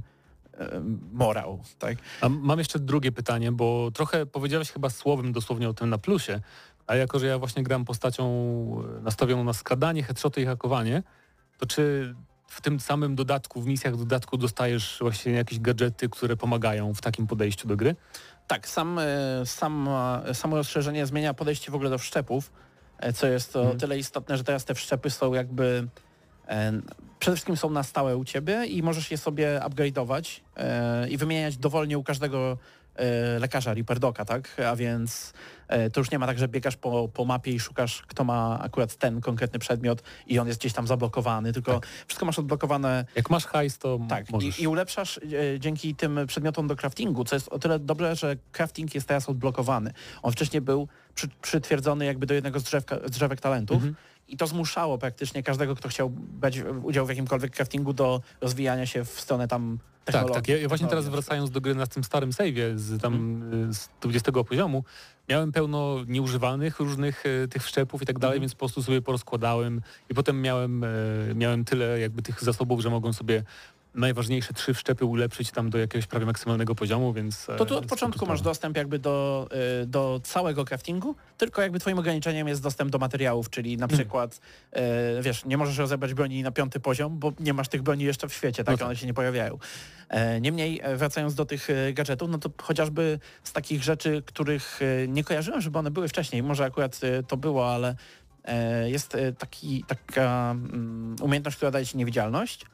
e, 0.58 0.80
morał. 1.12 1.62
Tak? 1.78 1.98
A 2.20 2.28
mam 2.28 2.58
jeszcze 2.58 2.78
drugie 2.78 3.12
pytanie, 3.12 3.52
bo 3.52 3.90
trochę 3.90 4.26
powiedziałeś 4.26 4.70
chyba 4.70 4.90
słowem 4.90 5.32
dosłownie 5.32 5.68
o 5.68 5.74
tym 5.74 5.90
na 5.90 5.98
plusie, 5.98 6.40
a 6.86 6.96
jako, 6.96 7.18
że 7.18 7.26
ja 7.26 7.38
właśnie 7.38 7.62
gram 7.62 7.84
postacią 7.84 8.24
e, 8.98 9.00
nastawioną 9.00 9.44
na 9.44 9.52
skradanie, 9.52 10.02
headshoty 10.02 10.42
i 10.42 10.46
hakowanie, 10.46 11.02
to 11.58 11.66
czy 11.66 12.14
w 12.48 12.60
tym 12.60 12.80
samym 12.80 13.14
dodatku, 13.14 13.60
w 13.60 13.66
misjach 13.66 13.96
dodatku 13.96 14.36
dostajesz 14.36 14.98
właśnie 15.00 15.32
jakieś 15.32 15.60
gadżety, 15.60 16.08
które 16.08 16.36
pomagają 16.36 16.94
w 16.94 17.00
takim 17.00 17.26
podejściu 17.26 17.68
do 17.68 17.76
gry? 17.76 17.96
Tak, 18.46 18.68
sam, 18.68 19.00
sam, 19.44 19.88
samo 20.32 20.56
rozszerzenie 20.56 21.06
zmienia 21.06 21.34
podejście 21.34 21.72
w 21.72 21.74
ogóle 21.74 21.90
do 21.90 21.98
wszczepów, 21.98 22.52
co 23.14 23.26
jest 23.26 23.52
to 23.52 23.62
hmm. 23.62 23.78
tyle 23.78 23.98
istotne, 23.98 24.36
że 24.36 24.44
teraz 24.44 24.64
te 24.64 24.74
wszczepy 24.74 25.10
są 25.10 25.34
jakby 25.34 25.88
przede 27.18 27.36
wszystkim 27.36 27.56
są 27.56 27.70
na 27.70 27.82
stałe 27.82 28.16
u 28.16 28.24
Ciebie 28.24 28.66
i 28.66 28.82
możesz 28.82 29.10
je 29.10 29.18
sobie 29.18 29.60
upgrade'ować 29.64 30.40
e, 30.56 31.08
i 31.08 31.16
wymieniać 31.16 31.56
dowolnie 31.56 31.98
u 31.98 32.02
każdego 32.02 32.58
e, 32.94 33.38
lekarza, 33.38 33.74
Reaperdoka, 33.74 34.24
tak? 34.24 34.60
A 34.70 34.76
więc 34.76 35.32
e, 35.68 35.90
to 35.90 36.00
już 36.00 36.10
nie 36.10 36.18
ma 36.18 36.26
tak, 36.26 36.38
że 36.38 36.48
biegasz 36.48 36.76
po, 36.76 37.08
po 37.08 37.24
mapie 37.24 37.52
i 37.52 37.60
szukasz, 37.60 38.02
kto 38.02 38.24
ma 38.24 38.60
akurat 38.60 38.96
ten 38.96 39.20
konkretny 39.20 39.58
przedmiot 39.58 40.02
i 40.26 40.38
on 40.38 40.46
jest 40.46 40.60
gdzieś 40.60 40.72
tam 40.72 40.86
zablokowany, 40.86 41.52
tylko 41.52 41.74
tak. 41.74 41.86
wszystko 42.06 42.26
masz 42.26 42.38
odblokowane. 42.38 43.04
Jak 43.16 43.30
masz 43.30 43.46
hajs, 43.46 43.78
to 43.78 43.98
tak, 44.08 44.30
możesz. 44.30 44.58
I, 44.58 44.62
i 44.62 44.68
ulepszasz 44.68 45.18
e, 45.18 45.60
dzięki 45.60 45.94
tym 45.94 46.20
przedmiotom 46.26 46.66
do 46.66 46.76
craftingu, 46.76 47.24
co 47.24 47.36
jest 47.36 47.48
o 47.48 47.58
tyle 47.58 47.78
dobre, 47.78 48.16
że 48.16 48.36
crafting 48.52 48.94
jest 48.94 49.08
teraz 49.08 49.28
odblokowany. 49.28 49.92
On 50.22 50.32
wcześniej 50.32 50.60
był 50.60 50.88
przy, 51.14 51.28
przytwierdzony 51.42 52.04
jakby 52.04 52.26
do 52.26 52.34
jednego 52.34 52.60
z, 52.60 52.62
drzewka, 52.62 52.96
z 53.04 53.10
drzewek 53.10 53.40
talentów 53.40 53.76
mhm 53.76 53.94
i 54.30 54.36
to 54.36 54.46
zmuszało 54.46 54.98
praktycznie 54.98 55.42
każdego, 55.42 55.74
kto 55.74 55.88
chciał 55.88 56.10
brać 56.10 56.58
udział 56.82 57.06
w 57.06 57.08
jakimkolwiek 57.08 57.52
craftingu 57.52 57.92
do 57.92 58.20
rozwijania 58.40 58.86
się 58.86 59.04
w 59.04 59.20
stronę 59.20 59.48
tam 59.48 59.78
technologii. 60.04 60.34
Tak, 60.34 60.46
tak. 60.46 60.62
Ja, 60.62 60.68
właśnie 60.68 60.88
teraz 60.88 61.08
wracając 61.08 61.50
do 61.50 61.60
gry 61.60 61.74
na 61.74 61.86
tym 61.86 62.04
starym 62.04 62.30
save'ie 62.30 62.76
z 62.76 63.02
tam 63.02 63.12
hmm. 63.12 63.74
z 63.74 63.88
20 64.00 64.32
poziomu, 64.32 64.84
miałem 65.28 65.52
pełno 65.52 65.96
nieużywanych 66.06 66.80
różnych 66.80 67.24
e, 67.26 67.48
tych 67.48 67.62
wszczepów 67.62 68.02
i 68.02 68.06
tak 68.06 68.18
dalej, 68.18 68.34
hmm. 68.34 68.40
więc 68.40 68.52
po 68.52 68.58
prostu 68.58 68.82
sobie 68.82 69.02
porozkładałem 69.02 69.80
i 70.10 70.14
potem 70.14 70.42
miałem, 70.42 70.84
e, 70.84 70.88
miałem 71.34 71.64
tyle 71.64 72.00
jakby 72.00 72.22
tych 72.22 72.42
zasobów, 72.42 72.80
że 72.80 72.90
mogłem 72.90 73.14
sobie 73.14 73.42
najważniejsze 73.94 74.54
trzy 74.54 74.74
wszczepy 74.74 75.04
ulepszyć 75.04 75.50
tam 75.50 75.70
do 75.70 75.78
jakiegoś 75.78 76.06
prawie 76.06 76.26
maksymalnego 76.26 76.74
poziomu, 76.74 77.12
więc... 77.12 77.46
To 77.58 77.66
tu 77.66 77.76
od 77.76 77.86
początku 77.86 78.26
masz 78.26 78.42
dostęp 78.42 78.76
jakby 78.76 78.98
do, 78.98 79.48
y, 79.82 79.86
do 79.86 80.20
całego 80.24 80.64
craftingu, 80.64 81.14
tylko 81.38 81.62
jakby 81.62 81.78
twoim 81.78 81.98
ograniczeniem 81.98 82.48
jest 82.48 82.62
dostęp 82.62 82.90
do 82.90 82.98
materiałów, 82.98 83.50
czyli 83.50 83.76
na 83.76 83.86
hmm. 83.86 83.98
przykład, 83.98 84.40
hmm. 84.74 85.22
wiesz, 85.22 85.44
nie 85.44 85.56
możesz 85.56 85.78
rozebrać 85.78 86.14
broni 86.14 86.42
na 86.42 86.50
piąty 86.50 86.80
poziom, 86.80 87.18
bo 87.18 87.32
nie 87.40 87.52
masz 87.52 87.68
tych 87.68 87.82
broni 87.82 88.04
jeszcze 88.04 88.28
w 88.28 88.32
świecie, 88.32 88.64
tak? 88.64 88.72
No 88.72 88.78
tak. 88.78 88.86
One 88.86 88.96
się 88.96 89.06
nie 89.06 89.14
pojawiają. 89.14 89.58
E, 90.08 90.40
niemniej, 90.40 90.80
wracając 90.96 91.34
do 91.34 91.44
tych 91.44 91.68
gadżetów, 91.92 92.30
no 92.30 92.38
to 92.38 92.50
chociażby 92.62 93.18
z 93.44 93.52
takich 93.52 93.82
rzeczy, 93.82 94.22
których 94.26 94.80
nie 95.08 95.24
kojarzyłem, 95.24 95.60
żeby 95.60 95.78
one 95.78 95.90
były 95.90 96.08
wcześniej, 96.08 96.42
może 96.42 96.64
akurat 96.64 97.00
to 97.28 97.36
było, 97.36 97.74
ale 97.74 97.94
e, 98.44 98.90
jest 98.90 99.14
e, 99.14 99.32
taki, 99.32 99.84
taka 99.86 100.50
mm, 100.50 101.16
umiejętność, 101.22 101.56
która 101.56 101.70
daje 101.70 101.86
ci 101.86 101.96
niewidzialność. 101.96 102.66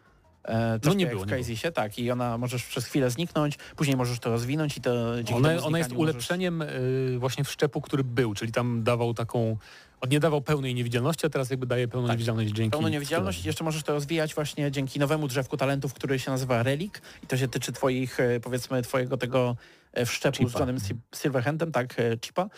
E, 0.46 0.78
troszkę 0.78 0.98
nie 0.98 1.06
było, 1.06 1.22
w. 1.24 1.26
Crazysie, 1.26 1.72
tak. 1.72 1.98
I 1.98 2.10
ona 2.10 2.38
możesz 2.38 2.64
przez 2.64 2.84
chwilę 2.86 3.10
zniknąć, 3.10 3.58
później 3.76 3.96
możesz 3.96 4.18
to 4.18 4.30
rozwinąć 4.30 4.76
i 4.76 4.80
to 4.80 5.16
dzięki 5.16 5.34
Ona, 5.34 5.48
ona 5.48 5.56
jest 5.58 5.64
znikaniu 5.64 5.80
możesz- 5.80 5.98
ulepszeniem 6.14 6.62
y, 6.62 7.16
właśnie 7.18 7.44
wszczepu, 7.44 7.80
który 7.80 8.04
był, 8.04 8.34
czyli 8.34 8.52
tam 8.52 8.82
dawał 8.82 9.14
taką... 9.14 9.56
On 10.00 10.10
nie 10.10 10.20
dawał 10.20 10.42
pełnej 10.42 10.74
niewidzialności, 10.74 11.26
a 11.26 11.30
teraz 11.30 11.50
jakby 11.50 11.66
daje 11.66 11.88
pełną 11.88 12.08
Tak. 12.08 12.16
niewidzialność 12.16 12.50
dzięki... 12.50 12.70
pełną 12.70 12.88
niewidzialność 12.88 13.44
i 13.44 13.46
jeszcze 13.46 13.64
możesz 13.64 13.82
to 13.82 13.92
rozwijać 13.92 14.34
właśnie 14.34 14.70
dzięki 14.70 14.98
nowemu 14.98 15.28
drzewku 15.28 15.56
talentów, 15.56 15.94
który 15.94 16.18
się 16.18 16.30
nazywa 16.30 16.62
Relic 16.62 16.94
i 17.22 17.26
to 17.26 17.36
się 17.36 17.48
tyczy 17.48 17.72
twoich, 17.72 18.20
e, 18.20 18.40
powiedzmy, 18.40 18.82
twojego 18.82 19.16
tego 19.16 19.56
e, 19.92 20.06
wszczepu 20.06 20.38
Chipa. 20.38 20.50
z 20.50 20.54
Johnem 20.60 20.76
Sil- 20.86 21.02
Silverhandem, 21.22 21.72
tak, 21.72 21.94
chipa. 22.24 22.48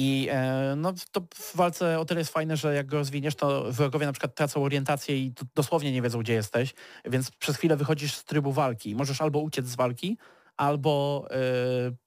I 0.00 0.28
e, 0.30 0.74
no, 0.76 0.92
to 1.12 1.20
w 1.34 1.56
walce 1.56 1.98
o 1.98 2.04
tyle 2.04 2.20
jest 2.20 2.32
fajne, 2.32 2.56
że 2.56 2.74
jak 2.74 2.86
go 2.86 2.96
rozwiniesz, 2.96 3.34
to 3.34 3.72
wrogowie 3.72 4.06
na 4.06 4.12
przykład 4.12 4.34
tracą 4.34 4.64
orientację 4.64 5.18
i 5.18 5.32
dosłownie 5.54 5.92
nie 5.92 6.02
wiedzą, 6.02 6.18
gdzie 6.18 6.32
jesteś, 6.32 6.74
więc 7.04 7.30
przez 7.30 7.56
chwilę 7.56 7.76
wychodzisz 7.76 8.14
z 8.14 8.24
trybu 8.24 8.52
walki. 8.52 8.96
Możesz 8.96 9.20
albo 9.20 9.38
uciec 9.38 9.66
z 9.66 9.76
walki, 9.76 10.18
albo 10.56 11.24
e, 11.30 11.36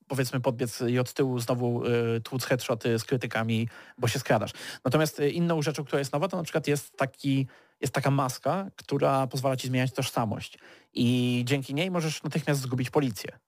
powiedzmy 0.07 0.39
podbiec 0.39 0.81
i 0.81 0.99
od 0.99 1.13
tyłu 1.13 1.39
znowu 1.39 1.83
e, 1.85 2.21
tłuc 2.21 2.45
headshoty 2.45 2.99
z 2.99 3.03
krytykami, 3.03 3.67
bo 3.97 4.07
się 4.07 4.19
skradasz. 4.19 4.51
Natomiast 4.85 5.21
inną 5.31 5.61
rzeczą, 5.61 5.83
która 5.83 5.99
jest 5.99 6.13
nowa, 6.13 6.27
to 6.27 6.37
na 6.37 6.43
przykład 6.43 6.67
jest 6.67 6.97
taki 6.97 7.47
jest 7.81 7.93
taka 7.93 8.11
maska, 8.11 8.67
która 8.75 9.27
pozwala 9.27 9.57
ci 9.57 9.67
zmieniać 9.67 9.91
tożsamość 9.91 10.57
i 10.93 11.41
dzięki 11.45 11.73
niej 11.73 11.91
możesz 11.91 12.23
natychmiast 12.23 12.61
zgubić 12.61 12.89
policję. 12.89 13.39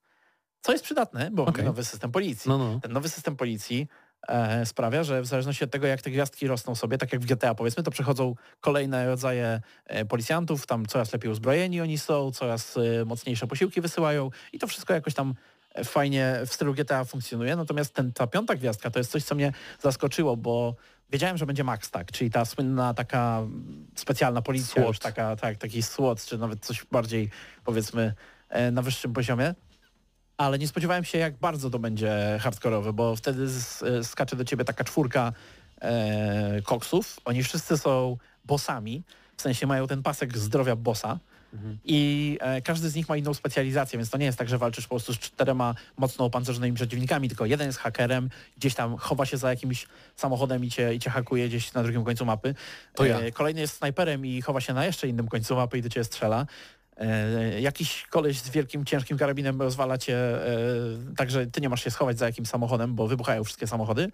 Co 0.60 0.72
jest 0.72 0.84
przydatne, 0.84 1.30
bo 1.30 1.44
mamy 1.44 1.50
Okej. 1.50 1.64
nowy 1.64 1.84
system 1.84 2.12
policji. 2.12 2.48
No, 2.48 2.58
no. 2.58 2.80
Ten 2.80 2.92
nowy 2.92 3.08
system 3.08 3.36
policji 3.36 3.88
sprawia, 4.64 5.04
że 5.04 5.22
w 5.22 5.26
zależności 5.26 5.64
od 5.64 5.70
tego, 5.70 5.86
jak 5.86 6.02
te 6.02 6.10
gwiazdki 6.10 6.46
rosną 6.46 6.74
sobie, 6.74 6.98
tak 6.98 7.12
jak 7.12 7.22
w 7.22 7.26
GTA 7.26 7.54
powiedzmy, 7.54 7.82
to 7.82 7.90
przechodzą 7.90 8.34
kolejne 8.60 9.06
rodzaje 9.06 9.60
e, 9.86 10.04
policjantów, 10.04 10.66
tam 10.66 10.86
coraz 10.86 11.12
lepiej 11.12 11.30
uzbrojeni 11.30 11.80
oni 11.80 11.98
są, 11.98 12.30
coraz 12.30 12.76
e, 12.76 13.04
mocniejsze 13.04 13.46
posiłki 13.46 13.80
wysyłają 13.80 14.30
i 14.52 14.58
to 14.58 14.66
wszystko 14.66 14.94
jakoś 14.94 15.14
tam 15.14 15.34
e, 15.74 15.84
fajnie 15.84 16.40
w 16.46 16.52
stylu 16.52 16.74
GTA 16.74 17.04
funkcjonuje. 17.04 17.56
Natomiast 17.56 17.94
ten, 17.94 18.12
ta 18.12 18.26
piąta 18.26 18.54
gwiazdka 18.54 18.90
to 18.90 18.98
jest 18.98 19.10
coś, 19.10 19.24
co 19.24 19.34
mnie 19.34 19.52
zaskoczyło, 19.80 20.36
bo 20.36 20.74
wiedziałem, 21.10 21.36
że 21.38 21.46
będzie 21.46 21.64
Max 21.64 21.90
tak, 21.90 22.12
czyli 22.12 22.30
ta 22.30 22.44
słynna 22.44 22.94
taka 22.94 23.38
mm, 23.38 23.86
specjalna 23.94 24.42
policja, 24.42 24.84
taka, 25.00 25.36
tak, 25.36 25.56
taki 25.56 25.82
SWAT, 25.82 26.24
czy 26.24 26.38
nawet 26.38 26.64
coś 26.64 26.84
bardziej 26.84 27.30
powiedzmy 27.64 28.14
e, 28.48 28.70
na 28.70 28.82
wyższym 28.82 29.12
poziomie 29.12 29.54
ale 30.36 30.58
nie 30.58 30.68
spodziewałem 30.68 31.04
się, 31.04 31.18
jak 31.18 31.36
bardzo 31.36 31.70
to 31.70 31.78
będzie 31.78 32.38
hardkorowe, 32.40 32.92
bo 32.92 33.16
wtedy 33.16 33.46
e, 33.82 34.04
skacze 34.04 34.36
do 34.36 34.44
ciebie 34.44 34.64
taka 34.64 34.84
czwórka 34.84 35.32
e, 35.80 36.62
koksów. 36.62 37.20
Oni 37.24 37.42
wszyscy 37.42 37.78
są 37.78 38.16
bossami, 38.44 39.02
w 39.36 39.42
sensie 39.42 39.66
mają 39.66 39.86
ten 39.86 40.02
pasek 40.02 40.38
zdrowia 40.38 40.76
bossa 40.76 41.18
i 41.84 42.38
e, 42.40 42.62
każdy 42.62 42.90
z 42.90 42.94
nich 42.94 43.08
ma 43.08 43.16
inną 43.16 43.34
specjalizację, 43.34 43.98
więc 43.98 44.10
to 44.10 44.18
nie 44.18 44.26
jest 44.26 44.38
tak, 44.38 44.48
że 44.48 44.58
walczysz 44.58 44.84
po 44.84 44.88
prostu 44.88 45.14
z 45.14 45.18
czterema 45.18 45.74
mocno 45.96 46.24
opancerzonymi 46.24 46.76
przeciwnikami, 46.76 47.28
tylko 47.28 47.46
jeden 47.46 47.66
jest 47.66 47.78
hakerem, 47.78 48.30
gdzieś 48.56 48.74
tam 48.74 48.96
chowa 48.96 49.26
się 49.26 49.36
za 49.36 49.50
jakimś 49.50 49.86
samochodem 50.16 50.64
i 50.64 50.70
cię, 50.70 50.94
i 50.94 50.98
cię 50.98 51.10
hakuje 51.10 51.48
gdzieś 51.48 51.72
na 51.72 51.82
drugim 51.82 52.04
końcu 52.04 52.24
mapy. 52.24 52.54
To 52.94 53.04
ja. 53.04 53.18
E, 53.18 53.32
kolejny 53.32 53.60
jest 53.60 53.76
snajperem 53.76 54.26
i 54.26 54.42
chowa 54.42 54.60
się 54.60 54.74
na 54.74 54.84
jeszcze 54.84 55.08
innym 55.08 55.28
końcu 55.28 55.56
mapy 55.56 55.78
i 55.78 55.82
do 55.82 55.88
ciebie 55.88 56.04
strzela. 56.04 56.46
E, 56.96 57.60
jakiś 57.60 58.06
koleś 58.10 58.40
z 58.40 58.50
wielkim, 58.50 58.84
ciężkim 58.84 59.18
karabinem 59.18 59.62
rozwala 59.62 59.98
cię, 59.98 60.16
e, 60.16 61.14
także 61.16 61.46
ty 61.46 61.60
nie 61.60 61.68
masz 61.68 61.84
się 61.84 61.90
schować 61.90 62.18
za 62.18 62.26
jakimś 62.26 62.48
samochodem, 62.48 62.94
bo 62.94 63.06
wybuchają 63.06 63.44
wszystkie 63.44 63.66
samochody. 63.66 64.10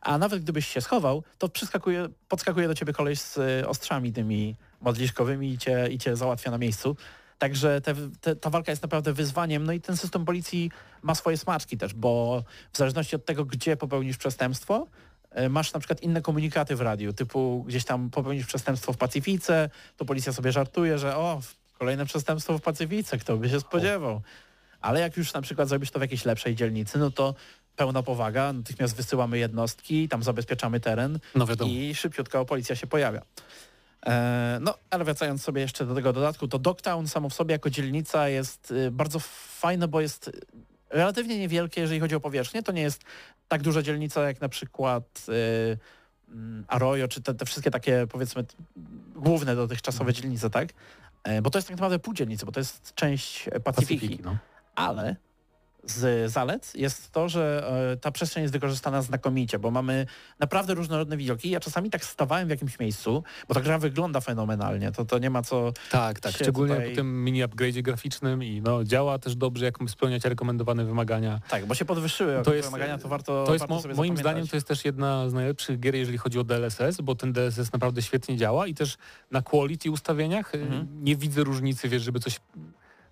A 0.00 0.18
nawet 0.18 0.42
gdybyś 0.42 0.68
się 0.68 0.80
schował, 0.80 1.22
to 1.38 1.48
przyskakuje, 1.48 2.08
podskakuje 2.28 2.68
do 2.68 2.74
ciebie 2.74 2.92
koleś 2.92 3.20
z 3.20 3.38
e, 3.38 3.68
ostrzami 3.68 4.12
tymi 4.12 4.56
modliszkowymi 4.80 5.52
i 5.52 5.58
cię, 5.58 5.88
i 5.90 5.98
cię 5.98 6.16
załatwia 6.16 6.50
na 6.50 6.58
miejscu. 6.58 6.96
Także 7.38 7.80
te, 7.80 7.94
te, 8.20 8.36
ta 8.36 8.50
walka 8.50 8.72
jest 8.72 8.82
naprawdę 8.82 9.12
wyzwaniem. 9.12 9.64
No 9.64 9.72
i 9.72 9.80
ten 9.80 9.96
system 9.96 10.24
policji 10.24 10.70
ma 11.02 11.14
swoje 11.14 11.36
smaczki 11.36 11.78
też, 11.78 11.94
bo 11.94 12.44
w 12.72 12.78
zależności 12.78 13.16
od 13.16 13.24
tego, 13.24 13.44
gdzie 13.44 13.76
popełnisz 13.76 14.16
przestępstwo, 14.16 14.86
masz 15.50 15.72
na 15.72 15.80
przykład 15.80 16.02
inne 16.02 16.22
komunikaty 16.22 16.76
w 16.76 16.80
radiu, 16.80 17.12
typu 17.12 17.64
gdzieś 17.66 17.84
tam 17.84 18.10
popełnisz 18.10 18.46
przestępstwo 18.46 18.92
w 18.92 18.96
Pacyfice, 18.96 19.70
to 19.96 20.04
policja 20.04 20.32
sobie 20.32 20.52
żartuje, 20.52 20.98
że 20.98 21.16
o, 21.16 21.40
kolejne 21.78 22.06
przestępstwo 22.06 22.58
w 22.58 22.62
Pacyfice, 22.62 23.18
kto 23.18 23.36
by 23.36 23.48
się 23.48 23.60
spodziewał. 23.60 24.22
Ale 24.80 25.00
jak 25.00 25.16
już 25.16 25.32
na 25.32 25.42
przykład 25.42 25.68
zrobisz 25.68 25.90
to 25.90 25.98
w 25.98 26.02
jakiejś 26.02 26.24
lepszej 26.24 26.54
dzielnicy, 26.54 26.98
no 26.98 27.10
to 27.10 27.34
pełna 27.76 28.02
powaga, 28.02 28.52
natychmiast 28.52 28.96
wysyłamy 28.96 29.38
jednostki, 29.38 30.08
tam 30.08 30.22
zabezpieczamy 30.22 30.80
teren 30.80 31.18
No 31.34 31.46
i 31.66 31.94
szybciutko 31.94 32.44
policja 32.44 32.76
się 32.76 32.86
pojawia. 32.86 33.22
E, 34.06 34.58
no, 34.60 34.74
ale 34.90 35.04
wracając 35.04 35.42
sobie 35.42 35.62
jeszcze 35.62 35.86
do 35.86 35.94
tego 35.94 36.12
dodatku, 36.12 36.48
to 36.48 36.58
Dogtown 36.58 37.08
samo 37.08 37.28
w 37.28 37.34
sobie 37.34 37.52
jako 37.52 37.70
dzielnica 37.70 38.28
jest 38.28 38.70
y, 38.70 38.90
bardzo 38.90 39.18
fajne, 39.58 39.88
bo 39.88 40.00
jest 40.00 40.30
relatywnie 40.90 41.38
niewielkie, 41.38 41.80
jeżeli 41.80 42.00
chodzi 42.00 42.14
o 42.14 42.20
powierzchnię. 42.20 42.62
To 42.62 42.72
nie 42.72 42.82
jest 42.82 43.02
tak 43.48 43.62
duża 43.62 43.82
dzielnica 43.82 44.22
jak 44.22 44.40
na 44.40 44.48
przykład 44.48 45.26
y, 45.28 45.78
mm, 46.28 46.64
Arroyo, 46.68 47.08
czy 47.08 47.22
te, 47.22 47.34
te 47.34 47.44
wszystkie 47.44 47.70
takie 47.70 48.06
powiedzmy 48.06 48.44
główne 49.16 49.56
dotychczasowe 49.56 50.12
dzielnice, 50.12 50.50
tak? 50.50 50.68
E, 51.24 51.42
Bo 51.42 51.50
to 51.50 51.58
jest 51.58 51.68
tak 51.68 51.76
naprawdę 51.76 51.98
pół 51.98 52.14
dzielnicy, 52.14 52.46
bo 52.46 52.52
to 52.52 52.60
jest 52.60 52.94
część 52.94 53.48
Pacyfiki. 53.64 53.94
Pacyfiki, 53.94 54.22
no. 54.24 54.36
Ale 54.74 55.16
z 55.86 56.32
zalet 56.32 56.72
jest 56.74 57.12
to, 57.12 57.28
że 57.28 57.70
e, 57.92 57.96
ta 57.96 58.10
przestrzeń 58.10 58.42
jest 58.42 58.52
wykorzystana 58.54 59.02
znakomicie, 59.02 59.58
bo 59.58 59.70
mamy 59.70 60.06
naprawdę 60.38 60.74
różnorodne 60.74 61.16
widoki. 61.16 61.50
Ja 61.50 61.60
czasami 61.60 61.90
tak 61.90 62.04
stawałem 62.04 62.46
w 62.46 62.50
jakimś 62.50 62.78
miejscu, 62.78 63.24
bo 63.48 63.54
ta 63.54 63.60
gra 63.60 63.78
wygląda 63.78 64.20
fenomenalnie, 64.20 64.92
to, 64.92 65.04
to 65.04 65.18
nie 65.18 65.30
ma 65.30 65.42
co... 65.42 65.72
Tak, 65.90 66.20
tak. 66.20 66.32
Szczególnie 66.34 66.74
tutaj- 66.74 66.90
po 66.90 66.96
tym 66.96 67.24
mini 67.24 67.44
upgrade'zie 67.44 67.82
graficznym 67.82 68.42
i 68.42 68.60
no, 68.60 68.84
działa 68.84 69.18
też 69.18 69.36
dobrze, 69.36 69.64
jak 69.64 69.74
spełniać 69.88 70.24
rekomendowane 70.24 70.84
wymagania. 70.84 71.40
Tak, 71.48 71.66
bo 71.66 71.74
się 71.74 71.84
podwyższyły 71.84 72.42
To 72.44 72.54
jest- 72.54 72.68
wymagania, 72.68 72.98
to 72.98 73.08
warto 73.08 73.44
To 73.46 73.52
jest 73.52 73.60
warto 73.68 73.74
moim 73.74 73.92
zapamiętać. 73.94 74.18
zdaniem 74.20 74.48
to 74.48 74.56
jest 74.56 74.68
też 74.68 74.84
jedna 74.84 75.28
z 75.28 75.32
najlepszych 75.32 75.80
gier, 75.80 75.94
jeżeli 75.94 76.18
chodzi 76.18 76.38
o 76.38 76.44
DLSS, 76.44 77.00
bo 77.02 77.14
ten 77.14 77.32
DLSS 77.32 77.72
naprawdę 77.72 78.02
świetnie 78.02 78.36
działa 78.36 78.66
i 78.66 78.74
też 78.74 78.96
na 79.30 79.42
quality 79.42 79.90
ustawieniach 79.90 80.54
y, 80.54 80.58
Mhm. 80.58 81.04
nie 81.04 81.16
widzę 81.16 81.44
różnicy, 81.44 81.88
wiesz, 81.88 82.02
żeby 82.02 82.20
coś 82.20 82.40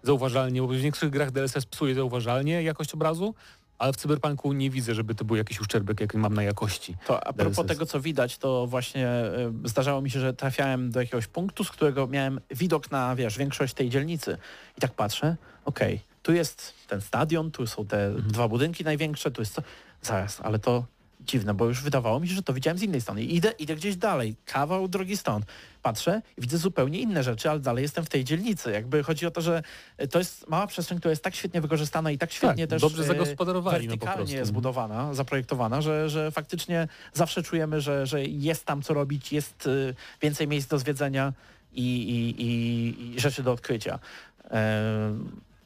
zauważalnie, 0.02 0.62
bo 0.62 0.68
w 0.68 0.82
niektórych 0.82 1.12
grach 1.12 1.30
DLSS 1.30 1.66
psuje 1.66 1.94
zauważalnie 1.94 2.62
jakość 2.62 2.94
obrazu, 2.94 3.34
ale 3.78 3.92
w 3.92 3.96
Cyberpunku 3.96 4.52
nie 4.52 4.70
widzę, 4.70 4.94
żeby 4.94 5.14
to 5.14 5.24
był 5.24 5.36
jakiś 5.36 5.60
uszczerbek, 5.60 6.00
jaki 6.00 6.18
mam 6.18 6.34
na 6.34 6.42
jakości. 6.42 6.96
To 7.06 7.26
a 7.26 7.32
propos 7.32 7.56
DLSS. 7.56 7.68
tego, 7.68 7.86
co 7.86 8.00
widać, 8.00 8.38
to 8.38 8.66
właśnie 8.66 9.08
e, 9.08 9.52
zdarzało 9.64 10.00
mi 10.02 10.10
się, 10.10 10.20
że 10.20 10.34
trafiałem 10.34 10.90
do 10.90 11.00
jakiegoś 11.00 11.26
punktu, 11.26 11.64
z 11.64 11.70
którego 11.70 12.06
miałem 12.06 12.40
widok 12.50 12.90
na, 12.90 13.16
wiesz, 13.16 13.38
większość 13.38 13.74
tej 13.74 13.90
dzielnicy. 13.90 14.38
I 14.78 14.80
tak 14.80 14.92
patrzę, 14.94 15.36
okej, 15.64 16.00
tu 16.22 16.32
jest 16.32 16.74
ten 16.88 17.00
stadion, 17.00 17.50
tu 17.50 17.66
są 17.66 17.86
te 17.86 18.06
Mhm. 18.06 18.28
dwa 18.32 18.48
budynki 18.48 18.84
największe, 18.84 19.30
tu 19.30 19.42
jest 19.42 19.54
co... 19.54 19.62
Zaraz, 20.02 20.40
ale 20.40 20.58
to 20.58 20.84
dziwne, 21.24 21.54
bo 21.54 21.66
już 21.66 21.82
wydawało 21.82 22.20
mi 22.20 22.28
się, 22.28 22.34
że 22.34 22.42
to 22.42 22.52
widziałem 22.52 22.78
z 22.78 22.82
innej 22.82 23.00
strony. 23.00 23.22
I 23.22 23.36
Idę, 23.36 23.52
idę 23.58 23.76
gdzieś 23.76 23.96
dalej, 23.96 24.36
kawał 24.46 24.88
drogi 24.88 25.16
stąd. 25.16 25.46
Patrzę 25.82 26.22
i 26.38 26.40
widzę 26.40 26.58
zupełnie 26.58 26.98
inne 26.98 27.22
rzeczy, 27.22 27.50
ale 27.50 27.60
dalej 27.60 27.82
jestem 27.82 28.04
w 28.04 28.08
tej 28.08 28.24
dzielnicy. 28.24 28.72
Jakby 28.72 29.02
chodzi 29.02 29.26
o 29.26 29.30
to, 29.30 29.40
że 29.40 29.62
e, 29.96 30.08
to 30.08 30.18
jest 30.18 30.48
mała 30.48 30.66
przestrzeń, 30.66 30.98
która 30.98 31.10
jest 31.10 31.24
tak 31.24 31.34
świetnie 31.34 31.60
wykorzystana 31.60 32.10
i 32.10 32.18
tak 32.18 32.32
świetnie 32.32 32.66
tak, 32.66 32.70
też 32.70 32.82
dobrze 32.82 33.02
e, 33.02 33.06
zagospodarowali, 33.06 33.86
no 33.86 33.90
wertykalnie 33.90 34.34
prostu. 34.34 34.46
zbudowana, 34.46 35.14
zaprojektowana, 35.14 35.80
że, 35.80 36.10
że 36.10 36.30
faktycznie 36.30 36.88
zawsze 37.12 37.42
czujemy, 37.42 37.80
że, 37.80 38.06
że 38.06 38.24
jest 38.24 38.64
tam 38.64 38.82
co 38.82 38.94
robić, 38.94 39.32
jest 39.32 39.66
y, 39.66 39.94
więcej 40.22 40.48
miejsc 40.48 40.68
do 40.68 40.78
zwiedzenia 40.78 41.32
i, 41.72 41.82
i, 41.82 42.42
i, 42.42 43.14
i 43.14 43.20
rzeczy 43.20 43.42
do 43.42 43.52
odkrycia. 43.52 43.98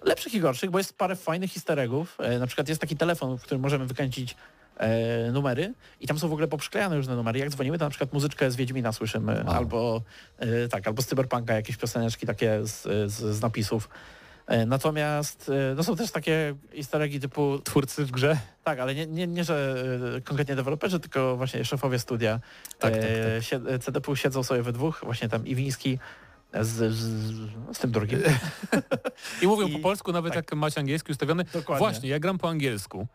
Lepszych 0.07 0.35
i 0.35 0.41
gorszych, 0.41 0.71
bo 0.71 0.79
jest 0.79 0.99
parę 0.99 1.17
fajnych. 1.17 1.51
E, 2.19 2.39
na 2.39 2.47
przykład 2.47 2.69
jest 2.69 2.81
taki 2.81 2.97
telefon, 2.97 3.39
w 3.39 3.43
którym 3.43 3.63
możemy 3.63 3.87
wykręcić 3.87 4.37
e, 4.77 5.33
numery 5.33 5.75
i 6.01 6.07
tam 6.07 6.19
są 6.19 6.29
w 6.29 6.33
ogóle 6.33 6.49
poprzyklejane 6.49 6.97
różne 6.97 7.17
numery. 7.17 7.39
Jak 7.39 7.51
dzwonimy, 7.51 7.79
to 7.79 7.85
na 7.85 7.91
przykład 7.91 8.13
muzyczkę 8.13 8.51
z 8.51 8.57
Wiedźmina 8.57 8.93
słyszymy, 8.93 9.45
Wow. 9.47 9.55
albo 9.55 10.03
e, 10.39 10.69
tak, 10.69 10.87
albo 10.87 11.03
z 11.03 11.07
Cyberpunka 11.07 11.55
jakieś 11.55 11.77
pioseneczki 11.77 12.27
takie 12.27 12.61
z, 12.67 12.83
z, 13.13 13.37
z 13.37 13.41
napisów. 13.43 13.89
E, 14.47 14.67
Natomiast 14.67 15.49
e, 15.71 15.75
no 15.75 15.83
są 15.85 15.97
też 15.97 16.11
takie 16.11 16.55
eggi 16.93 17.21
typu 17.21 17.59
Twórcy 17.65 18.05
w 18.05 18.11
grze? 18.11 18.37
tak, 18.65 18.79
ale 18.81 18.95
nie, 18.95 19.07
nie, 19.07 19.27
nie 19.27 19.45
że 19.45 19.85
e, 20.17 20.21
konkretnie 20.21 20.57
deweloperzy, 20.57 21.01
tylko 21.01 21.37
właśnie 21.37 21.65
szefowie 21.65 21.99
studia. 21.99 22.41
Tak, 22.79 22.93
tak, 22.95 23.03
E, 23.03 23.43
sie- 23.43 23.79
CDP 23.79 24.17
siedzą 24.17 24.43
sobie 24.43 24.63
we 24.63 24.73
dwóch, 24.73 25.01
właśnie 25.05 25.29
tam 25.29 25.47
Iwiński 25.47 25.99
z, 26.61 26.95
z, 26.95 26.97
z 27.77 27.79
tym 27.79 27.91
drugim. 27.91 28.21
I 29.43 29.47
mówią 29.47 29.67
I- 29.69 29.73
po 29.73 29.79
polsku, 29.79 30.13
nawet 30.13 30.35
tak. 30.35 30.37
jak 30.51 30.59
macie 30.59 30.81
angielski 30.81 31.13
ustawiony. 31.13 31.45
Dokładnie. 31.53 31.79
Właśnie, 31.87 32.09
ja 32.09 32.19
gram 32.19 32.39
po 32.39 32.49
angielsku. 32.49 33.07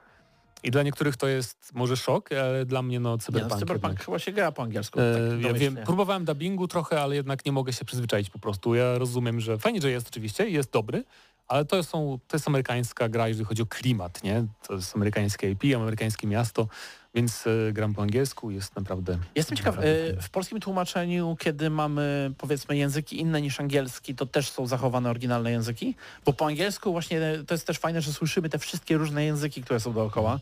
I 0.63 0.71
dla 0.71 0.84
niektórych 0.84 1.17
to 1.17 1.28
jest 1.28 1.71
może 1.74 1.97
szok, 1.97 2.32
ale 2.32 2.65
dla 2.65 2.82
mnie 2.82 3.00
no 3.00 3.10
Nie, 3.10 3.13
no, 3.13 3.17
Cyberpunk. 3.17 3.60
Cyberpunk 3.60 3.91
jednak. 3.91 4.06
chyba 4.06 4.19
się 4.19 4.32
gra 4.32 4.52
po 4.52 4.63
angielsku. 4.63 5.00
E, 5.00 5.13
tak 5.32 5.41
ja 5.41 5.54
wiem, 5.54 5.78
próbowałem 5.86 6.26
dubbingu 6.26 6.67
trochę, 6.67 7.02
ale 7.02 7.15
jednak 7.15 7.45
nie 7.45 7.52
mogę 7.52 7.74
się 7.74 7.86
przyzwyczaić 7.86 8.30
po 8.30 8.39
prostu. 8.39 8.76
Ja 8.76 8.97
rozumiem, 8.97 9.39
że 9.39 9.58
fajnie, 9.58 9.82
że 9.82 9.91
jest 9.91 10.08
oczywiście, 10.08 10.50
jest 10.50 10.71
dobry, 10.71 11.04
ale 11.47 11.65
to, 11.65 11.84
są, 11.84 12.20
to 12.28 12.38
jest 12.38 12.47
amerykańska 12.47 13.09
gra, 13.09 13.28
jeżeli 13.28 13.45
chodzi 13.45 13.62
o 13.62 13.66
klimat, 13.66 14.24
nie? 14.24 14.45
To 14.68 14.74
jest 14.74 14.95
amerykańskie 14.95 15.51
IP, 15.51 15.64
amerykańskie 15.76 16.28
miasto, 16.28 16.68
więc 17.16 17.47
e, 17.47 17.74
gram 17.74 17.93
po 17.93 18.01
angielsku, 18.01 18.51
jest 18.51 18.76
naprawdę... 18.76 19.18
Jestem 19.36 19.57
ciekaw, 19.57 19.78
e, 19.78 19.82
w 20.22 20.30
polskim 20.30 20.59
tłumaczeniu, 20.59 21.36
kiedy 21.39 21.70
mamy 21.70 22.32
powiedzmy 22.38 22.78
języki 22.78 23.20
inne 23.20 23.41
niż 23.41 23.59
angielski, 23.59 24.16
to 24.16 24.26
też 24.26 24.49
są 24.49 24.68
zachowane 24.68 25.09
oryginalne 25.09 25.51
języki? 25.51 25.95
Bo 26.26 26.34
po 26.34 26.45
angielsku 26.45 26.91
właśnie 26.91 27.22
to 27.47 27.53
jest 27.53 27.68
też 27.68 27.78
fajne, 27.80 28.01
że 28.01 28.14
słyszymy 28.14 28.49
te 28.49 28.59
wszystkie 28.59 28.97
różne 28.97 29.26
języki, 29.26 29.64
które 29.64 29.80
są 29.80 29.93
dookoła. 29.93 30.39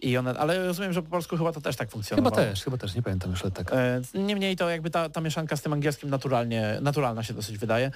I 0.00 0.16
one, 0.16 0.38
ale 0.38 0.66
rozumiem, 0.66 0.92
że 0.92 1.02
po 1.02 1.10
polsku 1.10 1.36
chyba 1.36 1.52
to 1.52 1.60
też 1.60 1.76
tak 1.76 1.88
Chyba 1.88 1.92
funkcjonowało. 1.92 2.36
też, 2.36 2.64
chyba 2.64 2.76
też, 2.76 2.94
nie 2.94 3.02
pamiętam 3.02 3.30
już, 3.30 3.42
tak. 3.54 3.72
E, 3.72 4.00
Niemniej 4.14 4.56
to 4.56 4.70
jakby 4.70 4.90
ta, 4.90 5.08
ta 5.08 5.20
mieszanka 5.20 5.56
z 5.56 5.62
tym 5.62 5.72
angielskim 5.72 6.10
naturalnie, 6.10 6.78
naturalna 6.80 7.22
się 7.22 7.34
dosyć 7.34 7.58
wydaje. 7.58 7.90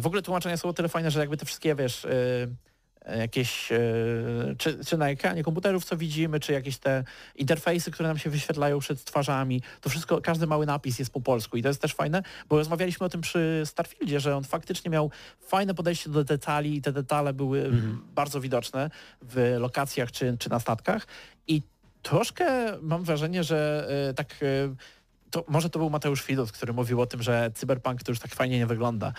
W 0.00 0.06
ogóle 0.06 0.22
tłumaczenia 0.22 0.56
są 0.56 0.68
o 0.68 0.72
tyle 0.72 0.88
fajne, 0.88 1.10
że 1.10 1.20
jakby 1.20 1.36
te 1.36 1.46
wszystkie, 1.46 1.74
wiesz, 1.74 2.06
jakieś, 3.18 3.72
e, 3.72 3.78
czy, 4.58 4.84
czy 4.84 4.96
na 4.96 5.10
ekranie 5.10 5.42
komputerów, 5.42 5.84
co 5.84 5.96
widzimy, 5.96 6.40
czy 6.40 6.52
jakieś 6.52 6.78
te 6.78 7.04
interfejsy, 7.36 7.90
które 7.90 8.08
nam 8.08 8.18
się 8.18 8.30
wyświetlają 8.30 8.78
przed 8.78 9.04
twarzami, 9.04 9.62
to 9.80 9.90
wszystko, 9.90 10.20
każdy 10.20 10.46
mały 10.46 10.66
napis 10.66 10.98
jest 10.98 11.12
po 11.12 11.20
polsku 11.20 11.56
i 11.56 11.62
to 11.62 11.68
jest 11.68 11.82
też 11.82 11.94
fajne, 11.94 12.22
bo 12.48 12.56
rozmawialiśmy 12.56 13.06
o 13.06 13.08
tym 13.08 13.20
przy 13.20 13.62
Starfieldzie, 13.64 14.20
że 14.20 14.36
on 14.36 14.44
faktycznie 14.44 14.90
miał 14.90 15.10
fajne 15.40 15.74
podejście 15.74 16.10
do 16.10 16.24
detali 16.24 16.76
i 16.76 16.82
te 16.82 16.92
detale 16.92 17.32
były 17.32 17.70
bardzo 18.14 18.40
widoczne 18.40 18.90
w 19.22 19.56
lokacjach 19.58 20.12
czy, 20.12 20.36
czy 20.38 20.50
na 20.50 20.60
statkach. 20.60 21.06
I 21.46 21.62
troszkę 22.02 22.78
mam 22.82 23.04
wrażenie, 23.04 23.44
że 23.44 23.88
e, 24.10 24.14
tak 24.14 24.34
e, 24.42 24.74
to 25.34 25.44
może 25.48 25.70
to 25.70 25.78
był 25.78 25.90
Mateusz 25.90 26.26
Widot, 26.26 26.52
który 26.52 26.72
mówił 26.72 27.00
o 27.00 27.06
tym, 27.06 27.22
że 27.22 27.50
Cyberpunk 27.54 28.02
to 28.02 28.12
już 28.12 28.18
tak 28.18 28.34
fajnie 28.34 28.58
nie 28.58 28.66
wygląda, 28.66 29.12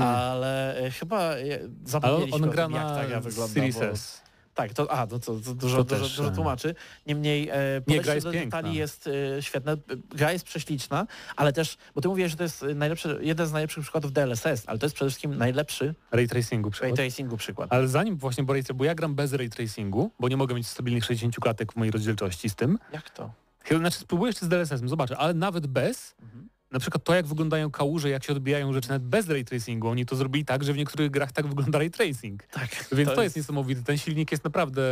ale 0.00 0.76
e, 0.76 0.90
chyba 0.90 1.34
e, 1.34 1.44
zapomnieliśmy 1.84 2.36
on 2.36 2.44
o 2.44 2.52
gra 2.52 2.66
tym, 2.66 2.74
jak 2.74 2.86
ta 2.86 3.06
gra 3.06 3.16
na 3.16 3.20
wygląda. 3.20 3.54
Series. 3.54 4.22
Tak, 4.54 4.72
to, 4.74 4.90
a, 4.90 5.06
to, 5.06 5.18
to, 5.18 5.40
to 5.40 5.54
dużo, 5.54 5.54
To 5.54 5.84
dużo, 5.84 5.84
też, 5.84 6.16
dużo 6.16 6.28
e, 6.28 6.34
tłumaczy. 6.34 6.74
Niemniej 7.06 7.48
e, 7.48 7.80
podejście 7.80 8.04
gra 8.04 8.14
jest 8.14 8.26
do 8.26 8.32
piękna. 8.32 8.58
detali 8.58 8.78
jest 8.78 9.08
e, 9.38 9.42
świetne. 9.42 9.76
Gra 10.10 10.32
jest 10.32 10.44
prześliczna, 10.44 11.06
ale 11.36 11.52
też, 11.52 11.76
bo 11.94 12.00
ty 12.00 12.08
mówiłeś, 12.08 12.30
że 12.30 12.36
to 12.36 12.42
jest 12.42 12.64
najlepszy, 12.74 13.18
jeden 13.22 13.46
z 13.46 13.52
najlepszych 13.52 13.82
przykładów 13.82 14.12
DLSS, 14.12 14.64
ale 14.66 14.78
to 14.78 14.86
jest 14.86 14.94
przede 14.94 15.10
wszystkim 15.10 15.38
najlepszy 15.38 15.94
Ray 16.10 16.28
tracingu 16.28 16.68
ray 16.68 16.72
przykład. 16.72 16.96
tracingu 16.96 17.36
przykład. 17.36 17.72
Ale 17.72 17.88
zanim 17.88 18.16
właśnie, 18.16 18.44
bo, 18.44 18.52
ray, 18.52 18.62
bo 18.74 18.84
ja 18.84 18.94
gram 18.94 19.14
bez 19.14 19.32
ray 19.32 19.50
tracingu, 19.50 20.10
bo 20.20 20.28
nie 20.28 20.36
mogę 20.36 20.54
mieć 20.54 20.66
stabilnych 20.66 21.04
60 21.04 21.36
klatek 21.36 21.72
w 21.72 21.76
mojej 21.76 21.92
rozdzielczości 21.92 22.48
z 22.48 22.54
tym. 22.54 22.78
Jak 22.92 23.10
to? 23.10 23.30
Chyba, 23.64 23.80
Znaczy 23.80 23.98
spróbuję 23.98 24.28
jeszcze 24.28 24.46
z 24.46 24.48
DLSS-em, 24.48 24.88
zobaczę, 24.88 25.16
ale 25.16 25.34
nawet 25.34 25.66
bez, 25.66 26.14
Mhm. 26.22 26.48
na 26.70 26.78
przykład 26.78 27.04
to 27.04 27.14
jak 27.14 27.26
wyglądają 27.26 27.70
kałuże, 27.70 28.08
jak 28.10 28.24
się 28.24 28.32
odbijają 28.32 28.72
rzeczy 28.72 28.88
nawet 28.88 29.02
bez 29.02 29.28
ray 29.28 29.44
tracingu, 29.44 29.88
oni 29.88 30.06
to 30.06 30.16
zrobili 30.16 30.44
tak, 30.44 30.64
że 30.64 30.72
w 30.72 30.76
niektórych 30.76 31.10
grach 31.10 31.32
tak 31.32 31.46
wygląda 31.46 31.78
ray 31.78 31.90
tracing. 31.90 32.42
Tak. 32.46 32.68
Więc 32.92 33.14
to, 33.14 33.22
jest 33.22 33.36
niesamowite, 33.36 33.82
ten 33.82 33.98
silnik 33.98 34.30
jest 34.32 34.44
naprawdę... 34.44 34.82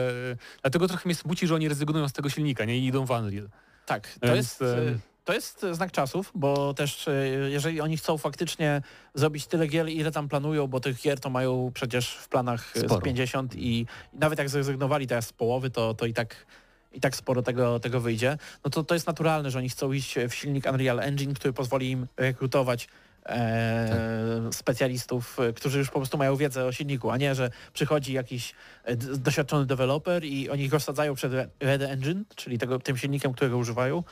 Dlatego 0.62 0.89
trochę 0.89 1.03
mnie 1.09 1.14
smuci, 1.14 1.47
że 1.47 1.55
oni 1.55 1.68
rezygnują 1.68 2.09
z 2.09 2.12
tego 2.12 2.29
silnika, 2.31 2.64
nie 2.64 2.79
i 2.79 2.87
idą 2.87 3.05
w 3.07 3.11
Unreal. 3.11 3.49
Tak, 3.87 4.09
to 4.21 4.27
Więc, 4.27 4.37
jest, 4.37 4.62
em, 4.62 5.01
to 5.25 5.33
jest 5.33 5.66
znak 5.73 5.93
czasów, 5.93 6.33
bo 6.35 6.75
też 6.75 7.09
e, 7.09 7.12
jeżeli 7.51 7.81
oni 7.81 7.97
chcą 7.97 8.18
faktycznie 8.18 8.83
zrobić 9.14 9.47
tyle 9.47 9.66
gier, 9.66 9.89
ile 9.89 10.12
tam 10.12 10.29
planują, 10.29 10.66
bo 10.66 10.81
tych 10.81 11.01
gier 11.03 11.21
to 11.21 11.31
mają 11.31 11.71
przecież 11.75 12.14
w 12.14 12.29
planach 12.29 12.73
Sporo. 12.77 13.01
z 13.01 13.03
50 13.03 13.55
i, 13.55 13.81
i 13.81 13.87
nawet 14.12 14.39
jak 14.39 14.49
zrezygnowali 14.49 15.07
teraz 15.07 15.27
z 15.27 15.33
połowy, 15.33 15.71
to, 15.71 15.95
to 15.95 16.07
i 16.07 16.12
tak 16.14 16.47
i 16.93 17.01
tak 17.01 17.16
sporo 17.16 17.43
tego, 17.43 17.80
tego 17.80 18.01
wyjdzie, 18.01 18.38
no 18.64 18.70
to 18.70 18.84
to 18.84 18.95
jest 18.95 19.07
naturalne, 19.07 19.51
że 19.51 19.59
oni 19.59 19.68
chcą 19.68 19.93
iść 19.93 20.14
w 20.28 20.34
silnik 20.34 20.66
Unreal 20.72 21.01
Engine, 21.01 21.34
który 21.34 21.53
pozwoli 21.53 21.91
im 21.91 22.07
rekrutować 22.16 22.88
e, 23.26 24.41
specjalistów, 24.53 25.41
e, 25.41 25.53
którzy 25.53 25.78
już 25.78 25.88
po 25.91 25.99
prostu 25.99 26.18
mają 26.18 26.36
wiedzę 26.36 26.64
o 26.64 26.72
silniku, 26.72 27.11
a 27.11 27.16
nie, 27.16 27.34
że 27.34 27.51
przychodzi 27.72 28.12
jakiś 28.12 28.55
e, 28.84 28.97
doświadczony 28.97 29.66
deweloper 29.66 30.24
i 30.24 30.51
oni 30.51 30.68
go 30.68 30.78
wsadzają 30.78 31.14
przed 31.14 31.32
Re- 31.32 31.49
Red 31.61 31.82
Engine, 31.82 32.24
czyli 32.36 32.59
tego, 32.59 32.78
tym 32.78 32.97
silnikiem, 32.97 33.32
którego 33.32 33.59
używają 33.59 34.05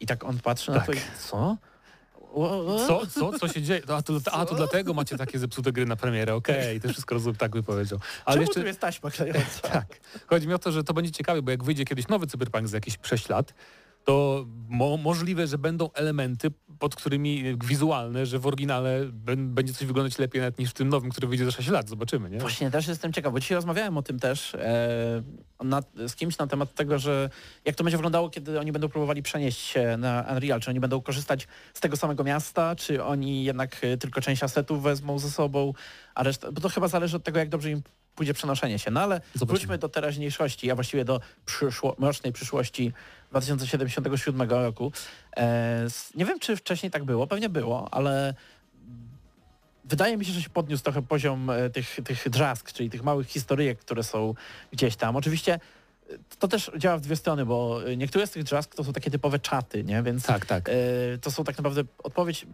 i 0.00 0.06
tak 0.06 0.24
on 0.24 0.38
patrzy 0.38 0.70
na 0.70 0.76
Tak. 0.76 0.86
to 0.86 0.92
i 0.92 0.96
co? 1.30 1.56
Co? 2.86 3.06
Co? 3.06 3.38
Co 3.38 3.48
się 3.48 3.62
dzieje? 3.62 3.82
A 3.88 4.02
to, 4.02 4.14
a, 4.32 4.46
to 4.46 4.54
dlatego 4.54 4.94
macie 4.94 5.16
takie 5.18 5.38
zepsute 5.38 5.72
gry 5.72 5.86
na 5.86 5.96
premierę, 5.96 6.34
okej, 6.34 6.80
to 6.80 6.88
wszystko 6.88 7.14
rozumiem, 7.14 7.36
tak 7.36 7.50
by 7.50 7.62
powiedział. 7.62 7.98
Ale 8.24 8.34
Czemu 8.34 8.42
jeszcze, 8.46 8.60
tu 8.60 8.66
jest 8.66 8.80
taśma 8.80 9.10
klejąca? 9.10 9.60
tak, 9.68 9.86
chodzi 10.26 10.48
mi 10.48 10.54
o 10.54 10.58
to, 10.58 10.72
że 10.72 10.84
to 10.84 10.94
będzie 10.94 11.10
ciekawe, 11.10 11.42
bo 11.42 11.50
jak 11.50 11.64
wyjdzie 11.64 11.84
kiedyś 11.84 12.08
nowy 12.08 12.26
Cyberpunk 12.26 12.68
za 12.68 12.76
jakieś 12.76 12.98
6 13.02 13.28
lat, 13.28 13.54
to 14.04 14.44
mo 14.68 14.96
możliwe, 14.96 15.46
że 15.46 15.58
będą 15.58 15.92
elementy, 15.92 16.50
pod 16.78 16.94
którymi 16.96 17.46
e, 17.46 17.66
wizualne, 17.66 18.26
że 18.26 18.38
w 18.38 18.46
oryginale 18.46 19.04
bę- 19.06 19.48
będzie 19.48 19.72
coś 19.72 19.86
wyglądać 19.86 20.18
lepiej 20.18 20.40
nawet 20.40 20.58
niż 20.58 20.70
w 20.70 20.72
tym 20.72 20.88
nowym, 20.88 21.10
który 21.10 21.26
wyjdzie 21.28 21.44
za 21.44 21.50
6 21.50 21.68
lat. 21.68 21.88
Zobaczymy, 21.88 22.30
nie? 22.30 22.38
Właśnie 22.38 22.70
też 22.70 22.88
jestem 22.88 23.12
ciekaw, 23.12 23.32
bo 23.32 23.40
dzisiaj 23.40 23.54
rozmawiałem 23.56 23.98
o 23.98 24.02
tym 24.02 24.18
też 24.20 24.54
e, 24.54 25.22
na, 25.64 25.82
z 26.06 26.14
kimś 26.14 26.38
na 26.38 26.46
temat 26.46 26.74
tego, 26.74 26.98
że 26.98 27.30
jak 27.64 27.76
to 27.76 27.84
będzie 27.84 27.96
wyglądało, 27.96 28.30
kiedy 28.30 28.60
oni 28.60 28.72
będą 28.72 28.88
próbowali 28.88 29.22
przenieść 29.22 29.58
się 29.60 29.96
na 29.96 30.24
Unreal, 30.32 30.60
czy 30.60 30.70
oni 30.70 30.80
będą 30.80 31.00
korzystać 31.00 31.48
z 31.74 31.80
tego 31.80 31.96
samego 31.96 32.24
miasta, 32.24 32.76
czy 32.76 33.04
oni 33.04 33.44
jednak 33.44 33.76
e, 33.84 33.96
tylko 33.96 34.20
część 34.20 34.42
asetów 34.42 34.82
wezmą 34.82 35.18
ze 35.18 35.30
sobą, 35.30 35.72
a 36.14 36.22
reszta, 36.22 36.52
bo 36.52 36.60
to 36.60 36.68
chyba 36.68 36.88
zależy 36.88 37.16
od 37.16 37.24
tego, 37.24 37.38
jak 37.38 37.48
dobrze 37.48 37.70
im 37.70 37.82
pójdzie 38.14 38.34
przenoszenie 38.34 38.78
się. 38.78 38.90
No 38.90 39.00
ale 39.00 39.20
Zobaczymy. 39.34 39.46
wróćmy 39.58 39.78
do 39.78 39.88
teraźniejszości, 39.88 40.70
a 40.70 40.74
właściwie 40.74 41.04
do 41.04 41.20
przyszło, 41.46 41.96
mrocznej 41.98 42.32
przyszłości 42.32 42.92
2077 43.34 44.50
roku. 44.50 44.92
E, 45.36 45.86
nie 46.14 46.24
wiem, 46.24 46.38
czy 46.38 46.56
wcześniej 46.56 46.90
tak 46.90 47.04
było, 47.04 47.26
pewnie 47.26 47.48
było, 47.48 47.88
ale 47.90 48.34
wydaje 49.84 50.16
mi 50.16 50.24
się, 50.24 50.32
że 50.32 50.42
się 50.42 50.50
podniósł 50.50 50.82
trochę 50.82 51.02
poziom 51.02 51.50
e, 51.50 51.70
tych, 51.70 51.96
tych 52.04 52.28
drzask, 52.28 52.72
czyli 52.72 52.90
tych 52.90 53.02
małych 53.02 53.28
historyjek, 53.28 53.78
które 53.78 54.02
są 54.02 54.34
gdzieś 54.72 54.96
tam. 54.96 55.16
Oczywiście 55.16 55.54
e, 55.54 55.58
to 56.38 56.48
też 56.48 56.70
działa 56.78 56.96
w 56.96 57.00
dwie 57.00 57.16
strony, 57.16 57.46
bo 57.46 57.80
niektóre 57.96 58.26
z 58.26 58.30
tych 58.30 58.42
drzask 58.42 58.74
to 58.74 58.84
są 58.84 58.92
takie 58.92 59.10
typowe 59.10 59.38
czaty, 59.38 59.84
nie? 59.84 60.02
Więc 60.02 60.26
Tak, 60.26 60.46
tak. 60.46 60.70
to 61.20 61.30
są 61.30 61.44
tak 61.44 61.56
naprawdę 61.56 61.82
odpowiedź, 62.02 62.46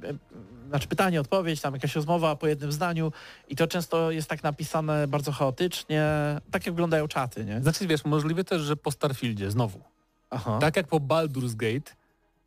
znaczy 0.69 0.89
pytanie, 0.89 1.21
odpowiedź, 1.21 1.61
tam 1.61 1.75
jakaś 1.75 1.95
rozmowa 1.95 2.37
po 2.37 2.47
jednym 2.47 2.73
zdaniu 2.73 3.13
i 3.49 3.57
to 3.57 3.67
często 3.67 4.11
jest 4.11 4.29
tak 4.29 4.43
napisane 4.43 5.09
bardzo 5.09 5.33
chaotycznie, 5.33 6.05
tak 6.51 6.67
jak 6.67 6.75
wyglądają 6.75 7.09
czaty, 7.09 7.45
nie? 7.45 7.61
Znaczy, 7.61 7.87
wiesz, 7.87 8.05
możliwe 8.05 8.45
też, 8.45 8.63
że 8.63 8.77
po 8.77 8.91
Starfieldzie 8.91 9.51
znowu. 9.51 9.90
Aha. 10.31 10.59
Tak 10.61 10.77
jak 10.77 10.87
po 10.87 11.01
Baldur's 11.01 11.55
Gate 11.55 11.93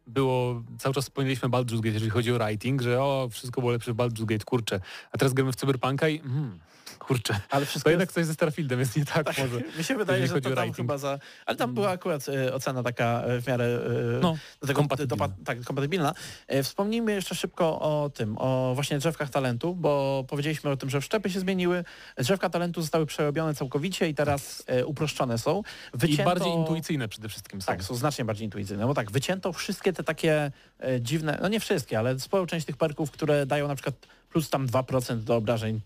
było, 0.08 0.64
cały 0.80 0.96
czas 0.96 1.04
wspomnieliśmy 1.04 1.50
Baldur's 1.50 1.76
Gate, 1.76 1.94
jeżeli 1.94 2.12
chodzi 2.12 2.32
o 2.32 2.36
writing, 2.36 2.82
że 2.82 3.02
o, 3.02 3.30
wszystko 3.32 3.62
było 3.62 3.74
lepsze 3.74 3.94
w 3.94 3.96
Baldur's 3.96 4.26
Gate, 4.26 4.46
kurczę. 4.46 4.80
A 5.12 5.18
teraz 5.18 5.34
gramy 5.34 5.52
w 5.52 5.56
Cyberpunka 5.56 6.10
i 6.10 6.20
mm, 6.20 6.60
kurczę. 7.04 7.40
Ale 7.50 7.66
To 7.66 7.70
wszystko 7.70 7.90
jednak 7.90 8.08
jest... 8.08 8.16
coś 8.16 8.26
ze 8.26 8.34
Starfieldem 8.34 8.80
jest 8.80 8.96
nie 8.98 9.06
tak, 9.06 9.38
może. 9.38 9.62
Mi 9.78 9.84
się 9.84 9.96
wydaje, 9.96 10.28
że 10.28 10.34
to 10.34 10.42
tam 10.42 10.54
rating. 10.54 10.76
chyba 10.76 10.98
za... 10.98 11.20
Ale 11.46 11.58
tam 11.58 11.74
była 11.74 11.90
akurat 11.90 12.30
e, 12.30 12.54
ocena 12.54 12.84
taka 12.84 13.22
e, 13.24 13.42
w 13.42 13.48
miarę 13.48 13.66
e, 13.66 14.20
No, 14.22 14.38
do 14.62 14.68
tego 14.68 14.80
kompatybilna. 14.80 15.28
dopa- 15.28 15.44
tak, 15.46 15.64
kompatybilna. 15.64 16.14
E, 16.48 16.64
Wspomnijmy 16.64 17.12
jeszcze 17.12 17.36
szybko 17.36 17.80
o 17.80 18.10
tym, 18.14 18.36
o 18.38 18.72
właśnie 18.76 18.98
drzewkach 19.00 19.30
talentu, 19.30 19.76
bo 19.76 20.24
powiedzieliśmy 20.28 20.70
o 20.72 20.78
tym, 20.78 20.90
że 20.90 21.02
wszczepy 21.02 21.30
się 21.30 21.40
zmieniły, 21.40 21.84
drzewka 22.18 22.50
talentu 22.50 22.82
zostały 22.82 23.06
przerobione 23.06 23.54
całkowicie 23.56 24.10
i 24.10 24.16
teraz 24.16 24.64
e, 24.68 24.86
uproszczone 24.86 25.38
są. 25.38 25.62
I 25.94 25.98
Wycięto... 25.98 26.24
bardziej 26.24 26.52
intuicyjne 26.54 27.08
przede 27.08 27.30
wszystkim 27.30 27.62
są. 27.62 27.66
Tak, 27.66 27.84
są 27.84 27.96
znacznie 27.96 28.26
bardziej 28.26 28.46
intuicyjne. 28.46 28.88
Bo 28.88 28.94
tak, 28.94 29.12
wycięto 29.12 29.54
wszystkie 29.54 29.94
te 29.94 30.04
takie 30.04 30.52
dziwne, 31.00 31.40
no 31.42 31.48
nie 31.48 31.60
wszystkie, 31.60 32.00
ale 32.00 32.20
sporą 32.20 32.46
część 32.46 32.66
tych 32.66 32.78
perków, 32.78 33.12
które 33.12 33.46
dają 33.46 33.68
na 33.68 33.76
przykład 33.76 33.96
plus 34.34 34.50
tam 34.50 34.68
2% 34.68 35.18
do 35.18 35.36
obrażeń 35.36 35.82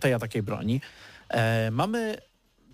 tej, 0.00 0.14
a 0.14 0.18
takiej 0.18 0.42
broni. 0.42 0.80
E, 1.28 1.70
mamy 1.70 2.16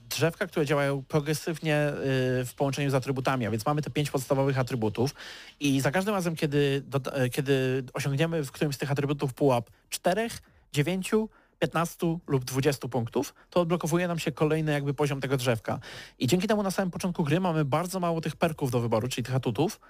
drzewka, 0.08 0.46
które 0.46 0.66
działają 0.66 1.02
progresywnie 1.08 1.88
y, 1.88 2.44
w 2.44 2.52
połączeniu 2.56 2.90
z 2.90 2.94
atrybutami, 2.94 3.46
a 3.46 3.50
więc 3.50 3.66
mamy 3.66 3.82
te 3.82 3.90
pięć 3.90 4.10
podstawowych 4.10 4.58
atrybutów 4.58 5.14
i 5.60 5.80
za 5.80 5.90
każdym 5.90 6.14
razem, 6.14 6.36
kiedy, 6.36 6.82
e, 7.12 7.28
kiedy 7.28 7.84
osiągniemy 7.94 8.44
w 8.44 8.52
którymś 8.52 8.74
z 8.74 8.78
tych 8.78 8.90
atrybutów 8.90 9.34
pułap 9.34 9.70
4, 9.90 10.28
9, 10.72 11.10
15 11.58 12.18
lub 12.26 12.44
20 12.44 12.88
punktów, 12.88 13.34
to 13.50 13.60
odblokowuje 13.60 14.08
nam 14.08 14.18
się 14.18 14.32
kolejny 14.32 14.72
jakby 14.72 14.94
poziom 14.94 15.20
tego 15.20 15.36
drzewka. 15.36 15.78
I 16.18 16.26
dzięki 16.26 16.48
temu 16.48 16.62
na 16.62 16.70
samym 16.70 16.90
początku 16.90 17.24
gry 17.24 17.40
mamy 17.40 17.64
bardzo 17.64 18.00
mało 18.00 18.20
tych 18.20 18.36
perków 18.36 18.70
do 18.70 18.80
wyboru, 18.80 19.08
czyli 19.08 19.24
tych 19.24 19.34
atutów, 19.34 19.80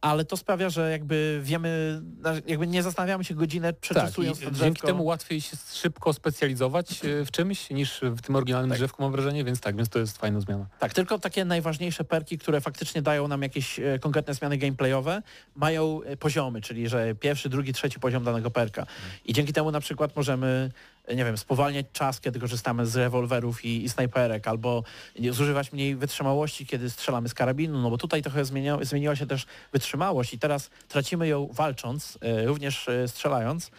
ale 0.00 0.24
to 0.24 0.36
sprawia, 0.36 0.70
że 0.70 0.90
jakby 0.90 1.40
wiemy, 1.42 2.02
jakby 2.46 2.66
nie 2.66 2.82
zastanawiamy 2.82 3.24
się 3.24 3.34
godzinę 3.34 3.72
Tak, 3.72 3.80
przeczesując 3.80 4.38
to 4.38 4.44
drzewko. 4.50 4.64
dzięki 4.64 4.82
temu 4.82 5.04
łatwiej 5.04 5.40
się 5.40 5.56
szybko 5.72 6.12
specjalizować 6.12 7.04
e, 7.04 7.24
w 7.24 7.30
czymś 7.30 7.70
niż 7.70 8.00
w 8.02 8.20
tym 8.22 8.36
oryginalnym 8.36 8.70
Tak. 8.70 8.78
drzewku 8.78 9.02
mam 9.02 9.12
wrażenie, 9.12 9.44
więc 9.44 9.60
tak, 9.60 9.76
więc 9.76 9.88
to 9.88 9.98
jest 9.98 10.18
fajna 10.18 10.40
zmiana. 10.40 10.66
Tak, 10.78 10.94
tylko 10.94 11.18
takie 11.18 11.44
najważniejsze 11.44 12.04
perki, 12.04 12.38
które 12.38 12.60
faktycznie 12.60 13.02
dają 13.02 13.28
nam 13.28 13.42
jakieś 13.42 13.78
e, 13.78 13.98
konkretne 13.98 14.34
zmiany 14.34 14.58
gameplayowe, 14.58 15.22
mają 15.56 16.02
e, 16.02 16.16
poziomy, 16.16 16.60
czyli 16.60 16.88
że 16.88 17.14
pierwszy, 17.14 17.48
drugi, 17.48 17.72
trzeci 17.72 18.00
poziom 18.00 18.24
danego 18.24 18.50
perka. 18.50 18.86
I 19.24 19.32
dzięki 19.32 19.52
temu 19.52 19.70
na 19.70 19.80
przykład 19.80 20.16
możemy, 20.16 20.70
nie 21.16 21.24
wiem, 21.24 21.38
spowalniać 21.38 21.86
czas, 21.92 22.20
kiedy 22.20 22.40
korzystamy 22.40 22.86
z 22.86 22.96
rewolwerów 22.96 23.64
i, 23.64 23.84
i 23.84 23.88
snajperek, 23.88 24.48
albo 24.48 24.82
zużywać 25.30 25.72
mniej 25.72 25.96
wytrzymałości, 25.96 26.66
kiedy 26.66 26.90
strzelamy 26.90 27.28
z 27.28 27.34
karabinu, 27.34 27.78
no 27.78 27.90
bo 27.90 27.98
tutaj 27.98 28.22
trochę 28.22 28.44
zmienia, 28.44 28.78
zmieniła 28.82 29.16
się 29.16 29.26
też 29.26 29.46
wytrzymałość 29.72 30.34
i 30.34 30.38
teraz 30.38 30.70
tracimy 30.88 31.28
ją 31.28 31.48
walcząc, 31.52 32.18
e, 32.20 32.44
również 32.46 32.88
e, 32.88 33.08
strzelając, 33.08 33.70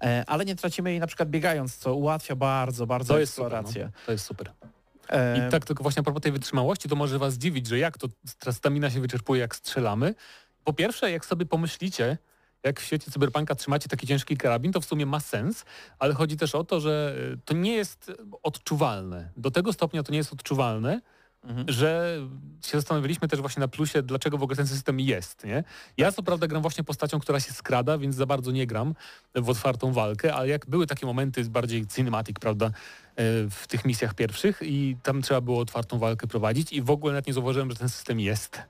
e, 0.00 0.24
ale 0.26 0.44
nie 0.44 0.56
tracimy 0.56 0.90
jej 0.90 1.00
na 1.00 1.06
przykład 1.06 1.30
biegając, 1.30 1.76
co 1.76 1.94
ułatwia 1.94 2.36
bardzo, 2.36 2.86
bardzo 2.86 3.14
To 3.14 3.20
jest 3.20 3.34
super. 3.34 3.46
eksplorację. 3.46 3.84
No. 3.84 3.90
To 4.06 4.12
jest 4.12 4.24
super. 4.24 4.52
I 5.36 5.50
tak 5.50 5.64
tylko 5.64 5.82
właśnie 5.82 6.00
a 6.00 6.02
propos 6.02 6.22
tej 6.22 6.32
wytrzymałości, 6.32 6.88
to 6.88 6.96
może 6.96 7.18
was 7.18 7.34
dziwić, 7.34 7.66
że 7.66 7.78
jak 7.78 7.98
to 7.98 8.08
stamina 8.52 8.90
się 8.90 9.00
wyczerpuje, 9.00 9.40
jak 9.40 9.56
strzelamy. 9.56 10.14
Po 10.64 10.72
pierwsze, 10.72 11.10
jak 11.10 11.26
sobie 11.26 11.46
pomyślicie, 11.46 12.18
jak 12.64 12.80
w 12.80 12.84
świecie 12.84 13.10
cyberpunka 13.10 13.54
trzymacie 13.54 13.88
taki 13.88 14.06
ciężki 14.06 14.36
karabin, 14.36 14.72
to 14.72 14.80
w 14.80 14.84
sumie 14.84 15.06
ma 15.06 15.20
sens, 15.20 15.64
ale 15.98 16.14
chodzi 16.14 16.36
też 16.36 16.54
o 16.54 16.64
to, 16.64 16.80
że 16.80 17.16
y, 17.34 17.38
to 17.44 17.54
nie 17.54 17.72
jest 17.72 18.12
odczuwalne. 18.42 19.30
Do 19.36 19.50
tego 19.50 19.72
stopnia 19.72 20.02
to 20.02 20.12
nie 20.12 20.18
jest 20.18 20.32
odczuwalne, 20.32 21.00
Mhm. 21.44 21.64
że 21.68 22.18
się 22.64 22.78
zastanawialiśmy 22.78 23.28
też 23.28 23.40
właśnie 23.40 23.60
na 23.60 23.68
plusie, 23.68 24.02
dlaczego 24.02 24.38
w 24.38 24.42
ogóle 24.42 24.56
ten 24.56 24.66
system 24.66 25.00
jest, 25.00 25.44
nie? 25.44 25.64
Ja 25.96 26.12
co 26.12 26.22
prawda 26.22 26.46
gram 26.46 26.62
właśnie 26.62 26.84
postacią, 26.84 27.20
która 27.20 27.40
się 27.40 27.52
skrada, 27.52 27.98
więc 27.98 28.14
za 28.16 28.26
bardzo 28.26 28.50
nie 28.50 28.66
gram 28.66 28.94
w 29.34 29.48
otwartą 29.50 29.92
walkę, 29.92 30.34
ale 30.34 30.48
jak 30.48 30.66
były 30.66 30.86
takie 30.86 31.06
momenty 31.06 31.44
bardziej 31.44 31.86
cinematic, 31.86 32.38
prawda, 32.38 32.66
e, 32.66 32.72
w 33.50 33.64
tych 33.68 33.84
misjach 33.84 34.14
pierwszych 34.14 34.60
i 34.62 34.96
tam 35.02 35.22
trzeba 35.22 35.40
było 35.40 35.60
otwartą 35.60 35.98
walkę 35.98 36.26
prowadzić 36.26 36.72
i 36.72 36.82
w 36.82 36.90
ogóle 36.90 37.12
nawet 37.12 37.26
nie 37.26 37.32
zauważyłem, 37.32 37.70
że 37.70 37.76
ten 37.76 37.88
system 37.88 38.20
jest. 38.20 38.62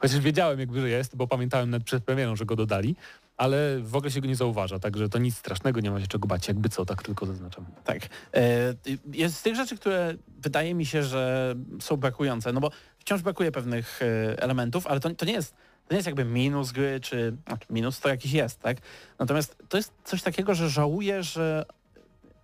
Chociaż 0.00 0.18
wiedziałem 0.20 0.60
jakby, 0.60 0.80
że 0.80 0.88
jest, 0.88 1.16
bo 1.16 1.26
pamiętałem 1.26 1.70
nawet 1.70 1.86
przed 1.86 2.04
premierą, 2.04 2.36
że 2.36 2.44
go 2.46 2.56
dodali, 2.56 2.96
ale 3.36 3.78
w 3.80 3.96
ogóle 3.96 4.10
się 4.10 4.20
go 4.20 4.26
nie 4.28 4.36
zauważa, 4.36 4.78
także 4.78 5.08
to 5.08 5.18
nic 5.18 5.36
strasznego, 5.36 5.80
nie 5.80 5.90
ma 5.90 6.00
się 6.00 6.06
czego 6.06 6.28
bać, 6.28 6.48
jakby 6.48 6.68
co, 6.68 6.84
tak 6.84 7.02
tylko 7.02 7.26
zaznaczam. 7.26 7.66
Tak. 7.84 7.98
E, 8.34 8.74
Jest 9.12 9.36
z 9.36 9.42
tych 9.42 9.56
rzeczy, 9.56 9.76
które 9.76 10.14
wydaje 10.38 10.74
mi 10.74 10.86
się, 10.86 11.02
że 11.02 11.54
są 11.80 11.96
brakujące, 11.96 12.52
no 12.52 12.60
bo 12.60 12.70
wciąż 12.98 13.22
brakuje 13.22 13.52
pewnych 13.52 14.00
e, 14.02 14.42
elementów, 14.42 14.86
ale 14.86 15.00
to, 15.00 15.10
to 15.14 15.24
nie 15.24 15.32
jest 15.32 15.54
to 15.88 15.94
nie 15.94 15.96
jest 15.96 16.06
jakby 16.06 16.24
minus 16.24 16.72
gry, 16.72 17.00
czy 17.00 17.36
znaczy 17.46 17.66
minus 17.70 18.00
to 18.00 18.08
jakiś 18.08 18.32
jest, 18.32 18.60
tak? 18.60 18.76
Natomiast 19.18 19.56
to 19.68 19.76
jest 19.76 19.92
coś 20.04 20.22
takiego, 20.22 20.54
że 20.54 20.70
żałuję, 20.70 21.22
że 21.22 21.64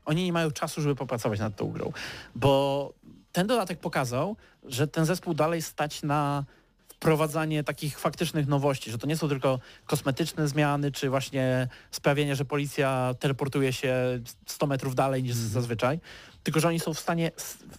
oni 0.05 0.25
nie 0.25 0.33
mają 0.33 0.51
czasu, 0.51 0.83
żeby 0.83 0.95
popracować 0.95 1.41
nad 1.41 1.57
tą 1.57 1.71
grą, 1.71 1.93
bo 2.35 2.93
ten 3.33 3.47
dodatek 3.47 3.79
pokazał, 3.79 4.37
że 4.65 4.89
ten 4.89 5.05
zespół 5.05 5.35
dalej 5.35 5.63
stać 5.63 6.03
na 6.03 6.45
wprowadzanie 6.99 7.65
takich 7.65 7.99
faktycznych 7.99 8.47
nowości, 8.47 8.91
że 8.91 8.99
to 8.99 9.07
nie 9.07 9.17
są 9.17 9.29
tylko 9.29 9.59
kosmetyczne 9.87 10.49
zmiany, 10.49 10.93
czy 10.93 11.11
właśnie 11.11 11.69
sprawienie, 11.91 12.37
że 12.37 12.45
policja 12.45 13.15
teleportuje 13.19 13.73
się 13.73 13.95
100 14.47 14.67
metrów 14.67 14.95
dalej 14.95 15.23
niż 15.23 15.35
zazwyczaj, 15.35 16.01
tylko 16.43 16.61
że 16.61 16.69
oni 16.69 16.81
są 16.81 16.95
w 16.95 17.01
stanie 17.01 17.31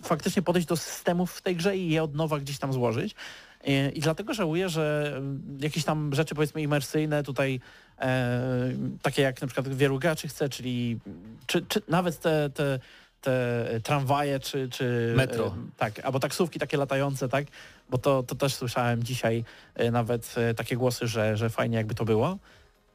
faktycznie 0.03 0.41
podejść 0.41 0.67
do 0.67 0.77
systemów 0.77 1.31
w 1.31 1.41
tej 1.41 1.55
grze 1.55 1.77
i 1.77 1.89
je 1.89 2.03
od 2.03 2.15
nowa 2.15 2.39
gdzieś 2.39 2.59
tam 2.59 2.73
złożyć. 2.73 3.15
I, 3.63 3.91
i 3.93 3.99
dlatego 3.99 4.33
żałuję, 4.33 4.69
że 4.69 5.13
mm, 5.17 5.57
jakieś 5.61 5.83
tam 5.83 6.13
rzeczy 6.13 6.35
powiedzmy 6.35 6.61
imersyjne 6.61 7.23
tutaj, 7.23 7.59
e, 7.99 8.41
takie 9.01 9.21
jak 9.21 9.41
na 9.41 9.47
przykład 9.47 9.75
wielu 9.75 9.99
graczy 9.99 10.27
chce, 10.27 10.49
czyli 10.49 10.99
czy, 11.45 11.65
czy 11.67 11.81
nawet 11.87 12.19
te, 12.19 12.49
te, 12.49 12.79
te 13.21 13.65
tramwaje, 13.83 14.39
czy, 14.39 14.69
czy 14.69 15.13
Metro. 15.17 15.47
e, 15.47 15.51
tak, 15.77 15.99
albo 15.99 16.19
taksówki 16.19 16.59
takie 16.59 16.77
latające, 16.77 17.29
tak, 17.29 17.45
bo 17.89 17.97
to, 17.97 18.23
to 18.23 18.35
też 18.35 18.55
słyszałem 18.55 19.03
dzisiaj 19.03 19.43
e, 19.75 19.91
nawet 19.91 20.35
e, 20.37 20.53
takie 20.53 20.75
głosy, 20.75 21.07
że, 21.07 21.37
że 21.37 21.49
fajnie 21.49 21.77
jakby 21.77 21.95
to 21.95 22.05
było. 22.05 22.37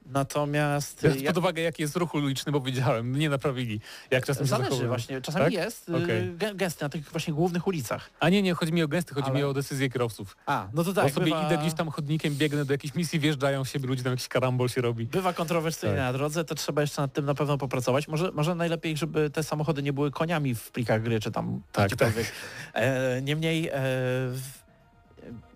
Natomiast 0.06 1.02
Biorąc 1.02 1.22
ja- 1.22 1.30
pod 1.30 1.38
uwagę, 1.38 1.62
jaki 1.62 1.82
jest 1.82 1.96
ruch 1.96 2.14
uliczny, 2.14 2.52
bo 2.52 2.60
widziałem, 2.60 3.16
nie 3.16 3.28
naprawili, 3.30 3.80
jak 4.10 4.24
czasem 4.26 4.44
się 4.44 4.50
Zależy 4.50 4.64
zachowują. 4.70 4.88
właśnie, 4.88 5.20
czasami 5.20 5.44
Tak? 5.44 5.54
jest 5.54 5.88
Okej. 5.88 6.34
okay. 6.36 6.54
gęsty 6.54 6.84
na 6.84 6.88
tych 6.88 7.10
właśnie 7.10 7.34
głównych 7.34 7.66
ulicach. 7.66 8.10
A 8.20 8.28
nie, 8.28 8.42
nie, 8.42 8.54
chodzi 8.54 8.72
mi 8.72 8.82
o 8.82 8.88
gęsty, 8.88 9.14
chodzi 9.14 9.30
Ale- 9.30 9.38
mi 9.38 9.44
o 9.44 9.52
decyzję 9.52 9.90
kierowców. 9.90 10.36
A, 10.46 10.68
no 10.74 10.84
to 10.84 10.92
Bo 10.92 11.02
tak, 11.02 11.12
sobie 11.12 11.24
bywa, 11.26 11.46
idę 11.46 11.58
gdzieś 11.58 11.74
tam 11.74 11.88
chodnikiem, 11.90 12.34
biegnę 12.34 12.64
do 12.64 12.74
jakiejś 12.74 12.94
misji, 12.94 13.18
wjeżdżają 13.20 13.64
w 13.64 13.68
siebie 13.68 13.86
ludzie, 13.88 14.02
tam 14.02 14.12
jakiś 14.12 14.28
karambol 14.28 14.68
się 14.68 14.80
robi. 14.80 15.06
bywa 15.06 15.32
kontrowersyjnie 15.32 15.96
Tak. 15.96 16.04
na 16.04 16.12
drodze, 16.12 16.44
to 16.44 16.54
trzeba 16.54 16.80
jeszcze 16.82 17.02
nad 17.02 17.12
tym 17.12 17.24
na 17.24 17.34
pewno 17.34 17.58
popracować. 17.58 18.08
Może, 18.08 18.32
może 18.32 18.54
najlepiej, 18.54 18.96
żeby 18.96 19.30
te 19.30 19.42
samochody 19.42 19.82
nie 19.82 19.92
były 19.92 20.10
koniami 20.10 20.54
w 20.54 20.70
plikach 20.70 21.02
gry, 21.02 21.20
czy 21.20 21.30
tam 21.30 21.62
Tak, 21.72 21.86
gdziekolwiek. 21.86 22.26
E, 22.74 23.22
niemniej 23.22 23.68
e, 23.68 23.80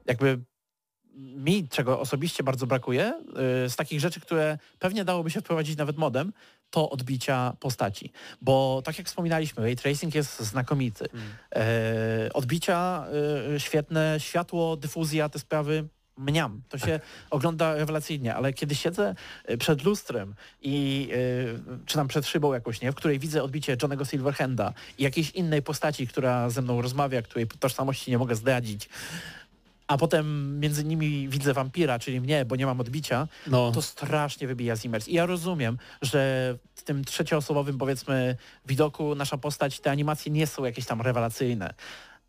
jakby 0.07 0.39
mi, 1.19 1.69
czego 1.69 2.01
osobiście 2.01 2.43
bardzo 2.43 2.67
brakuje, 2.67 3.05
e, 3.05 3.71
z 3.71 3.77
takich 3.77 4.01
rzeczy, 4.01 4.21
które 4.21 4.59
pewnie 4.79 5.05
dałoby 5.05 5.31
się 5.31 5.41
wprowadzić 5.41 5.77
nawet 5.77 5.97
modem, 5.97 6.33
to 6.71 6.91
odbicia 6.91 7.57
postaci. 7.61 8.13
Bo 8.43 8.83
tak 8.85 8.99
jak 8.99 9.07
wspominaliśmy, 9.07 9.63
ray 9.63 9.77
tracing 9.77 10.15
jest 10.15 10.41
znakomity. 10.41 11.07
E, 11.55 12.31
odbicia 12.35 13.07
e, 13.55 13.61
świetne, 13.61 14.17
światło, 14.19 14.77
dyfuzja, 14.77 15.29
te 15.29 15.39
sprawy 15.39 15.89
mniam. 16.17 16.63
To 16.69 16.79
się 16.79 17.01
ogląda 17.31 17.75
rewelacyjnie, 17.75 18.35
ale 18.35 18.53
kiedy 18.53 18.75
siedzę 18.75 19.15
e, 19.45 19.57
przed 19.57 19.85
lustrem 19.85 20.35
i 20.63 21.09
czy 21.87 21.95
tam 21.95 22.09
przed 22.09 22.27
szybą 22.27 22.53
jakoś, 22.53 22.81
nie, 22.81 22.93
w 22.93 22.95
której 22.95 23.19
widzę 23.19 23.43
odbicie 23.43 23.77
Johnego 23.83 24.05
Silverhanda 24.05 24.73
i 24.99 25.03
jakiejś 25.03 25.31
innej 25.31 25.63
postaci, 25.63 26.07
która 26.07 26.51
ze 26.51 26.63
mną 26.63 26.83
rozmawia, 26.83 27.23
której 27.23 27.47
tożsamości 27.47 28.11
nie 28.11 28.19
mogę 28.19 28.35
zdradzić, 28.35 28.89
a 29.89 29.97
potem 29.99 30.59
między 30.61 30.85
nimi 30.85 31.29
widzę 31.29 31.55
wampira, 31.55 31.99
czyli 31.99 32.21
mnie, 32.21 32.45
bo 32.45 32.57
nie 32.57 32.67
mam 32.67 32.81
odbicia, 32.81 33.29
No, 33.47 33.73
to 33.73 33.83
strasznie 33.83 34.47
wybija 34.47 34.77
z 34.77 34.85
imersji. 34.85 35.13
I 35.13 35.17
ja 35.17 35.27
rozumiem, 35.27 35.79
że 36.03 36.55
w 36.75 36.83
tym 36.83 37.05
trzecioosobowym 37.05 37.79
powiedzmy 37.79 38.37
widoku 38.67 39.15
nasza 39.15 39.39
postać, 39.39 39.81
te 39.81 39.91
animacje 39.91 40.33
nie 40.33 40.47
są 40.47 40.65
jakieś 40.65 40.87
tam 40.87 41.01
rewelacyjne, 41.01 41.75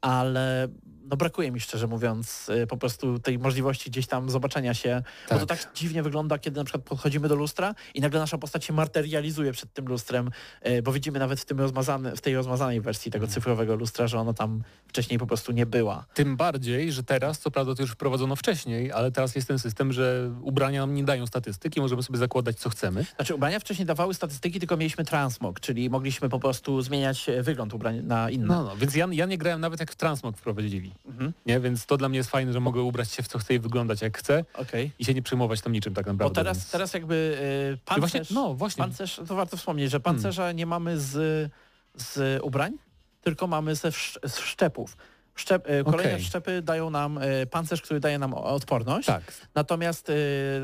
ale 0.02 0.68
no 1.10 1.18
brakuje 1.18 1.52
mi 1.52 1.60
szczerze 1.60 1.88
mówiąc 1.88 2.50
y, 2.50 2.68
po 2.68 2.78
prostu 2.78 3.20
tej 3.20 3.40
możliwości 3.40 3.90
gdzieś 3.90 4.08
tam 4.08 4.30
zobaczenia 4.30 4.74
się, 4.74 5.04
bo 5.30 5.40
to 5.40 5.46
Tak. 5.46 5.64
tak 5.64 5.74
dziwnie 5.76 6.04
wygląda, 6.04 6.40
kiedy 6.40 6.58
na 6.58 6.64
przykład 6.64 6.84
podchodzimy 6.84 7.28
do 7.28 7.36
lustra 7.36 7.76
i 7.94 8.02
nagle 8.02 8.20
nasza 8.20 8.38
postać 8.38 8.66
się 8.66 8.74
materializuje 8.74 9.52
przed 9.52 9.74
tym 9.74 9.86
lustrem, 9.88 10.30
y, 10.68 10.82
bo 10.82 10.92
widzimy 10.92 11.20
nawet 11.20 11.40
w, 11.40 11.46
tym 11.46 11.60
rozmazany, 11.60 12.16
w 12.16 12.22
tej 12.22 12.36
rozmazanej 12.36 12.82
wersji 12.82 13.12
tego 13.12 13.28
cyfrowego 13.28 13.76
lustra, 13.76 14.08
że 14.08 14.20
ona 14.20 14.34
tam 14.34 14.64
wcześniej 14.88 15.20
po 15.20 15.28
prostu 15.28 15.52
nie 15.52 15.66
była. 15.66 16.06
tym 16.14 16.38
bardziej, 16.38 16.92
że 16.92 17.04
teraz, 17.04 17.40
co 17.40 17.52
prawda 17.52 17.76
to 17.76 17.82
już 17.82 17.92
wprowadzono 17.92 18.36
wcześniej, 18.36 18.92
ale 18.92 19.12
teraz 19.12 19.36
jest 19.36 19.48
ten 19.48 19.60
system, 19.60 19.94
że 19.94 20.32
ubrania 20.42 20.82
nam 20.82 20.94
nie 20.94 21.04
dają 21.04 21.28
statystyki, 21.28 21.82
możemy 21.82 22.04
sobie 22.04 22.20
zakładać 22.20 22.60
co 22.60 22.70
chcemy. 22.70 23.06
Znaczy 23.16 23.36
ubrania 23.36 23.60
wcześniej 23.60 23.86
dawały 23.86 24.14
statystyki, 24.14 24.60
tylko 24.60 24.78
mieliśmy 24.78 25.06
transmog, 25.06 25.60
czyli 25.60 25.90
mogliśmy 25.90 26.30
po 26.30 26.40
prostu 26.40 26.82
zmieniać 26.82 27.30
e, 27.30 27.44
wygląd 27.44 27.74
ubrań 27.74 28.02
na 28.04 28.30
inne. 28.30 28.46
No, 28.48 28.64
no, 28.64 28.76
więc 28.78 28.96
ja, 28.96 29.08
ja 29.12 29.26
nie 29.26 29.38
grałem 29.38 29.62
nawet 29.62 29.80
jak 29.80 29.92
w 29.92 29.96
Transmog 29.96 30.38
wprowadzili, 30.38 30.92
Mhm. 31.06 31.34
nie? 31.46 31.60
Więc 31.60 31.86
to 31.86 31.98
dla 31.98 32.10
mnie 32.10 32.18
jest 32.18 32.30
fajne, 32.30 32.54
że 32.54 32.60
mogę 32.60 32.82
ubrać 32.82 33.12
się 33.12 33.24
w 33.24 33.28
co 33.28 33.40
chcę 33.40 33.54
i 33.54 33.60
wyglądać 33.60 34.02
jak 34.02 34.18
chcę 34.18 34.46
Okej. 34.54 34.92
i 35.00 35.06
się 35.06 35.14
nie 35.14 35.22
przejmować 35.22 35.62
tam 35.62 35.74
niczym 35.74 35.94
tak 35.94 36.06
Bo 36.06 36.12
naprawdę. 36.12 36.36
teraz, 36.36 36.58
więc... 36.58 36.72
teraz 36.72 36.94
jakby 36.94 37.38
I 37.76 37.78
pancerz, 37.86 38.12
właśnie, 38.12 38.36
no 38.36 38.54
właśnie, 38.54 38.84
pancerz, 38.84 39.22
to 39.28 39.36
warto 39.36 39.58
wspomnieć, 39.58 39.92
że 39.92 40.00
pancerza 40.00 40.52
nie 40.52 40.66
mamy 40.66 41.00
z, 41.00 41.52
z 41.96 42.42
ubrań, 42.44 42.74
tylko 43.22 43.48
mamy 43.48 43.76
ze 43.76 43.92
z 44.28 44.38
wszczepów. 44.40 44.98
Szczep, 45.36 45.70
e, 45.70 45.84
kolejne 45.84 46.12
Okej. 46.12 46.24
wszczepy 46.24 46.62
dają 46.62 46.90
nam 46.90 47.18
e, 47.18 47.46
pancerz, 47.46 47.82
który 47.82 48.00
daje 48.00 48.20
nam 48.20 48.34
odporność, 48.34 49.08
tak. 49.08 49.34
natomiast 49.56 50.12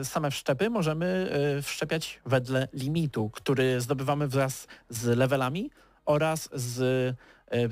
same 0.03 0.31
wszczepy 0.31 0.69
możemy 0.69 1.29
wszczepiać 1.63 2.19
wedle 2.25 2.67
limitu, 2.73 3.29
który 3.29 3.81
zdobywamy 3.81 4.27
wraz 4.27 4.67
z 4.89 5.17
levelami 5.17 5.71
oraz 6.05 6.49
z 6.53 7.15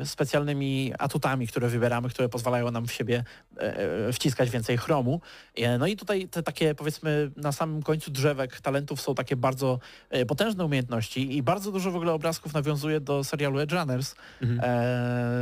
specjalnymi 0.06 0.94
atutami, 1.00 1.48
które 1.48 1.68
wybieramy, 1.68 2.10
które 2.10 2.30
pozwalają 2.30 2.72
nam 2.72 2.88
w 2.88 2.92
siebie 2.92 3.24
e, 3.58 3.78
e, 4.08 4.14
wciskać 4.14 4.50
więcej 4.50 4.78
chromu. 4.78 5.22
E, 5.56 5.78
No 5.78 5.88
i 5.88 5.96
tutaj 5.98 6.28
te 6.28 6.44
takie 6.44 6.76
powiedzmy 6.76 7.32
na 7.38 7.52
samym 7.52 7.84
końcu 7.84 8.12
drzewek 8.12 8.62
talentów 8.62 9.02
są 9.02 9.16
takie 9.16 9.36
bardzo 9.36 9.80
e, 10.10 10.26
potężne 10.26 10.66
umiejętności 10.66 11.38
i 11.38 11.44
bardzo 11.44 11.72
dużo 11.72 11.92
w 11.92 11.96
ogóle 11.96 12.14
obrazków 12.14 12.54
nawiązuje 12.54 13.00
do 13.00 13.24
serialu 13.24 13.60
Edge 13.60 13.72
Runners, 13.74 14.16
Mhm. 14.42 14.60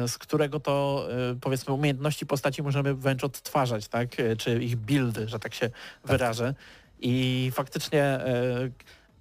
e, 0.04 0.08
z 0.08 0.18
którego 0.18 0.60
to 0.60 1.08
e, 1.32 1.36
powiedzmy 1.42 1.74
umiejętności 1.74 2.26
postaci 2.26 2.64
możemy 2.64 2.94
wręcz 2.96 3.24
odtwarzać, 3.24 3.88
tak? 3.88 4.20
E, 4.20 4.36
Czy 4.36 4.64
ich 4.64 4.76
buildy, 4.76 5.28
że 5.28 5.40
tak 5.40 5.54
się 5.54 5.70
wyrażę. 6.06 6.54
I 7.00 7.52
faktycznie 7.54 8.04
e, 8.04 8.70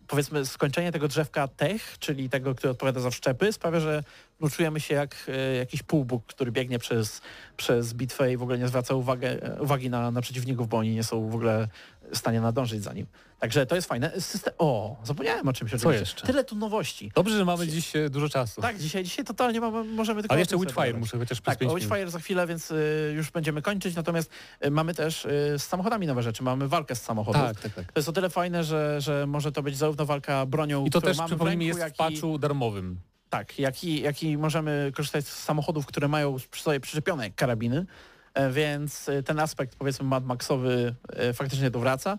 powiedzmy 0.07 0.47
skończenie 0.47 0.93
tego 0.93 1.09
drzewka 1.09 1.49
tech, 1.49 1.99
czyli 1.99 2.29
tego, 2.31 2.55
który 2.55 2.71
odpowiada 2.71 3.01
za 3.01 3.11
wszczepy, 3.11 3.53
sprawia, 3.53 3.81
że 3.81 4.03
no, 4.41 4.51
czujemy 4.51 4.81
się 4.81 4.95
jak 4.95 5.17
e, 5.29 5.57
jakiś 5.57 5.83
półbóg, 5.83 6.27
który 6.27 6.53
biegnie 6.53 6.79
przez, 6.79 7.21
przez 7.57 7.95
bitwę 7.95 8.33
i 8.33 8.37
w 8.37 8.43
ogóle 8.43 8.59
nie 8.59 8.69
zwraca 8.69 8.95
uwagę, 8.95 9.43
e, 9.43 9.63
uwagi 9.63 9.91
na, 9.91 10.11
na 10.11 10.21
przeciwników, 10.21 10.69
bo 10.69 10.79
oni 10.79 10.95
nie 10.95 11.05
są 11.05 11.31
w 11.31 11.35
ogóle 11.35 11.69
w 12.13 12.19
stanie 12.19 12.41
nadążyć 12.41 12.83
za 12.83 12.93
nim. 12.93 13.07
Także 13.39 13.67
to 13.67 13.75
jest 13.75 13.89
fajne. 13.89 14.21
System... 14.21 14.55
O, 14.59 14.97
zapomniałem 15.05 15.49
o 15.49 15.53
czymś 15.53 15.75
oczywiście. 15.75 16.01
jeszcze? 16.01 16.27
Tyle 16.27 16.45
tu 16.45 16.57
nowości. 16.57 17.13
Dobrze, 17.15 17.37
że 17.37 17.45
mamy 17.45 17.69
dziś 17.69 17.97
e, 17.97 18.11
dużo 18.11 18.29
czasu. 18.29 18.61
Tak, 18.61 18.79
dzisiaj, 18.79 19.05
dzisiaj 19.05 19.25
totalnie 19.25 19.61
mamy, 19.61 19.85
możemy 19.85 20.23
tylko... 20.23 20.33
Ale 20.33 20.41
jeszcze 20.41 20.59
pogadać. 20.59 20.95
muszę 20.97 21.19
chociaż 21.19 21.41
Tak, 21.41 21.59
o 21.63 22.11
za 22.11 22.19
chwilę, 22.19 22.47
więc 22.47 22.71
y, 22.71 23.13
już 23.17 23.31
będziemy 23.31 23.63
kończyć, 23.63 23.97
natomiast 23.97 24.31
y, 24.65 24.71
mamy 24.71 24.95
też 24.95 25.25
y, 25.25 25.29
z 25.59 25.63
samochodami 25.63 26.07
nowe 26.07 26.23
rzeczy. 26.23 26.43
Mamy 26.43 26.69
walkę 26.69 26.95
z 26.95 27.03
samochodów. 27.03 27.43
Tak, 27.43 27.61
tak, 27.61 27.75
tak. 27.75 27.93
To 27.93 27.99
jest 28.01 28.09
o 28.09 28.13
tyle 28.13 28.31
fajne, 28.31 28.65
że, 28.65 29.01
że 29.01 29.27
może 29.27 29.53
to 29.53 29.63
być 29.63 29.77
zarówno 29.77 30.07
walka 30.07 30.47
bronią, 30.47 30.85
I 30.85 30.91
to 30.91 31.01
też 31.01 31.17
mamy 31.17 31.29
przypomnijmy 31.29 31.65
ręku, 31.65 31.79
jest 31.79 31.95
w 31.95 31.99
patchu 31.99 32.39
darmowym. 32.39 33.01
Tak, 33.31 33.59
jak 33.59 33.85
i, 33.85 34.01
jak 34.01 34.23
i 34.23 34.39
możemy 34.39 34.93
korzystać 34.95 35.27
z 35.27 35.43
samochodów, 35.43 35.87
które 35.87 36.09
mają 36.09 36.37
przy 36.51 36.63
sobie 36.63 36.81
przyczepione 36.81 37.31
karabiny, 37.31 37.87
e, 38.35 38.51
więc 38.51 39.09
e, 39.09 39.23
ten 39.23 39.39
aspekt 39.39 39.77
powiedzmy 39.77 40.07
Mad 40.07 40.25
Maxowy 40.25 40.95
e, 41.09 41.33
faktycznie 41.33 41.71
tu 41.71 41.81
wraca. 41.81 42.19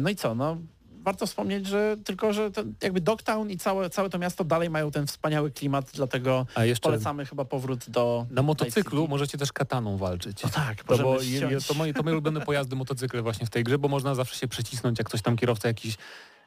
No 0.00 0.10
i 0.10 0.16
co, 0.16 0.34
no 0.34 0.56
warto 1.02 1.26
wspomnieć, 1.26 1.66
że 1.66 1.96
tylko, 2.04 2.32
że 2.32 2.50
jakby 2.82 3.00
Dogtown 3.00 3.50
i 3.50 3.56
całe, 3.58 3.90
całe 3.90 4.10
to 4.10 4.18
miasto 4.18 4.44
dalej 4.44 4.70
mają 4.70 4.90
ten 4.90 5.06
wspaniały 5.06 5.50
klimat, 5.50 5.90
dlatego 5.94 6.46
polecamy 6.82 7.26
chyba 7.26 7.44
powrót 7.44 7.90
do 7.90 8.26
na 8.30 8.42
motocyklu 8.42 9.08
możecie 9.08 9.38
też 9.38 9.52
kataną 9.52 9.96
walczyć. 9.96 10.42
No 10.42 10.50
tak, 10.50 10.84
To, 10.84 10.98
bo 10.98 11.14
możemy 11.14 11.52
je, 11.52 11.60
to, 11.60 11.74
moje, 11.74 11.94
to 11.94 12.02
moje 12.02 12.16
ulubione 12.16 12.40
pojazdy 12.40 12.76
motocykle 12.76 13.22
właśnie 13.22 13.46
w 13.46 13.50
tej 13.50 13.64
grze, 13.64 13.78
bo 13.78 13.88
można 13.88 14.14
zawsze 14.14 14.36
się 14.36 14.48
przycisnąć, 14.48 14.98
jak 14.98 15.08
ktoś 15.08 15.22
tam 15.22 15.36
kierowca 15.36 15.68
jakiś... 15.68 15.96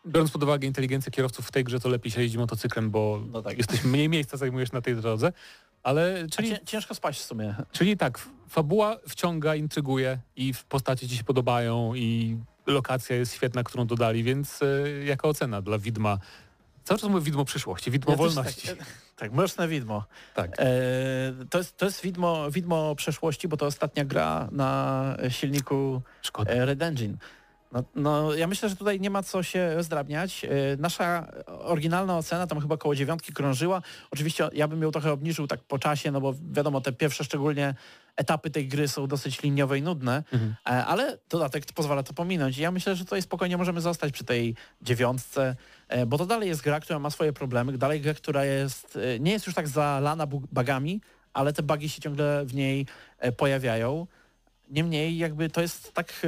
Biorąc 0.08 0.32
pod 0.32 0.44
uwagę 0.44 0.68
inteligencję 0.68 1.12
kierowców 1.12 1.48
w 1.48 1.52
tej 1.52 1.64
grze, 1.64 1.80
to 1.80 1.90
lepiej 1.90 2.12
się 2.12 2.22
jeździ 2.22 2.38
motocyklem, 2.38 2.92
bo 2.92 3.22
No 3.32 3.42
tak. 3.42 3.58
jesteś 3.58 3.84
mniej 3.84 4.10
miejsca 4.10 4.38
zajmujesz 4.38 4.72
na 4.72 4.82
tej 4.82 4.96
drodze. 4.96 5.32
Ale 5.84 6.16
Czyli... 6.16 6.30
czyli, 6.30 6.50
Cię, 6.50 6.60
ciężko 6.66 6.96
spać 6.96 7.18
w 7.18 7.24
sumie. 7.24 7.56
czyli 7.72 7.98
tak, 7.98 8.20
fabuła 8.50 8.98
wciąga, 9.10 9.56
intryguje 9.56 10.20
i 10.36 10.54
w 10.54 10.64
postaci 10.64 11.10
ci 11.10 11.18
się 11.18 11.24
podobają 11.24 11.96
i 11.96 12.38
lokacja 12.68 13.16
jest 13.16 13.34
świetna, 13.34 13.64
którą 13.64 13.88
dodali, 13.88 14.24
więc 14.24 14.60
e, 14.62 14.66
jaka 15.06 15.28
ocena 15.28 15.62
dla 15.62 15.78
widma? 15.78 16.18
Cały 16.84 17.00
czas 17.00 17.10
mówię 17.10 17.26
widmo 17.26 17.46
przyszłości, 17.46 17.92
widmo 17.92 18.12
Ja 18.12 18.18
wolności. 18.18 18.68
Tak, 18.68 18.78
tak, 19.20 19.32
mroczne 19.34 19.68
widmo. 19.68 20.04
Tak. 20.36 20.52
E, 20.60 20.66
to 21.50 21.58
jest, 21.58 21.78
to 21.78 21.86
jest 21.86 22.02
widmo, 22.02 22.52
widmo 22.52 22.96
przeszłości, 22.96 23.48
bo 23.48 23.58
to 23.58 23.66
ostatnia 23.66 24.06
gra 24.06 24.48
na 24.52 25.18
silniku 25.30 26.02
Szkoda. 26.22 26.52
e, 26.52 26.66
Red 26.66 26.82
Engine. 26.82 27.18
No, 27.72 27.84
no, 27.96 28.34
ja 28.36 28.48
myślę, 28.48 28.70
że 28.70 28.76
tutaj 28.76 29.00
nie 29.00 29.10
ma 29.10 29.24
co 29.24 29.44
się 29.44 29.76
zdrabniać. 29.80 30.46
E, 30.46 30.50
Nasza 30.80 31.28
oryginalna 31.48 32.18
ocena 32.18 32.48
tam 32.48 32.62
chyba 32.62 32.78
koło 32.78 32.96
dziewiątki 32.96 33.34
krążyła. 33.34 33.82
Oczywiście 34.12 34.50
ja 34.54 34.68
bym 34.68 34.82
ją 34.82 34.92
trochę 34.92 35.12
obniżył 35.12 35.48
tak 35.48 35.60
po 35.64 35.80
czasie, 35.80 36.12
no 36.12 36.22
bo 36.22 36.34
wiadomo, 36.52 36.82
te 36.82 36.92
pierwsze 36.92 37.24
szczególnie 37.24 37.76
etapy 38.16 38.50
tej 38.50 38.68
gry 38.68 38.88
są 38.88 39.08
dosyć 39.08 39.42
liniowe 39.44 39.78
i 39.80 39.82
nudne, 39.82 40.24
Mhm. 40.34 40.56
e, 40.66 40.86
ale 40.86 41.18
dodatek 41.30 41.66
pozwala 41.76 42.04
to 42.04 42.14
pominąć. 42.14 42.58
Ja 42.58 42.72
myślę, 42.72 42.96
że 42.96 43.04
tutaj 43.06 43.22
spokojnie 43.22 43.58
możemy 43.58 43.82
zostać 43.82 44.12
przy 44.14 44.24
tej 44.24 44.56
dziewiątce, 44.82 45.56
e, 45.88 46.06
bo 46.06 46.18
to 46.18 46.26
dalej 46.26 46.50
jest 46.50 46.62
gra, 46.62 46.80
która 46.80 47.00
ma 47.00 47.10
swoje 47.10 47.34
problemy, 47.34 47.78
dalej 47.78 48.02
gra, 48.02 48.14
która 48.14 48.46
jest, 48.46 48.98
nie 49.20 49.32
jest 49.32 49.46
już 49.48 49.56
tak 49.56 49.68
zalana 49.68 50.28
bu- 50.28 50.48
bugami, 50.52 51.02
ale 51.34 51.54
te 51.54 51.64
bugi 51.64 51.90
się 51.90 52.02
ciągle 52.02 52.46
w 52.46 52.54
niej 52.54 52.86
pojawiają. 53.38 54.08
Niemniej 54.72 55.18
jakby 55.18 55.50
to 55.50 55.62
jest 55.62 55.94
tak 55.94 56.14
e, 56.24 56.28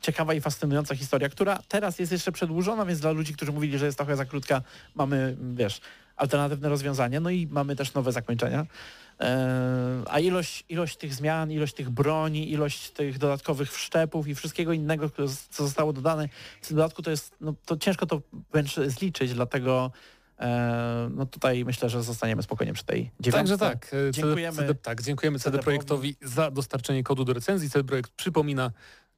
ciekawa 0.00 0.34
i 0.34 0.40
fascynująca 0.40 0.94
historia, 0.94 1.28
która 1.28 1.58
teraz 1.68 1.98
jest 1.98 2.12
jeszcze 2.12 2.32
przedłużona, 2.32 2.86
więc 2.86 3.00
dla 3.00 3.10
ludzi, 3.10 3.34
którzy 3.34 3.52
mówili, 3.52 3.78
że 3.78 3.86
jest 3.86 3.98
trochę 3.98 4.16
za 4.16 4.24
krótka, 4.24 4.62
mamy, 4.94 5.36
wiesz, 5.54 5.80
alternatywne 6.16 6.68
rozwiązanie, 6.68 7.20
no 7.20 7.30
i 7.30 7.46
mamy 7.46 7.76
też 7.76 7.94
nowe 7.94 8.12
zakończenia. 8.12 8.66
E, 9.20 10.02
A 10.06 10.20
ilość, 10.20 10.64
ilość 10.68 10.96
tych 10.96 11.14
zmian, 11.14 11.52
ilość 11.52 11.74
tych 11.74 11.90
broni, 11.90 12.52
ilość 12.52 12.90
tych 12.90 13.18
dodatkowych 13.18 13.72
wszczepów 13.72 14.28
i 14.28 14.34
wszystkiego 14.34 14.72
innego, 14.72 15.10
co 15.50 15.64
zostało 15.64 15.92
dodane 15.92 16.28
w 16.62 16.68
tym 16.68 16.76
dodatku, 16.76 17.02
to 17.02 17.10
jest, 17.10 17.36
no 17.40 17.54
to 17.66 17.76
ciężko 17.76 18.06
to 18.06 18.20
wręcz 18.52 18.74
zliczyć, 18.74 19.34
dlatego 19.34 19.90
no 21.10 21.26
tutaj 21.26 21.64
myślę, 21.64 21.90
że 21.90 22.02
zostaniemy 22.02 22.42
spokojnie 22.42 22.72
przy 22.72 22.84
tej 22.84 23.10
dziewiątce. 23.20 23.58
Także 23.58 23.58
tak. 23.58 23.94
e, 24.08 24.10
Dziękujemy 24.10 24.56
CD, 24.56 24.74
tak, 24.74 25.02
dziękujemy 25.02 25.38
CD 25.38 25.58
Projektowi 25.58 26.16
za 26.22 26.50
dostarczenie 26.50 27.02
kodu 27.02 27.24
do 27.24 27.32
recenzji. 27.32 27.70
CD 27.70 27.84
Projekt 27.88 28.10
przypomina, 28.10 28.70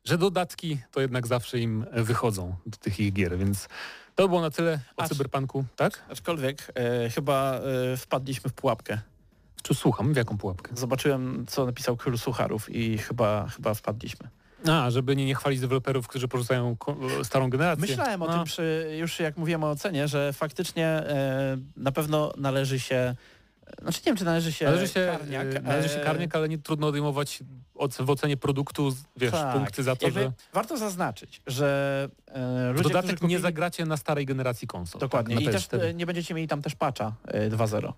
że 0.04 0.18
dodatki 0.18 0.78
to 0.90 1.00
jednak 1.00 1.26
zawsze 1.26 1.58
im 1.58 1.86
wychodzą 1.92 2.54
do 2.66 2.76
tych 2.78 3.00
ich 3.00 3.12
gier, 3.12 3.38
więc 3.38 3.68
to 4.14 4.28
było 4.28 4.40
na 4.40 4.50
tyle 4.50 4.80
o 4.96 5.02
Acz- 5.02 5.08
cyberpunku, 5.08 5.64
tak? 5.76 6.02
Aczkolwiek 6.10 6.72
e, 6.74 7.10
chyba 7.10 7.60
e, 7.92 7.96
wpadliśmy 7.96 8.50
w 8.50 8.52
pułapkę. 8.52 8.98
Czy 9.62 9.74
słucham, 9.74 10.12
w 10.12 10.16
jaką 10.16 10.38
pułapkę? 10.38 10.76
Zobaczyłem, 10.76 11.44
co 11.48 11.66
napisał 11.66 11.96
Król 11.96 12.18
Sucharów 12.18 12.70
i 12.70 12.98
chyba, 12.98 13.48
chyba 13.48 13.74
wpadliśmy. 13.74 14.28
A, 14.70 14.90
żeby 14.90 15.16
nie, 15.16 15.26
nie 15.26 15.34
chwalić 15.34 15.60
deweloperów, 15.60 16.08
którzy 16.08 16.28
porzucają 16.28 16.76
starą 17.22 17.50
generację. 17.50 17.86
Myślałem 17.86 18.22
o 18.22 18.26
No, 18.26 18.32
tym 18.34 18.44
przy, 18.44 18.96
już 19.00 19.20
jak 19.20 19.36
mówiłem 19.36 19.64
o 19.64 19.70
ocenie, 19.70 20.08
że 20.08 20.32
faktycznie 20.32 20.86
e, 20.86 21.56
na 21.76 21.92
pewno 21.92 22.32
należy 22.36 22.80
się, 22.80 23.14
znaczy 23.82 23.98
nie 23.98 24.04
wiem, 24.10 24.16
czy 24.16 24.24
należy 24.24 24.52
się 24.52 24.64
Należy 24.64 24.88
się, 24.88 25.08
karniak. 25.18 25.46
e, 25.54 25.60
należy 25.62 25.88
się 25.88 26.00
e, 26.00 26.04
karniak, 26.04 26.36
ale 26.36 26.48
nie 26.48 26.58
trudno 26.58 26.86
odejmować 26.86 27.38
od, 27.74 27.94
w 27.94 28.10
ocenie 28.10 28.36
produktu, 28.36 28.96
wiesz, 29.16 29.30
tak. 29.30 29.54
punkty 29.56 29.82
za 29.82 29.96
to, 29.96 30.04
Jakby 30.06 30.20
że 30.20 30.32
Warto 30.52 30.76
zaznaczyć, 30.78 31.42
że 31.46 32.08
e, 32.26 32.72
ludzie, 32.72 32.82
dodatek 32.82 33.10
kupili, 33.14 33.30
nie 33.30 33.38
zagracie 33.38 33.84
na 33.86 33.96
starej 33.96 34.26
generacji 34.26 34.68
konsol. 34.68 35.00
Dokładnie. 35.00 35.34
Tak, 35.34 35.44
I 35.44 35.46
też 35.46 35.68
PS4. 35.68 35.80
e, 35.82 35.94
nie 35.94 36.06
będziecie 36.06 36.34
mieli 36.34 36.48
tam 36.48 36.62
też 36.62 36.74
patcha 36.74 37.12
e, 37.26 37.50
2.0. 37.50 37.92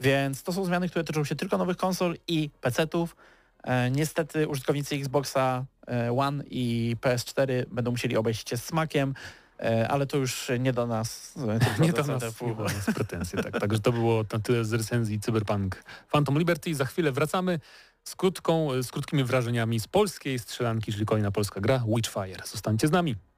Więc 0.00 0.42
to 0.42 0.52
są 0.52 0.64
zmiany, 0.64 0.88
które 0.88 1.04
tyczą 1.04 1.24
się 1.24 1.34
tylko 1.36 1.58
nowych 1.58 1.76
konsol 1.76 2.16
i 2.28 2.50
PC-ów. 2.60 3.16
E, 3.62 3.90
niestety 3.90 4.48
użytkownicy 4.48 4.94
Xboxa 4.94 5.64
e, 5.88 6.12
One 6.18 6.44
i 6.50 6.96
PS4 7.00 7.66
będą 7.66 7.90
musieli 7.90 8.16
obejść 8.16 8.50
się 8.50 8.56
z 8.56 8.64
smakiem, 8.64 9.14
e, 9.60 9.88
ale 9.88 10.06
to 10.06 10.16
już 10.16 10.50
nie 10.60 10.72
do 10.72 10.86
nas. 10.86 11.34
Nie 11.80 11.92
do 11.92 12.04
nas, 12.04 12.40
nie 12.42 12.54
do 12.54 12.64
nas 12.64 12.86
pretensje, 12.94 13.42
tak. 13.42 13.60
Także 13.60 13.80
to 13.80 13.92
było 13.92 14.24
na 14.32 14.38
tyle 14.38 14.64
z 14.64 14.72
recenzji 14.72 15.20
Cyberpunk 15.20 15.84
Phantom 16.10 16.38
Liberty. 16.38 16.74
Za 16.74 16.84
chwilę 16.84 17.12
wracamy 17.12 17.60
z, 18.04 18.16
krótką, 18.16 18.82
z 18.82 18.90
krótkimi 18.90 19.24
wrażeniami 19.24 19.80
z 19.80 19.88
polskiej 19.88 20.38
strzelanki, 20.38 20.92
czyli 20.92 21.06
kolejna 21.06 21.30
polska 21.30 21.60
gra 21.60 21.84
Witchfire. 21.88 22.46
Zostańcie 22.46 22.88
z 22.88 22.90
nami. 22.90 23.29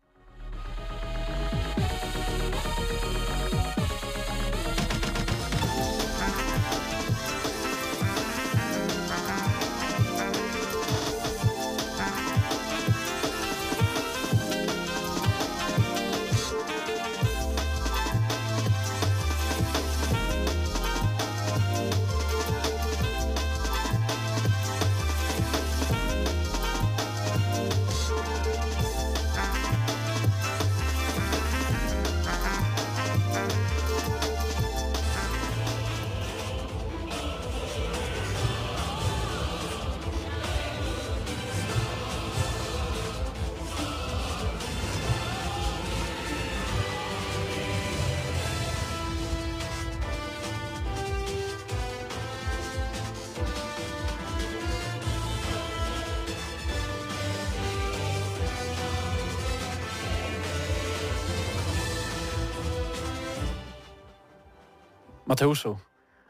Mateuszu, 65.43 65.78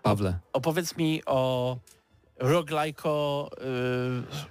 Pawle. 0.02 0.38
opowiedz 0.52 0.96
mi 0.96 1.22
o 1.26 1.76
roguelike'o, 2.40 3.46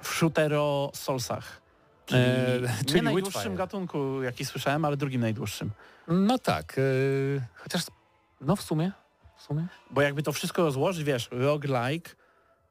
y, 0.01 0.05
shootero 0.05 0.91
Soulsach. 0.93 1.62
Czyli, 2.05 2.22
nie 2.62 2.68
czyli 2.86 3.01
najdłuższym 3.01 3.32
Witchfire. 3.41 3.55
gatunku, 3.57 4.24
jaki 4.24 4.45
słyszałem, 4.45 4.86
ale 4.86 4.97
drugim 4.97 5.22
najdłuższym. 5.22 5.72
No 6.07 6.38
tak, 6.39 6.78
yy, 6.78 7.41
chociaż 7.55 7.82
no 8.41 8.55
w 8.55 8.62
sumie, 8.62 8.91
w 9.38 9.41
sumie. 9.41 9.68
Bo 9.91 10.01
jakby 10.01 10.24
to 10.24 10.32
wszystko 10.32 10.64
rozłożyć, 10.64 11.03
wiesz, 11.03 11.30
roguelike, 11.32 12.12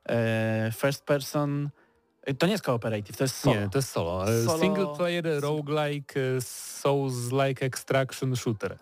e, 0.09 0.73
first 0.77 1.05
person, 1.05 1.71
e, 2.23 2.35
to 2.35 2.47
nie 2.47 2.53
jest 2.53 2.65
cooperative, 2.65 3.17
to 3.17 3.25
jest 3.25 3.37
solo. 3.37 3.61
Nie, 3.61 3.69
to 3.69 3.79
jest 3.79 3.91
solo. 3.91 4.25
E, 4.31 4.45
Solo- 4.45 4.59
Single 4.61 4.87
player, 4.97 5.41
roguelike, 5.41 6.21
e, 6.21 6.41
Souls-like 6.41 7.67
extraction 7.67 8.37
shooter. 8.37 8.79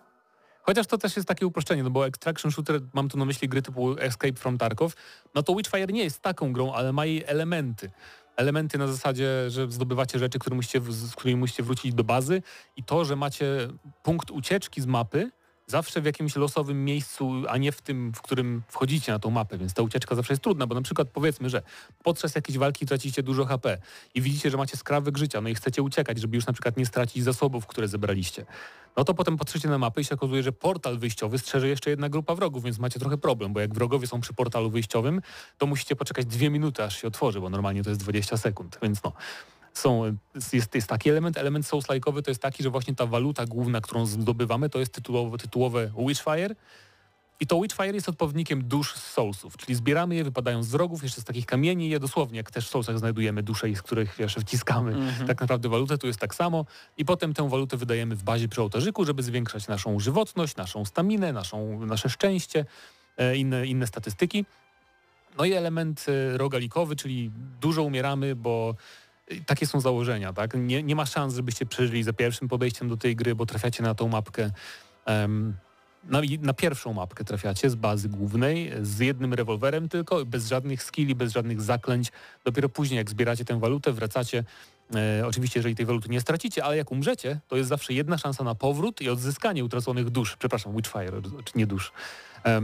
Chociaż 0.61 0.87
to 0.87 0.97
też 0.97 1.15
jest 1.15 1.27
takie 1.27 1.47
uproszczenie, 1.47 1.83
no 1.83 1.89
bo 1.89 2.07
extraction 2.07 2.51
shooter, 2.51 2.81
mam 2.93 3.09
tu 3.09 3.17
na 3.17 3.25
myśli 3.25 3.49
gry 3.49 3.61
typu 3.61 3.99
Escape 3.99 4.33
from 4.33 4.57
Tarkov, 4.57 4.95
no 5.35 5.43
to 5.43 5.55
Witchfire 5.55 5.93
nie 5.93 6.03
jest 6.03 6.19
taką 6.19 6.53
grą, 6.53 6.73
ale 6.73 6.93
ma 6.93 7.05
jej 7.05 7.23
elementy. 7.27 7.91
Elementy 8.35 8.77
na 8.77 8.87
zasadzie, 8.87 9.49
że 9.49 9.71
zdobywacie 9.71 10.19
rzeczy, 10.19 10.39
które 10.39 10.55
musicie, 10.55 10.81
z 10.89 11.15
którymi 11.15 11.39
musicie 11.39 11.63
wrócić 11.63 11.93
do 11.93 12.03
bazy 12.03 12.41
i 12.75 12.83
to, 12.83 13.05
że 13.05 13.15
macie 13.15 13.67
punkt 14.03 14.31
ucieczki 14.31 14.81
z 14.81 14.85
mapy 14.85 15.31
zawsze 15.69 16.01
w 16.01 16.05
jakimś 16.05 16.35
losowym 16.35 16.85
miejscu, 16.85 17.31
a 17.49 17.57
nie 17.57 17.71
w 17.71 17.81
tym, 17.81 18.11
w 18.15 18.21
którym 18.21 18.63
wchodzicie 18.67 19.11
na 19.11 19.19
tą 19.19 19.29
mapę, 19.29 19.57
więc 19.57 19.73
ta 19.73 19.81
ucieczka 19.81 20.15
zawsze 20.15 20.33
jest 20.33 20.43
trudna, 20.43 20.67
bo 20.67 20.75
na 20.75 20.81
przykład 20.81 21.09
powiedzmy, 21.09 21.49
że 21.49 21.61
podczas 22.03 22.35
jakiejś 22.35 22.57
walki 22.57 22.85
tracicie 22.85 23.23
dużo 23.23 23.45
HP 23.45 23.77
i 24.15 24.21
widzicie, 24.21 24.51
że 24.51 24.57
macie 24.57 24.77
skrawek 24.77 25.17
życia, 25.17 25.41
no 25.41 25.49
i 25.49 25.55
chcecie 25.55 25.81
uciekać, 25.81 26.19
żeby 26.19 26.35
już 26.35 26.45
na 26.45 26.53
przykład 26.53 26.77
nie 26.77 26.85
stracić 26.85 27.23
zasobów, 27.23 27.67
które 27.67 27.87
zebraliście. 27.87 28.45
No 28.97 29.03
to 29.03 29.13
potem 29.13 29.37
patrzycie 29.37 29.69
na 29.69 29.77
mapę 29.77 30.01
i 30.01 30.05
się 30.05 30.15
okazuje, 30.15 30.43
że 30.43 30.51
portal 30.51 30.97
wyjściowy 30.97 31.39
strzeże 31.39 31.67
jeszcze 31.67 31.89
jedna 31.89 32.09
grupa 32.09 32.35
wrogów, 32.35 32.63
więc 32.63 32.79
macie 32.79 32.99
trochę 32.99 33.17
problem, 33.17 33.53
bo 33.53 33.59
jak 33.59 33.73
wrogowie 33.73 34.07
są 34.07 34.21
przy 34.21 34.33
portalu 34.33 34.69
wyjściowym, 34.69 35.21
to 35.57 35.65
musicie 35.65 35.95
poczekać 35.95 36.25
dwie 36.25 36.49
minuty, 36.49 36.83
aż 36.83 37.01
się 37.01 37.07
otworzy, 37.07 37.41
bo 37.41 37.49
normalnie 37.49 37.83
to 37.83 37.89
jest 37.89 38.01
20 38.01 38.37
sekund, 38.37 38.79
więc 38.81 39.03
no. 39.03 39.13
Są, 39.79 40.17
jest, 40.53 40.75
jest 40.75 40.87
taki 40.87 41.09
element. 41.09 41.37
Element 41.37 41.65
souls-like'owy 41.65 42.21
to 42.21 42.31
jest 42.31 42.41
taki, 42.41 42.63
że 42.63 42.69
właśnie 42.69 42.95
ta 42.95 43.05
waluta 43.05 43.45
główna, 43.45 43.81
którą 43.81 44.05
zdobywamy, 44.05 44.69
to 44.69 44.79
jest 44.79 44.93
tytułowe, 44.93 45.37
tytułowe 45.37 45.91
Witchfire. 46.07 46.55
I 47.41 47.47
to 47.47 47.61
Witchfire 47.61 47.95
jest 47.95 48.09
odpowiednikiem 48.09 48.63
dusz 48.63 48.95
z 48.95 49.11
Soulsów, 49.11 49.57
czyli 49.57 49.75
zbieramy 49.75 50.15
je, 50.15 50.23
wypadają 50.23 50.63
z 50.63 50.73
rogów, 50.73 51.03
jeszcze 51.03 51.21
z 51.21 51.23
takich 51.23 51.45
kamieni, 51.45 51.89
je 51.89 51.99
dosłownie, 51.99 52.37
jak 52.37 52.51
też 52.51 52.67
w 52.67 52.69
Soulsach 52.69 52.99
znajdujemy 52.99 53.43
dusze, 53.43 53.75
z 53.75 53.81
których 53.81 54.15
wiesz, 54.19 54.35
wciskamy 54.35 54.91
Mhm. 54.91 55.27
tak 55.27 55.41
naprawdę 55.41 55.69
walutę, 55.69 55.97
tu 55.97 56.07
jest 56.07 56.19
tak 56.19 56.35
samo. 56.35 56.65
I 56.97 57.05
potem 57.05 57.33
tę 57.33 57.49
walutę 57.49 57.77
wydajemy 57.77 58.15
w 58.15 58.23
bazie 58.23 58.47
przy 58.47 58.61
ołtarzyku, 58.61 59.05
żeby 59.05 59.23
zwiększać 59.23 59.67
naszą 59.67 59.99
żywotność, 59.99 60.55
naszą 60.55 60.85
staminę, 60.85 61.33
naszą, 61.33 61.85
nasze 61.85 62.09
szczęście, 62.09 62.65
e, 63.17 63.37
inne, 63.37 63.67
inne 63.67 63.87
statystyki. 63.87 64.45
No 65.37 65.45
i 65.45 65.53
element 65.53 66.05
e, 66.09 66.37
rogalikowy, 66.37 66.95
czyli 66.95 67.31
dużo 67.61 67.83
umieramy, 67.83 68.35
bo 68.35 68.75
takie 69.45 69.67
są 69.67 69.79
założenia, 69.79 70.33
tak? 70.33 70.53
Nie, 70.53 70.83
nie 70.83 70.95
ma 70.95 71.05
szans, 71.05 71.35
żebyście 71.35 71.65
przeżyli 71.65 72.03
za 72.03 72.13
pierwszym 72.13 72.47
podejściem 72.47 72.89
do 72.89 72.97
tej 72.97 73.15
gry, 73.15 73.35
bo 73.35 73.45
trafiacie 73.45 73.83
na 73.83 73.95
tą 73.95 74.07
mapkę. 74.07 74.51
em, 75.05 75.57
na, 76.03 76.21
na 76.41 76.53
pierwszą 76.53 76.93
mapkę 76.93 77.23
trafiacie 77.23 77.69
z 77.69 77.75
bazy 77.75 78.09
głównej, 78.09 78.71
z 78.81 78.99
jednym 78.99 79.33
rewolwerem 79.33 79.89
tylko, 79.89 80.25
bez 80.25 80.47
żadnych 80.47 80.83
skilli, 80.83 81.15
bez 81.15 81.33
żadnych 81.33 81.61
zaklęć. 81.61 82.11
Dopiero 82.43 82.69
później, 82.69 82.97
jak 82.97 83.09
zbieracie 83.09 83.45
tę 83.45 83.59
walutę, 83.59 83.91
wracacie. 83.91 84.43
E, 84.95 85.27
oczywiście, 85.27 85.59
jeżeli 85.59 85.75
tej 85.75 85.85
waluty 85.85 86.09
nie 86.09 86.21
stracicie, 86.21 86.63
ale 86.63 86.77
jak 86.77 86.91
umrzecie, 86.91 87.39
to 87.47 87.55
jest 87.57 87.69
zawsze 87.69 87.93
jedna 87.93 88.17
szansa 88.17 88.43
na 88.43 88.55
powrót 88.55 89.01
i 89.01 89.09
odzyskanie 89.09 89.63
utraconych 89.63 90.09
dusz. 90.09 90.35
Przepraszam, 90.35 90.75
Witchfire, 90.75 91.21
nie 91.55 91.67
dusz. 91.67 91.91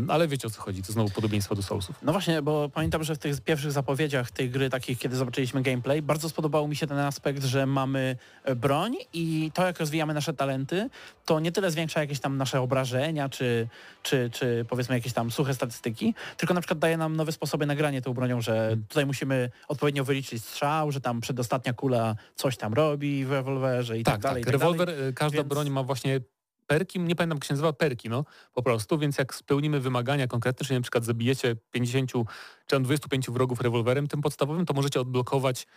Ale 0.08 0.28
wiecie 0.28 0.48
o 0.48 0.50
co 0.52 0.62
chodzi, 0.62 0.84
to 0.84 0.94
znowu 0.94 1.10
podobieństwo 1.10 1.56
do 1.56 1.62
Soulsów. 1.64 1.96
No 2.02 2.12
właśnie, 2.12 2.42
bo 2.42 2.70
pamiętam, 2.70 3.04
że 3.04 3.16
w 3.16 3.18
tych 3.18 3.42
pierwszych 3.42 3.72
zapowiedziach 3.72 4.32
tej 4.32 4.50
gry, 4.50 4.70
takich 4.70 5.00
kiedy 5.00 5.16
zobaczyliśmy 5.16 5.62
gameplay, 5.62 6.02
bardzo 6.02 6.30
spodobał 6.30 6.68
mi 6.68 6.76
się 6.76 6.88
ten 6.88 6.98
aspekt, 6.98 7.44
że 7.44 7.66
mamy 7.66 8.16
e, 8.44 8.56
broń 8.56 8.96
i 9.14 9.52
to 9.54 9.66
jak 9.66 9.80
rozwijamy 9.80 10.14
nasze 10.14 10.34
talenty, 10.34 10.90
to 11.26 11.40
nie 11.40 11.52
tyle 11.52 11.72
zwiększa 11.72 12.00
jakieś 12.00 12.20
tam 12.20 12.38
nasze 12.38 12.62
obrażenia, 12.62 13.30
czy, 13.30 13.68
czy, 14.04 14.30
czy 14.34 14.66
powiedzmy 14.70 14.96
jakieś 14.96 15.14
tam 15.14 15.32
suche 15.32 15.54
statystyki, 15.54 16.14
tylko 16.38 16.54
na 16.54 16.62
przykład 16.62 16.80
daje 16.80 16.98
nam 16.98 17.16
nowe 17.16 17.32
sposoby 17.32 17.66
nagrania 17.66 18.02
tą 18.02 18.14
bronią, 18.14 18.42
że 18.42 18.56
Mhm. 18.66 18.86
tutaj 18.90 19.06
musimy 19.06 19.50
odpowiednio 19.68 20.04
wyliczyć 20.04 20.44
strzał, 20.46 20.92
że 20.92 21.02
tam 21.02 21.22
przedostatnia 21.22 21.74
kula 21.74 22.16
coś 22.36 22.58
tam 22.58 22.74
robi 22.74 23.26
w 23.26 23.32
rewolwerze 23.32 23.98
i 24.00 24.04
tak, 24.04 24.14
Tak, 24.14 24.22
dalej. 24.22 24.44
tak. 24.44 24.50
i 24.50 24.52
tak 24.52 24.62
dalej. 24.62 24.78
Rewolwer, 24.78 25.08
e, 25.10 25.14
każda 25.14 25.38
więc- 25.38 25.50
broń 25.50 25.70
ma 25.70 25.84
właśnie 25.84 26.20
perki, 26.68 27.00
nie 27.00 27.16
pamiętam 27.16 27.36
jak 27.36 27.44
się 27.44 27.54
nazywa, 27.54 27.74
perki, 27.74 28.10
no 28.10 28.26
po 28.54 28.64
prostu, 28.64 28.98
więc 28.98 29.18
jak 29.18 29.36
spełnimy 29.36 29.80
wymagania 29.80 30.28
konkretne, 30.28 30.66
czyli 30.66 30.78
na 30.78 30.82
przykład 30.82 31.06
zabijecie 31.06 31.56
50 31.72 32.12
czy 32.12 32.26
tam 32.68 32.84
25 32.84 33.30
wrogów 33.30 33.62
rewolwerem 33.62 34.08
tym 34.08 34.22
podstawowym, 34.22 34.66
to 34.66 34.74
możecie 34.74 35.02
odblokować 35.02 35.68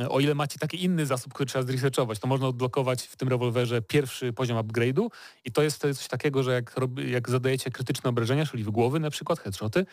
e, 0.00 0.08
o 0.08 0.20
ile 0.20 0.34
macie 0.34 0.58
taki 0.58 0.84
inny 0.84 1.06
zasób, 1.06 1.34
który 1.34 1.46
trzeba 1.46 1.64
zresearchować, 1.64 2.18
to 2.18 2.26
można 2.26 2.46
odblokować 2.46 3.02
w 3.02 3.16
tym 3.16 3.28
rewolwerze 3.28 3.82
pierwszy 3.82 4.32
poziom 4.32 4.58
upgrade'u 4.58 5.08
i 5.44 5.52
to 5.52 5.62
jest 5.62 5.76
wtedy 5.76 5.94
coś 5.94 6.08
takiego, 6.08 6.42
że 6.42 6.52
jak, 6.52 6.76
jak 7.06 7.30
zadajecie 7.30 7.70
krytyczne 7.70 8.10
obrażenia, 8.10 8.46
czyli 8.46 8.64
w 8.64 8.70
głowy 8.70 9.00
na 9.00 9.10
przykład, 9.10 9.40
headshoty, 9.40 9.86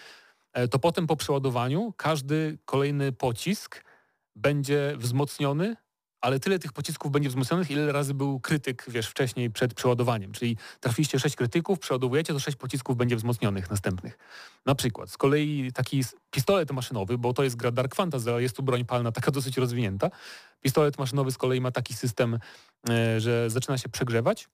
e, 0.54 0.68
to 0.68 0.80
potem 0.80 1.08
po 1.08 1.16
przeładowaniu 1.16 1.94
każdy 1.98 2.58
kolejny 2.66 3.12
pocisk 3.12 3.84
będzie 4.36 4.94
wzmocniony 4.98 5.76
ale 6.26 6.40
tyle 6.40 6.60
tych 6.60 6.74
pocisków 6.74 7.12
będzie 7.12 7.30
wzmocnionych, 7.30 7.72
ile 7.72 7.92
razy 7.92 8.14
był 8.14 8.40
krytyk, 8.40 8.86
wiesz, 8.88 9.08
wcześniej 9.08 9.52
przed 9.52 9.74
przeładowaniem. 9.74 10.32
Czyli 10.32 10.58
trafiliście 10.80 11.20
6 11.20 11.36
krytyków, 11.36 11.80
przeładowujecie, 11.80 12.34
to 12.34 12.40
6 12.40 12.58
pocisków 12.58 12.98
będzie 12.98 13.16
wzmocnionych 13.16 13.70
następnych. 13.70 14.18
Na 14.66 14.76
przykład. 14.76 15.10
Z 15.10 15.18
kolei 15.18 15.72
taki 15.74 16.04
pistolet 16.32 16.72
maszynowy, 16.72 17.18
bo 17.18 17.34
to 17.34 17.44
jest 17.44 17.56
gra 17.56 17.72
Dark 17.72 17.96
Fantasy, 17.96 18.32
ale 18.32 18.42
jest 18.42 18.56
tu 18.56 18.64
broń 18.64 18.86
palna 18.86 19.12
taka 19.12 19.32
dosyć 19.38 19.58
rozwinięta. 19.58 20.10
Pistolet 20.62 20.98
maszynowy 20.98 21.32
z 21.32 21.38
kolei 21.38 21.62
ma 21.62 21.72
taki 21.72 21.94
system, 21.94 22.40
e, 22.90 23.20
że 23.20 23.50
zaczyna 23.50 23.78
się 23.78 23.90
przegrzewać. 23.90 24.48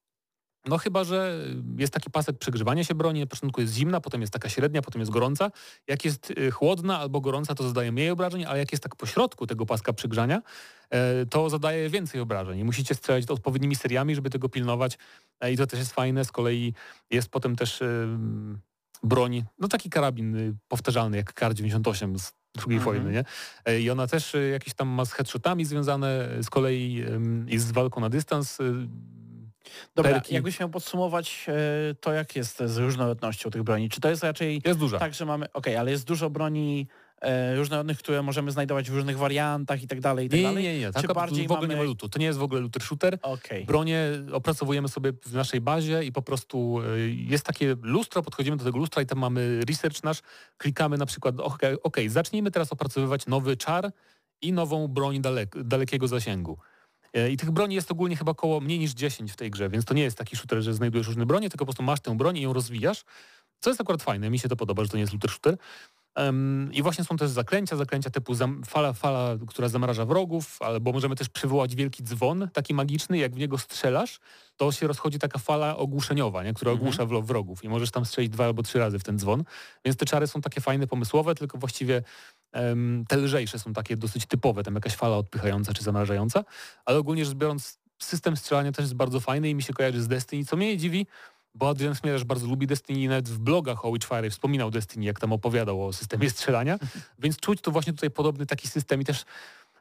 No 0.65 0.77
chyba, 0.77 1.03
że 1.03 1.45
jest 1.77 1.93
taki 1.93 2.09
pasek 2.11 2.37
przegrzewania 2.37 2.83
się 2.83 2.95
broni, 2.95 3.19
na 3.19 3.25
początku 3.25 3.61
jest 3.61 3.73
zimna, 3.73 4.01
potem 4.01 4.21
jest 4.21 4.33
taka 4.33 4.49
średnia, 4.49 4.81
potem 4.81 4.99
jest 4.99 5.11
gorąca. 5.11 5.51
Jak 5.87 6.05
jest 6.05 6.31
y, 6.31 6.51
chłodna 6.51 6.99
albo 6.99 7.21
gorąca, 7.21 7.55
to 7.55 7.67
zadaje 7.67 7.91
mniej 7.91 8.09
obrażeń, 8.09 8.45
ale 8.45 8.59
jak 8.59 8.71
jest 8.71 8.83
tak 8.83 8.95
pośrodku 8.95 9.47
tego 9.47 9.65
paska 9.65 9.93
przegrzania, 9.93 10.41
e, 10.89 11.25
to 11.25 11.49
zadaje 11.49 11.89
więcej 11.89 12.21
obrażeń. 12.21 12.59
I 12.59 12.63
musicie 12.63 12.95
strzelać 12.95 13.25
odpowiednimi 13.29 13.75
seriami, 13.75 14.15
żeby 14.15 14.29
tego 14.29 14.49
pilnować. 14.49 14.97
E, 15.39 15.51
I 15.51 15.57
to 15.57 15.67
też 15.67 15.79
jest 15.79 15.93
fajne. 15.93 16.25
Z 16.25 16.31
kolei 16.31 16.73
jest 17.09 17.29
potem 17.29 17.55
też 17.55 17.79
broń, 19.03 19.43
no 19.59 19.67
taki 19.67 19.89
karabin 19.89 20.35
y, 20.35 20.55
powtarzalny 20.67 21.17
jak 21.17 21.33
Kar-98 21.33 22.19
z 22.19 22.33
II 22.57 22.77
Mhm. 22.77 22.81
wojny, 22.83 23.11
nie? 23.11 23.23
E, 23.65 23.79
I 23.81 23.89
ona 23.89 24.07
też 24.07 24.35
y, 24.35 24.49
jakieś 24.49 24.73
tam 24.73 24.87
ma 24.87 25.05
z 25.05 25.13
headshotami 25.13 25.65
związane, 25.65 26.29
z 26.41 26.49
kolei 26.49 27.05
jest 27.47 27.67
z 27.67 27.71
walką 27.71 28.01
na 28.01 28.09
dystans. 28.09 28.57
Dobra, 29.95 30.11
perki. 30.11 30.33
jakbyś 30.33 30.59
miał 30.59 30.69
podsumować 30.69 31.45
e, 31.47 31.95
to, 31.95 32.13
jak 32.13 32.35
jest 32.35 32.63
z 32.65 32.77
różnorodnością 32.77 33.49
tych 33.49 33.63
broni. 33.63 33.89
Czy 33.89 34.01
to 34.01 34.09
jest 34.09 34.23
raczej 34.23 34.61
Jest 34.65 34.79
duża. 34.79 34.99
tak, 34.99 35.13
że 35.13 35.25
mamy, 35.25 35.53
okej, 35.53 35.75
ale 35.75 35.91
jest 35.91 36.05
dużo 36.07 36.29
broni 36.29 36.87
e, 37.21 37.55
różnorodnych, 37.55 37.97
które 37.97 38.21
możemy 38.21 38.51
znajdować 38.51 38.89
w 38.91 38.95
różnych 38.95 39.17
wariantach 39.17 39.83
i 39.83 39.87
tak 39.87 39.99
dalej, 39.99 40.25
i 40.25 40.29
tak 40.29 40.37
Nie, 40.37 40.43
nie, 40.43 40.49
dalej? 40.49 40.63
nie, 40.63 40.79
nie. 40.79 40.91
Tak, 40.91 41.07
Czy 41.07 41.13
bardziej 41.13 41.47
w 41.47 41.51
ogóle 41.51 41.67
mamy... 41.67 41.73
nie 41.73 41.79
ma 41.79 41.85
lutu. 41.85 42.09
To 42.09 42.19
nie 42.19 42.25
jest 42.25 42.39
w 42.39 42.43
ogóle 42.43 42.61
looter 42.61 42.83
shooter. 42.83 43.17
Okej. 43.21 43.65
Bronie 43.65 44.05
opracowujemy 44.31 44.87
sobie 44.87 45.13
w 45.25 45.33
naszej 45.33 45.61
bazie 45.61 46.03
i 46.03 46.11
po 46.11 46.21
prostu 46.21 46.81
y, 46.81 47.11
jest 47.11 47.45
takie 47.45 47.75
lustro, 47.81 48.21
podchodzimy 48.21 48.57
do 48.57 48.63
tego 48.63 48.77
lustra 48.77 49.01
i 49.01 49.05
tam 49.05 49.19
mamy 49.19 49.59
research 49.69 50.03
nasz, 50.03 50.21
klikamy 50.57 50.97
na 50.97 51.05
przykład, 51.05 51.39
ok, 51.39 51.61
okay 51.83 52.09
zacznijmy 52.09 52.51
teraz 52.51 52.71
opracowywać 52.71 53.27
nowy 53.27 53.57
czar 53.57 53.91
i 54.41 54.53
nową 54.53 54.87
broń 54.87 55.21
dalek, 55.21 55.63
dalekiego 55.63 56.07
zasięgu. 56.07 56.57
Y, 57.17 57.31
I 57.31 57.37
tych 57.37 57.51
broni 57.51 57.75
jest 57.75 57.91
ogólnie 57.91 58.15
chyba 58.15 58.31
około 58.31 58.59
mniej 58.61 58.79
niż 58.79 58.91
10 58.93 59.31
w 59.31 59.35
tej 59.35 59.51
grze, 59.51 59.69
więc 59.69 59.85
to 59.85 59.93
nie 59.93 60.03
jest 60.03 60.17
taki 60.17 60.35
shooter, 60.35 60.61
że 60.61 60.73
znajdujesz 60.73 61.07
różne 61.07 61.25
bronie, 61.25 61.49
tylko 61.49 61.65
po 61.65 61.69
prostu 61.69 61.83
masz 61.83 61.99
tę 61.99 62.17
broń 62.17 62.37
i 62.37 62.41
ją 62.41 62.53
rozwijasz, 62.53 63.03
co 63.59 63.69
jest 63.69 63.81
akurat 63.81 64.03
fajne, 64.03 64.29
mi 64.29 64.39
się 64.39 64.49
to 64.49 64.55
podoba, 64.55 64.83
że 64.83 64.89
to 64.89 64.97
nie 64.97 65.01
jest 65.01 65.13
looter 65.13 65.31
shooter. 65.31 65.57
I 66.71 66.81
właśnie 66.83 67.03
są 67.03 67.17
też 67.17 67.29
zaklęcia, 67.29 67.75
zaklęcia 67.75 68.09
typu 68.09 68.33
fala, 68.65 68.93
fala, 68.93 69.35
która 69.47 69.69
zamraża 69.69 70.05
wrogów, 70.05 70.61
albo 70.61 70.91
możemy 70.91 71.15
też 71.15 71.29
przywołać 71.29 71.75
wielki 71.75 72.03
dzwon, 72.03 72.49
taki 72.53 72.73
magiczny, 72.73 73.17
jak 73.17 73.35
w 73.35 73.37
niego 73.37 73.57
strzelasz, 73.57 74.19
to 74.57 74.71
się 74.71 74.87
rozchodzi 74.87 75.19
taka 75.19 75.39
fala 75.39 75.77
ogłuszeniowa, 75.77 76.43
nie? 76.43 76.53
która 76.53 76.71
Mhm. 76.71 76.87
ogłusza 76.87 77.05
wro- 77.05 77.25
wrogów 77.25 77.63
i 77.63 77.69
możesz 77.69 77.91
tam 77.91 78.05
strzelić 78.05 78.31
dwa 78.31 78.45
albo 78.45 78.63
trzy 78.63 78.79
razy 78.79 78.99
w 78.99 79.03
ten 79.03 79.19
dzwon. 79.19 79.43
Więc 79.85 79.97
te 79.97 80.05
czary 80.05 80.27
są 80.27 80.41
takie 80.41 80.61
fajne, 80.61 80.87
pomysłowe, 80.87 81.35
tylko 81.35 81.57
właściwie 81.57 82.03
te 83.07 83.17
lżejsze 83.17 83.59
są 83.59 83.73
takie 83.73 83.97
dosyć 83.97 84.25
typowe, 84.25 84.63
tam 84.63 84.75
jakaś 84.75 84.95
fala 84.95 85.17
odpychająca 85.17 85.73
czy 85.73 85.83
zamrażająca, 85.83 86.43
ale 86.85 86.97
ogólnie 86.97 87.25
rzecz 87.25 87.35
biorąc 87.35 87.79
system 87.99 88.37
strzelania 88.37 88.71
też 88.71 88.83
jest 88.83 88.95
bardzo 88.95 89.19
fajny 89.19 89.49
i 89.49 89.55
mi 89.55 89.63
się 89.63 89.73
kojarzy 89.73 90.01
z 90.01 90.07
Destiny, 90.07 90.45
co 90.45 90.57
mnie 90.57 90.67
nie 90.67 90.77
dziwi, 90.77 91.07
bo 91.55 91.69
Adrian 91.69 91.95
Smierz 91.95 92.23
bardzo 92.23 92.47
lubi 92.47 92.67
Destiny 92.67 92.99
i 92.99 93.07
nawet 93.07 93.29
w 93.29 93.39
blogach 93.39 93.85
o 93.85 93.91
Witchfire 93.91 94.29
wspominał 94.29 94.71
Destiny, 94.71 95.05
jak 95.05 95.19
tam 95.19 95.33
opowiadał 95.33 95.87
o 95.87 95.93
systemie 95.93 96.29
strzelania, 96.29 96.79
więc 97.23 97.37
czuć 97.37 97.61
tu 97.61 97.71
właśnie 97.71 97.93
tutaj 97.93 98.11
podobny 98.11 98.45
taki 98.45 98.67
system 98.67 99.01
i 99.01 99.05
też 99.05 99.25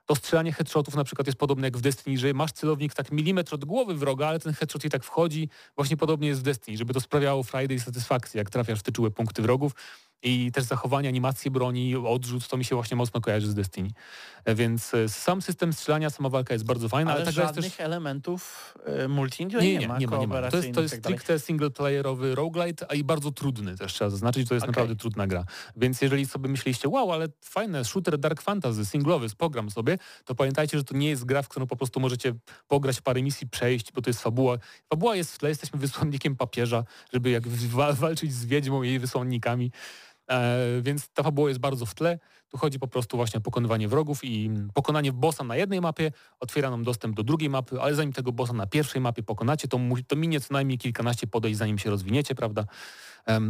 to 0.07 0.15
strzelanie 0.15 0.53
headshotów 0.53 0.95
na 0.95 1.05
przykład 1.05 1.27
jest 1.27 1.39
podobne 1.39 1.67
jak 1.67 1.77
w 1.77 1.81
Destiny, 1.81 2.19
że 2.19 2.35
masz 2.35 2.53
celownik 2.53 2.95
tak 2.95 3.13
milimetr 3.13 3.55
od 3.55 3.65
głowy 3.65 3.95
wroga, 3.95 4.29
ale 4.29 4.41
ten 4.41 4.53
headshot 4.53 4.85
i 4.85 4.91
tak 4.91 5.05
wchodzi. 5.05 5.49
Właśnie 5.77 5.97
podobnie 5.97 6.29
jest 6.29 6.41
w 6.41 6.45
Destiny, 6.45 6.79
żeby 6.79 6.95
to 6.95 7.01
sprawiało 7.01 7.43
Friday 7.43 7.77
i 7.77 7.81
satysfakcję, 7.81 8.39
jak 8.39 8.51
trafiasz 8.51 8.79
w 8.79 8.83
te 8.83 8.93
czułe 8.93 9.11
punkty 9.11 9.43
wrogów. 9.43 9.73
I 10.23 10.53
też 10.53 10.65
zachowanie, 10.65 11.09
animacje 11.09 11.51
broni, 11.51 11.97
odrzut, 11.97 12.49
to 12.49 12.57
mi 12.57 12.65
się 12.65 12.75
właśnie 12.75 12.97
mocno 12.97 13.21
kojarzy 13.21 13.51
z 13.51 13.55
Destiny. 13.55 13.91
E, 14.45 14.55
Więc 14.55 14.95
e, 14.95 15.09
sam 15.09 15.43
system 15.43 15.73
strzelania, 15.73 16.11
sama 16.11 16.29
walka 16.29 16.55
jest 16.55 16.65
bardzo 16.65 16.89
fajna, 16.89 17.13
ale, 17.13 17.23
Ale 17.23 17.33
gra 17.33 17.43
jest 17.43 17.55
żadnych 17.55 17.77
też... 17.77 17.87
elementów 17.87 18.75
e, 18.87 19.09
multi 19.09 19.47
nie, 19.47 19.57
Nie, 19.59 19.79
nie, 19.79 19.89
ma, 19.89 19.99
nie 19.99 20.07
ma, 20.07 20.17
nie 20.17 20.27
ma. 20.27 20.51
To 20.51 20.57
jest, 20.57 20.73
to 20.75 20.83
jest 20.83 20.95
tak 20.95 21.03
stricte 21.03 21.39
singleplayerowy 21.39 22.35
roguelite, 22.35 22.87
a 22.91 22.95
i 22.95 23.05
bardzo 23.05 23.31
trudny 23.33 23.77
też 23.77 23.93
trzeba 23.93 24.11
zaznaczyć, 24.11 24.49
to 24.49 24.55
jest 24.55 24.65
Okej. 24.65 24.73
naprawdę 24.73 24.97
trudna 24.97 25.27
gra. 25.27 25.45
Więc 25.77 26.01
jeżeli 26.03 26.27
sobie 26.27 26.49
myśleliście, 26.49 26.89
wow, 26.89 27.13
ale 27.13 27.29
fajne, 27.45 27.85
shooter 27.85 28.19
Dark 28.19 28.43
Fantasy, 28.43 28.85
singlowy, 28.87 29.27
pogram 29.39 29.71
sobie, 29.71 29.99
to 30.25 30.35
pamiętajcie, 30.35 30.79
że 30.79 30.85
to 30.85 30.97
nie 30.97 31.09
jest 31.09 31.25
gra, 31.25 31.43
w 31.43 31.49
którą 31.49 31.67
po 31.67 31.77
prostu 31.77 32.01
możecie 32.01 32.35
pograć 32.69 33.01
parę 33.01 33.23
misji, 33.23 33.49
przejść, 33.49 33.93
bo 33.93 34.03
to 34.03 34.11
jest 34.11 34.23
fabuła. 34.23 34.59
Fabuła 34.89 35.17
jest 35.17 35.35
w 35.35 35.39
tle, 35.39 35.49
jesteśmy 35.49 35.79
wysłannikiem 35.79 36.37
papieża, 36.37 36.85
żeby 37.13 37.31
jak 37.31 37.49
wa- 37.49 37.93
walczyć 37.93 38.33
z 38.33 38.45
wiedźmą 38.47 38.83
i 38.83 38.89
jej 38.89 38.99
wysłannikami. 38.99 39.73
E, 40.31 40.83
więc 40.83 41.09
ta 41.09 41.23
fabuła 41.23 41.49
jest 41.49 41.61
bardzo 41.61 41.87
w 41.87 41.95
tle. 41.95 42.19
Tu 42.49 42.59
chodzi 42.59 42.79
po 42.79 42.89
prostu 42.89 43.17
właśnie 43.17 43.39
o 43.39 43.41
pokonywanie 43.41 43.89
wrogów 43.89 44.25
i 44.25 44.51
pokonanie 44.75 45.13
bossa 45.13 45.45
na 45.45 45.57
jednej 45.57 45.81
mapie 45.81 46.13
otwiera 46.41 46.71
nam 46.71 46.85
dostęp 46.85 47.17
do 47.17 47.23
drugiej 47.23 47.51
mapy, 47.51 47.81
ale 47.81 47.95
zanim 47.95 48.13
tego 48.13 48.33
bossa 48.33 48.53
na 48.53 48.67
pierwszej 48.67 49.01
mapie 49.01 49.23
pokonacie, 49.23 49.69
to, 49.69 49.81
to 50.07 50.17
minie 50.17 50.41
co 50.41 50.55
najmniej 50.55 50.79
kilkanaście 50.79 51.27
podejść, 51.27 51.59
zanim 51.59 51.79
się 51.79 51.91
rozwiniecie, 51.91 52.35
prawda? 52.35 52.65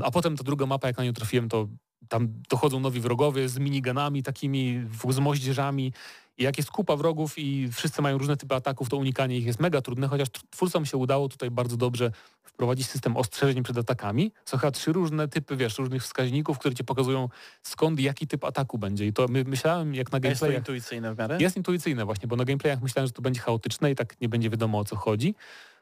A 0.04 0.10
potem 0.10 0.36
ta 0.36 0.44
druga 0.44 0.66
mapa, 0.66 0.86
jak 0.86 0.98
na 0.98 1.04
nią 1.04 1.12
trafiłem, 1.12 1.48
to 1.48 1.68
tam 2.08 2.28
dochodzą 2.50 2.80
nowi 2.80 3.00
wrogowie 3.00 3.48
z 3.48 3.58
miniganami 3.58 4.22
takimi, 4.22 4.86
z 5.10 5.18
moździerzami 5.18 5.92
jak 6.40 6.58
jest 6.58 6.70
kupa 6.70 6.96
wrogów 6.96 7.38
i 7.38 7.68
wszyscy 7.72 8.02
mają 8.02 8.18
różne 8.18 8.36
typy 8.36 8.54
ataków, 8.54 8.88
to 8.88 8.96
unikanie 8.96 9.36
ich 9.36 9.46
jest 9.46 9.60
mega 9.60 9.80
trudne, 9.80 10.08
chociaż 10.08 10.28
twórcom 10.50 10.86
się 10.86 10.96
udało 10.96 11.28
tutaj 11.28 11.50
bardzo 11.50 11.76
dobrze 11.76 12.10
wprowadzić 12.42 12.86
system 12.86 13.16
ostrzeżeń 13.16 13.62
przed 13.62 13.78
atakami. 13.78 14.32
Są 14.44 14.58
chyba 14.58 14.70
trzy 14.70 14.92
różne 14.92 15.28
typy, 15.28 15.56
wiesz, 15.56 15.78
różnych 15.78 16.02
wskaźników, 16.02 16.58
które 16.58 16.74
ci 16.74 16.84
pokazują 16.84 17.28
skąd 17.62 18.00
jaki 18.00 18.26
typ 18.26 18.44
ataku 18.44 18.78
będzie. 18.78 19.06
I 19.06 19.12
to 19.12 19.26
my, 19.28 19.44
myślałem, 19.44 19.94
jak 19.94 20.12
na 20.12 20.16
Jest 20.16 20.40
to 20.40 20.46
gameplayach... 20.46 20.58
intuicyjne 20.58 21.14
w 21.14 21.18
miarę? 21.18 21.36
Jest 21.40 21.56
intuicyjne 21.56 22.04
właśnie, 22.04 22.28
bo 22.28 22.36
na 22.36 22.44
gameplayach 22.44 22.82
myślałem, 22.82 23.06
że 23.06 23.12
to 23.12 23.22
będzie 23.22 23.40
chaotyczne 23.40 23.90
i 23.90 23.94
tak 23.94 24.20
nie 24.20 24.28
będzie 24.28 24.50
wiadomo 24.50 24.78
o 24.78 24.84
co 24.84 24.96
chodzi. 24.96 25.34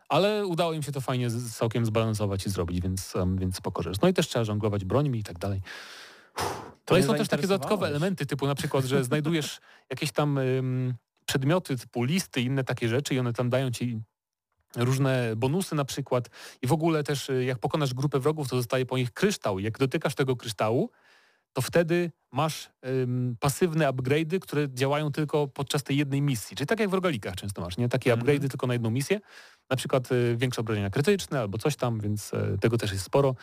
Ale 0.08 0.46
udało 0.46 0.72
im 0.72 0.82
się 0.82 0.92
to 0.92 1.00
fajnie 1.00 1.30
całkiem 1.30 1.86
zbalansować 1.86 2.46
i 2.46 2.50
zrobić, 2.50 2.80
więc, 2.80 3.14
um, 3.14 3.36
więc 3.36 3.56
spoko 3.56 3.82
rzecz. 3.82 4.00
No 4.02 4.08
i 4.08 4.14
też 4.14 4.28
trzeba 4.28 4.44
żonglować 4.44 4.84
brońmi 4.84 5.18
i 5.18 5.24
tak 5.24 5.38
dalej. 5.38 5.60
To 6.84 6.94
No 6.94 6.98
i 6.98 7.02
są 7.02 7.14
też 7.14 7.28
takie 7.28 7.46
dodatkowe 7.46 7.86
elementy, 7.86 8.26
typu 8.26 8.46
na 8.46 8.54
przykład, 8.54 8.84
że 8.84 9.04
znajdujesz 9.04 9.60
jakieś 9.90 10.12
tam 10.12 10.38
ym, 10.38 10.94
przedmioty 11.26 11.76
typu 11.76 12.04
listy 12.04 12.40
i 12.40 12.44
inne 12.44 12.64
takie 12.64 12.88
rzeczy 12.88 13.14
i 13.14 13.18
one 13.18 13.32
tam 13.32 13.50
dają 13.50 13.70
ci 13.70 14.00
różne 14.76 15.36
bonusy 15.36 15.74
na 15.74 15.84
przykład 15.84 16.28
i 16.62 16.66
w 16.66 16.72
ogóle 16.72 17.02
też 17.04 17.30
y, 17.30 17.44
jak 17.44 17.58
pokonasz 17.58 17.94
grupę 17.94 18.20
wrogów, 18.20 18.48
to 18.48 18.56
zostaje 18.56 18.86
po 18.86 18.98
nich 18.98 19.12
kryształ. 19.12 19.58
Jak 19.58 19.78
dotykasz 19.78 20.14
tego 20.14 20.36
kryształu, 20.36 20.90
to 21.52 21.62
wtedy 21.62 22.12
masz 22.32 22.70
ym, 22.86 23.36
pasywne 23.40 23.88
upgrade'y, 23.88 24.38
które 24.38 24.68
działają 24.74 25.12
tylko 25.12 25.48
podczas 25.48 25.82
tej 25.82 25.96
jednej 25.96 26.22
misji. 26.22 26.56
Czyli 26.56 26.66
tak 26.66 26.80
jak 26.80 26.90
w 26.90 26.92
rogalikach 26.94 27.36
często 27.36 27.62
masz, 27.62 27.76
nie? 27.76 27.88
Takie 27.88 28.12
Mhm. 28.12 28.26
upgrade'y 28.26 28.48
tylko 28.48 28.66
na 28.66 28.72
jedną 28.72 28.90
misję. 28.90 29.20
Na 29.70 29.76
przykład 29.76 30.12
y, 30.12 30.36
większe 30.36 30.60
obrażenia 30.60 30.90
krytyczne 30.90 31.40
albo 31.40 31.58
coś 31.58 31.76
tam, 31.76 32.00
więc 32.00 32.32
y, 32.32 32.58
tego 32.60 32.78
też 32.78 32.92
jest 32.92 33.04
sporo. 33.04 33.34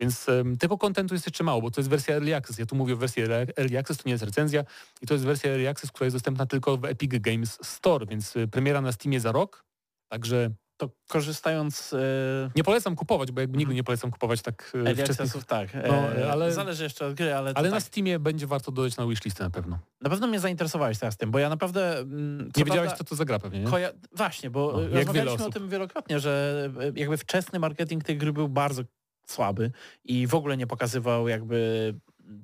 Więc 0.00 0.28
ym, 0.28 0.56
tego 0.58 0.78
kontentu 0.78 1.14
jest 1.14 1.26
jeszcze 1.26 1.44
mało, 1.44 1.62
bo 1.62 1.70
to 1.70 1.80
jest 1.80 1.90
wersja 1.90 2.14
Early 2.14 2.36
Access. 2.36 2.58
Ja 2.58 2.66
tu 2.66 2.76
mówię 2.76 2.94
o 2.94 2.96
wersji 2.96 3.22
Early 3.56 3.78
Access, 3.78 3.96
to 3.96 4.02
nie 4.06 4.12
jest 4.12 4.24
recenzja. 4.24 4.64
I 5.02 5.06
to 5.06 5.14
jest 5.14 5.26
wersja 5.26 5.50
Early 5.50 5.68
Access, 5.68 5.90
która 5.92 6.06
jest 6.06 6.16
dostępna 6.16 6.46
tylko 6.46 6.76
w 6.76 6.84
Epic 6.84 7.10
Games 7.20 7.58
Store, 7.62 8.06
więc 8.06 8.36
y, 8.36 8.48
premiera 8.48 8.80
na 8.80 8.92
Steamie 8.92 9.20
za 9.20 9.32
rok. 9.32 9.64
Także 10.12 10.50
To 10.76 10.90
korzystając 11.08 11.92
e, 11.92 12.50
nie 12.56 12.64
polecam 12.64 12.96
kupować, 12.96 13.32
bo 13.32 13.40
jakby 13.40 13.58
nigdy 13.58 13.74
nie 13.74 13.84
polecam 13.84 14.10
kupować 14.10 14.42
tak 14.42 14.72
y, 14.74 14.78
Early 14.78 14.94
wczesnych 14.94 15.20
Accessów, 15.20 15.44
tak. 15.44 15.74
No, 15.74 16.12
e, 16.16 16.32
ale- 16.32 16.52
Zależy 16.52 16.84
jeszcze 16.84 17.06
od 17.06 17.14
gry, 17.14 17.34
ale, 17.34 17.52
Ale 17.54 17.68
tak. 17.68 17.70
na 17.74 17.80
Steamie 17.80 18.18
będzie 18.18 18.46
warto 18.46 18.72
dodać 18.72 18.96
na 18.96 19.06
wishlistę 19.06 19.44
na 19.44 19.50
pewno. 19.50 19.78
Na 20.00 20.10
pewno 20.10 20.26
mnie 20.26 20.40
zainteresowałeś 20.40 20.98
teraz 20.98 21.16
tym, 21.16 21.30
bo 21.30 21.38
ja 21.38 21.48
naprawdę... 21.48 21.98
mm, 21.98 22.50
Nie 22.56 22.64
wiedziałeś, 22.64 22.92
co 22.92 23.04
to 23.04 23.14
za 23.16 23.24
gra 23.24 23.38
pewnie, 23.38 23.60
nie? 23.60 23.66
Koja- 23.66 23.92
Właśnie, 24.12 24.50
bo 24.50 24.72
No, 24.72 24.88
rozmawialiśmy 24.98 25.46
o 25.46 25.50
tym 25.50 25.68
wielokrotnie, 25.68 26.20
że 26.20 26.68
e, 26.80 26.92
jakby 27.00 27.16
wczesny 27.16 27.58
marketing 27.58 28.04
tej 28.04 28.18
gry 28.18 28.32
był 28.32 28.48
bardzo 28.48 28.82
słaby 29.30 29.70
i 30.04 30.26
w 30.26 30.34
ogóle 30.34 30.56
nie 30.56 30.66
pokazywał 30.66 31.28
jakby 31.28 31.94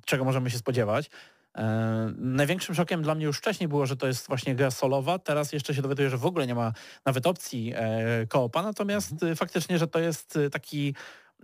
czego 0.05 0.23
możemy 0.25 0.49
się 0.49 0.57
spodziewać. 0.57 1.09
E, 1.55 2.13
największym 2.17 2.75
szokiem 2.75 3.01
dla 3.01 3.15
mnie 3.15 3.25
już 3.25 3.37
wcześniej 3.37 3.67
było, 3.67 3.85
że 3.85 3.95
to 3.97 4.07
jest 4.07 4.27
właśnie 4.27 4.55
gra 4.55 4.71
solowa, 4.71 5.19
teraz 5.19 5.53
jeszcze 5.53 5.73
się 5.75 5.81
dowiaduję, 5.81 6.09
że 6.09 6.17
w 6.17 6.25
ogóle 6.25 6.47
nie 6.47 6.55
ma 6.55 6.73
nawet 7.05 7.27
opcji 7.27 7.73
e, 7.75 8.27
koopa, 8.27 8.63
natomiast 8.63 9.11
Mhm. 9.11 9.31
e, 9.31 9.35
faktycznie, 9.35 9.77
że 9.77 9.87
to 9.87 9.99
jest 9.99 10.37
e, 10.37 10.49
taki 10.49 10.95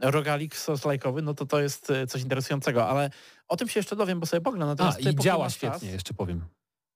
rogalik 0.01 0.55
sos-lajkowy, 0.55 1.21
no 1.23 1.33
to 1.33 1.45
to 1.45 1.59
jest 1.59 1.89
e, 1.89 2.07
coś 2.07 2.21
interesującego, 2.21 2.87
ale 2.89 3.09
o 3.47 3.57
tym 3.57 3.67
się 3.67 3.79
jeszcze 3.79 3.95
dowiem, 3.95 4.19
bo 4.19 4.25
sobie 4.25 4.41
poglądam. 4.41 4.87
A, 4.95 4.99
i 5.09 5.15
działa 5.15 5.49
świetnie, 5.49 5.79
czas- 5.79 5.93
jeszcze 5.93 6.13
powiem. 6.13 6.41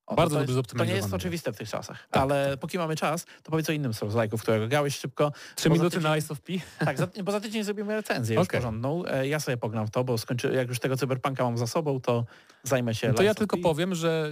O, 0.07 0.15
Bardzo 0.15 0.35
to, 0.35 0.39
dobrze 0.45 0.57
jest, 0.57 0.69
to 0.69 0.75
nie 0.77 0.83
jest 0.83 0.87
zoptymalizowane. 0.93 1.15
oczywiste 1.15 1.53
w 1.53 1.57
tych 1.57 1.69
czasach, 1.69 2.07
Tak, 2.11 2.23
ale 2.23 2.57
póki 2.57 2.77
mamy 2.77 2.95
czas, 2.95 3.25
to 3.43 3.51
powiedz 3.51 3.69
o 3.69 3.71
innym 3.71 3.93
z 3.93 4.01
lajków, 4.15 4.41
którego 4.41 4.67
grałeś 4.67 4.99
szybko. 4.99 5.31
Trzy 5.55 5.69
minuty 5.69 5.89
tydzień- 5.89 6.03
na 6.03 6.17
Ice 6.17 6.33
of 6.33 6.41
P. 6.41 6.53
Tak, 6.79 6.97
za, 6.97 7.07
bo 7.23 7.31
za 7.31 7.39
tydzień 7.41 7.63
zrobimy 7.63 7.95
recenzję 7.95 8.39
Okej. 8.39 8.59
porządną. 8.59 9.05
E, 9.05 9.27
Ja 9.27 9.39
sobie 9.39 9.57
pogram 9.57 9.87
w 9.87 9.91
to, 9.91 10.03
bo 10.03 10.17
skończy, 10.17 10.53
jak 10.53 10.67
już 10.69 10.79
tego 10.79 10.97
cyberpunka 10.97 11.43
mam 11.43 11.57
za 11.57 11.67
sobą, 11.67 12.01
to 12.01 12.25
zajmę 12.63 12.95
się 12.95 13.07
No 13.07 13.13
to 13.13 13.23
ja 13.23 13.33
tylko 13.35 13.57
powiem, 13.57 13.95
że 13.95 14.31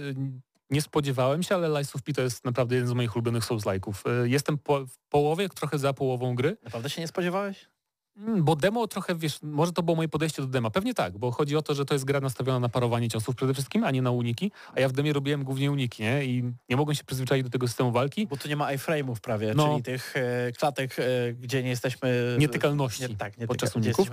nie 0.70 0.82
spodziewałem 0.82 1.42
się, 1.42 1.54
ale 1.54 1.68
Lies 1.68 1.96
of 1.96 2.02
P 2.02 2.12
to 2.12 2.22
jest 2.22 2.44
naprawdę 2.44 2.74
jeden 2.74 2.88
z 2.88 2.92
moich 2.92 3.16
ulubionych 3.16 3.44
Souls-like'ów. 3.44 4.22
Y, 4.24 4.28
Jestem 4.28 4.58
po, 4.58 4.86
w 4.86 4.98
połowie, 5.08 5.48
trochę 5.48 5.78
za 5.78 5.92
połową 5.92 6.34
gry, 6.34 6.56
Naprawdę 6.64 6.90
się 6.90 7.00
nie 7.00 7.08
spodziewałeś? 7.08 7.68
Mm, 8.16 8.44
bo 8.44 8.56
demo 8.56 8.86
trochę, 8.86 9.14
wiesz, 9.14 9.38
może 9.42 9.72
to 9.72 9.82
było 9.82 9.96
moje 9.96 10.08
podejście 10.08 10.42
do 10.42 10.48
dema. 10.48 10.70
Pewnie 10.70 10.94
tak, 10.94 11.18
bo 11.18 11.30
chodzi 11.30 11.56
o 11.56 11.62
to, 11.62 11.74
że 11.74 11.84
to 11.84 11.94
jest 11.94 12.04
gra 12.04 12.20
nastawiona 12.20 12.60
na 12.60 12.68
parowanie 12.68 13.08
ciosów 13.08 13.36
przede 13.36 13.54
wszystkim, 13.54 13.84
a 13.84 13.90
nie 13.90 14.02
na 14.02 14.10
uniki, 14.10 14.52
a 14.74 14.80
ja 14.80 14.88
w 14.88 14.92
demie 14.92 15.12
robiłem 15.12 15.44
głównie 15.44 15.70
uniki, 15.70 16.02
nie? 16.02 16.24
I 16.24 16.52
nie 16.68 16.76
mogłem 16.76 16.94
się 16.94 17.04
przyzwyczaić 17.04 17.44
do 17.44 17.50
tego 17.50 17.68
systemu 17.68 17.92
walki. 17.92 18.26
Bo 18.26 18.36
tu 18.36 18.48
nie 18.48 18.56
ma 18.56 18.74
iframe'ów 18.74 19.20
prawie, 19.20 19.52
No. 19.56 19.68
czyli 19.68 19.82
tych 19.82 20.14
e, 20.16 20.52
klatek, 20.52 20.96
e, 20.98 21.32
gdzie 21.32 21.62
nie 21.62 21.68
jesteśmy... 21.68 22.36
Nietykalności 22.38 23.02
Nie, 23.02 23.16
tak, 23.16 23.38
nie 23.38 23.46
podczas 23.46 23.72
tyka, 23.72 23.80
uników. 23.86 24.10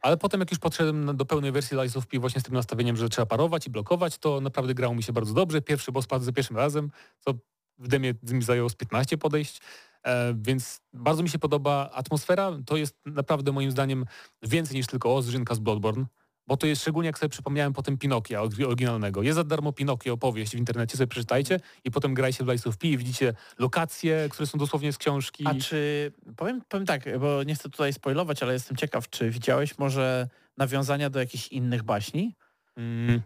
Ale 0.00 0.16
potem 0.16 0.40
jak 0.40 0.50
już 0.50 0.58
podszedłem 0.58 1.16
do 1.16 1.24
pełnej 1.24 1.52
wersji 1.52 1.76
Lies 1.76 1.96
of 1.96 2.06
P 2.06 2.18
właśnie 2.18 2.40
z 2.40 2.44
tym 2.44 2.54
nastawieniem, 2.54 2.96
że 2.96 3.08
trzeba 3.08 3.26
parować 3.26 3.66
i 3.66 3.70
blokować, 3.70 4.18
to 4.18 4.40
naprawdę 4.40 4.74
grało 4.74 4.94
mi 4.94 5.02
się 5.02 5.12
bardzo 5.12 5.34
dobrze. 5.34 5.62
Pierwszy 5.62 5.92
boss 5.92 6.06
padł 6.06 6.24
za 6.24 6.32
pierwszym 6.32 6.56
razem, 6.56 6.90
co 7.18 7.34
w 7.78 7.88
demie 7.88 8.14
mi 8.22 8.42
zajęło 8.42 8.68
z 8.68 8.74
15 8.74 9.18
podejść. 9.18 9.60
E, 10.06 10.34
więc 10.34 10.80
bardzo 10.92 11.22
mi 11.22 11.28
się 11.28 11.38
podoba 11.38 11.90
atmosfera. 11.92 12.52
To 12.66 12.76
jest 12.76 12.96
naprawdę 13.06 13.52
moim 13.52 13.70
zdaniem 13.70 14.04
więcej 14.42 14.76
niż 14.76 14.86
tylko 14.86 15.16
Ozrzynka 15.16 15.54
z 15.54 15.58
Bloodborne. 15.58 16.06
Bo 16.46 16.56
to 16.56 16.66
jest 16.66 16.82
szczególnie 16.82 17.06
jak 17.06 17.18
sobie 17.18 17.30
przypomniałem 17.30 17.72
potem 17.72 17.98
Pinokia 17.98 18.42
oryginalnego. 18.42 19.22
Jest 19.22 19.36
za 19.36 19.44
darmo 19.44 19.72
Pinokio 19.72 20.12
opowieść 20.12 20.52
w 20.52 20.58
internecie, 20.58 20.96
sobie 20.96 21.06
przeczytajcie 21.06 21.60
i 21.84 21.90
potem 21.90 22.14
grajcie 22.14 22.44
w 22.44 22.48
Lies 22.48 22.66
of 22.66 22.76
P 22.76 22.88
i 22.88 22.98
widzicie 22.98 23.34
lokacje, 23.58 24.28
które 24.30 24.46
są 24.46 24.58
dosłownie 24.58 24.92
z 24.92 24.98
książki. 24.98 25.44
A 25.46 25.54
czy, 25.54 26.12
powiem, 26.36 26.62
powiem 26.68 26.86
tak, 26.86 27.18
bo 27.18 27.42
nie 27.42 27.54
chcę 27.54 27.70
tutaj 27.70 27.92
spoilować, 27.92 28.42
ale 28.42 28.52
jestem 28.52 28.76
ciekaw, 28.76 29.10
czy 29.10 29.30
widziałeś 29.30 29.78
może 29.78 30.28
nawiązania 30.56 31.10
do 31.10 31.18
jakichś 31.18 31.48
innych 31.48 31.82
baśni? 31.82 32.34
Mm, 32.76 33.22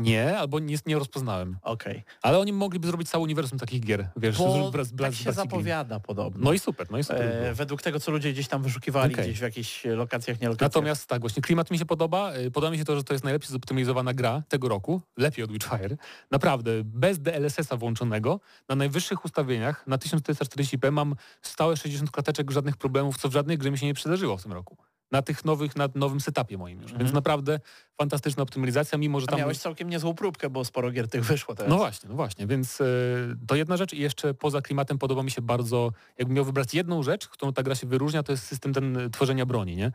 nie, 0.00 0.38
albo 0.38 0.58
nie, 0.58 0.76
nie 0.86 0.98
rozpoznałem. 0.98 1.56
Okej. 1.62 2.04
Ale 2.22 2.38
oni 2.38 2.52
mogliby 2.52 2.86
zrobić 2.86 3.08
cały 3.10 3.24
uniwersum 3.24 3.58
takich 3.58 3.80
gier, 3.80 4.08
wiesz, 4.16 4.38
Bo 4.38 4.70
z, 4.72 4.86
z, 4.86 4.88
z, 4.88 4.90
tak 4.90 4.90
się 4.90 4.96
Blasty 4.96 5.24
Green. 5.24 5.34
zapowiada 5.34 6.00
podobno. 6.00 6.44
No 6.44 6.52
i 6.52 6.58
super, 6.58 6.90
no 6.90 6.98
i 6.98 7.04
super. 7.04 7.22
E, 7.22 7.54
według 7.54 7.82
tego, 7.82 8.00
co 8.00 8.10
ludzie 8.12 8.32
gdzieś 8.32 8.48
tam 8.48 8.62
wyszukiwali, 8.62 9.12
Okej. 9.14 9.24
gdzieś 9.24 9.38
w 9.38 9.42
jakichś 9.42 9.84
lokacjach, 9.84 10.40
nie 10.40 10.48
lokacjach. 10.48 10.70
Natomiast 10.70 11.06
tak, 11.06 11.20
właśnie 11.20 11.42
klimat 11.42 11.70
mi 11.70 11.78
się 11.78 11.86
podoba. 11.86 12.34
Y, 12.36 12.50
Podoba 12.50 12.70
mi 12.70 12.78
się 12.78 12.84
to, 12.84 12.96
że 12.96 13.04
to 13.04 13.14
jest 13.14 13.24
najlepiej 13.24 13.48
zoptymalizowana 13.48 14.14
gra 14.14 14.42
tego 14.48 14.68
roku, 14.68 15.00
lepiej 15.16 15.44
od 15.44 15.52
Witchfire. 15.52 15.96
Naprawdę, 16.30 16.70
bez 16.84 17.18
DLSS-a 17.18 17.76
włączonego, 17.76 18.40
na 18.68 18.74
najwyższych 18.76 19.24
ustawieniach, 19.24 19.86
na 19.86 19.96
1440p 19.96 20.92
mam 20.92 21.14
stałe 21.42 21.76
60 21.76 22.10
klateczek, 22.10 22.50
żadnych 22.50 22.76
problemów, 22.76 23.16
co 23.18 23.28
w 23.28 23.32
żadnej 23.32 23.58
grze 23.58 23.70
mi 23.70 23.78
się 23.78 23.86
nie 23.86 23.94
przydarzyło 23.94 24.36
w 24.36 24.42
tym 24.42 24.52
roku. 24.52 24.76
Na 25.10 25.22
tych 25.22 25.44
nowych, 25.44 25.76
na 25.76 25.88
nowym 25.94 26.20
setupie 26.20 26.58
moim 26.58 26.78
już. 26.80 26.90
Więc 26.90 27.00
Mhm. 27.00 27.14
naprawdę 27.14 27.60
fantastyczna 27.98 28.42
optymalizacja, 28.42 28.98
mimo 28.98 29.20
że 29.20 29.26
A 29.28 29.30
tam... 29.30 29.38
miałeś 29.38 29.58
całkiem 29.58 29.90
niezłą 29.90 30.14
próbkę, 30.14 30.50
bo 30.50 30.64
sporo 30.64 30.90
gier 30.90 31.08
tych 31.08 31.24
wyszło 31.24 31.54
teraz. 31.54 31.70
No 31.70 31.76
właśnie, 31.76 32.08
no 32.08 32.14
właśnie, 32.14 32.46
więc 32.46 32.80
y, 32.80 33.36
to 33.46 33.54
jedna 33.56 33.76
rzecz 33.76 33.92
i 33.92 33.98
jeszcze 33.98 34.34
poza 34.34 34.62
klimatem 34.62 34.98
podoba 34.98 35.22
mi 35.22 35.30
się 35.30 35.42
bardzo, 35.42 35.92
jakbym 36.18 36.36
miał 36.36 36.44
wybrać 36.44 36.74
jedną 36.74 37.02
rzecz, 37.02 37.28
którą 37.28 37.52
ta 37.52 37.62
gra 37.62 37.74
się 37.74 37.86
wyróżnia, 37.86 38.22
to 38.22 38.32
jest 38.32 38.46
system 38.46 38.72
ten 38.72 38.96
y, 38.96 39.10
tworzenia 39.10 39.46
broni, 39.46 39.76
nie? 39.76 39.92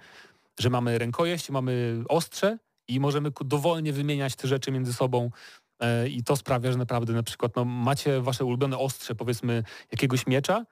Że 0.59 0.69
mamy 0.69 0.97
rękojeść, 0.97 1.49
mamy 1.49 2.03
ostrze 2.09 2.57
i 2.87 2.99
możemy 2.99 3.31
dowolnie 3.45 3.93
wymieniać 3.93 4.35
te 4.35 4.47
rzeczy 4.47 4.71
między 4.71 4.93
sobą 4.93 5.29
e, 5.79 6.07
i 6.09 6.23
to 6.23 6.35
sprawia, 6.35 6.71
że 6.71 6.77
naprawdę 6.77 7.13
na 7.13 7.23
przykład 7.23 7.55
no, 7.55 7.65
macie 7.65 8.21
wasze 8.21 8.45
ulubione 8.45 8.77
ostrze, 8.77 9.15
powiedzmy 9.15 9.63
jakiegoś 9.91 10.27
miecza, 10.27 10.65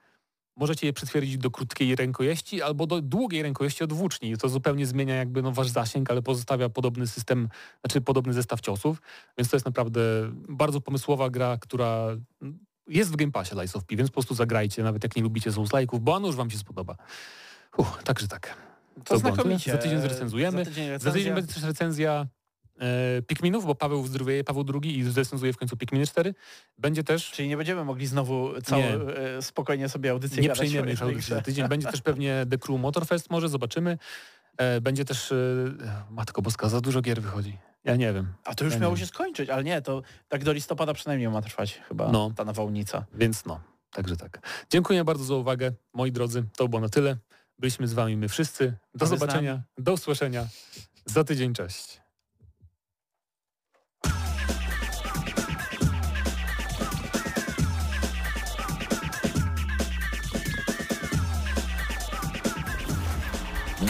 możecie 0.56 0.86
je 0.86 0.92
przytwierdzić 0.92 1.38
do 1.38 1.50
krótkiej 1.50 1.96
rękojeści 1.96 2.62
albo 2.62 2.86
do 2.86 3.00
długiej 3.00 3.42
rękojeści 3.42 3.84
od 3.84 3.92
włóczni. 3.92 4.36
To 4.36 4.48
zupełnie 4.48 4.86
zmienia 4.86 5.14
jakby 5.14 5.42
no, 5.42 5.52
wasz 5.52 5.68
zasięg, 5.68 6.10
ale 6.10 6.22
pozostawia 6.22 6.68
podobny 6.68 7.06
system, 7.06 7.48
znaczy 7.80 8.00
podobny 8.00 8.32
zestaw 8.32 8.60
ciosów, 8.60 9.02
więc 9.38 9.50
to 9.50 9.56
jest 9.56 9.66
naprawdę 9.66 10.00
bardzo 10.48 10.80
pomysłowa 10.80 11.30
gra, 11.30 11.58
która 11.60 12.06
jest 12.88 13.12
w 13.12 13.16
Game 13.16 13.32
Passie 13.32 13.54
Lies 13.54 13.76
of 13.76 13.84
P, 13.84 13.96
więc 13.96 14.10
po 14.10 14.14
prostu 14.14 14.34
zagrajcie, 14.34 14.82
nawet 14.82 15.02
jak 15.02 15.16
nie 15.16 15.22
lubicie 15.22 15.50
Souls-like'ów, 15.50 15.98
bo 16.00 16.16
a 16.16 16.20
nuż 16.20 16.36
wam 16.36 16.50
się 16.50 16.58
spodoba. 16.58 16.96
Uff, 17.76 18.02
także 18.04 18.28
tak. 18.28 18.56
to 19.04 19.18
było. 19.18 19.34
znakomicie. 19.34 19.72
Za 19.72 19.78
tydzień 19.78 20.00
zrecenzujemy. 20.00 20.64
Za 20.64 20.70
tydzień, 20.70 20.86
Za 20.86 20.92
recenzja. 20.92 21.12
tydzień 21.12 21.34
będzie 21.34 21.54
też 21.54 21.62
recenzja 21.62 22.26
Pikminów, 23.26 23.66
bo 23.66 23.74
Paweł 23.74 24.02
wyzdrowieje, 24.02 24.44
Paweł 24.44 24.64
II 24.82 24.98
i 24.98 25.02
zrecenzuje 25.04 25.52
w 25.52 25.56
końcu 25.56 25.76
Pikminy 25.76 26.06
4. 26.06 26.34
Będzie 26.78 27.04
też 27.04 27.30
Czyli 27.30 27.48
nie 27.48 27.56
będziemy 27.56 27.84
mogli 27.84 28.06
znowu 28.06 28.60
całą 28.62 28.82
Nie. 28.82 28.94
e, 29.36 29.42
spokojnie 29.42 29.88
sobie 29.88 30.10
audycję 30.10 30.42
Nie 30.42 30.50
przejmiemy 30.50 30.90
już 30.90 31.02
audycji 31.02 31.34
za 31.34 31.42
tydzień. 31.42 31.68
Będzie 31.68 31.88
też 31.90 32.02
pewnie 32.10 32.46
The 32.50 32.58
Crew 32.58 32.80
Motorfest, 32.80 33.30
może 33.30 33.48
zobaczymy. 33.48 33.98
E, 34.56 34.80
Będzie 34.80 35.04
też... 35.04 35.32
e, 35.32 35.36
Matko 36.10 36.42
Boska, 36.42 36.68
za 36.68 36.80
dużo 36.80 37.00
gier 37.02 37.22
wychodzi. 37.22 37.58
Ja 37.84 37.96
nie 37.96 38.12
wiem. 38.12 38.32
A 38.44 38.54
to 38.54 38.64
już 38.64 38.74
Ja 38.74 38.80
miało 38.80 38.96
się 38.96 39.06
skończyć, 39.06 39.50
ale 39.50 39.64
nie, 39.64 39.82
to 39.82 40.02
tak 40.28 40.44
do 40.44 40.52
listopada 40.52 40.94
przynajmniej 40.94 41.28
ma 41.28 41.42
trwać 41.42 41.80
chyba 41.88 42.12
No. 42.12 42.32
ta 42.36 42.44
nawałnica. 42.44 43.04
Więc 43.14 43.44
no, 43.44 43.60
także 43.90 44.16
tak. 44.16 44.38
Dziękuję 44.70 45.04
bardzo 45.04 45.24
za 45.24 45.34
uwagę, 45.34 45.72
moi 45.94 46.12
drodzy. 46.12 46.44
To 46.56 46.68
było 46.68 46.80
na 46.82 46.88
tyle. 46.88 47.16
Byliśmy 47.58 47.88
z 47.88 47.92
wami 47.92 48.16
my 48.16 48.28
wszyscy. 48.28 48.76
Do 48.94 49.06
zobaczenia, 49.06 49.62
do 49.78 49.92
usłyszenia. 49.92 50.46
Za 51.06 51.24
tydzień, 51.24 51.54
cześć. 51.54 52.00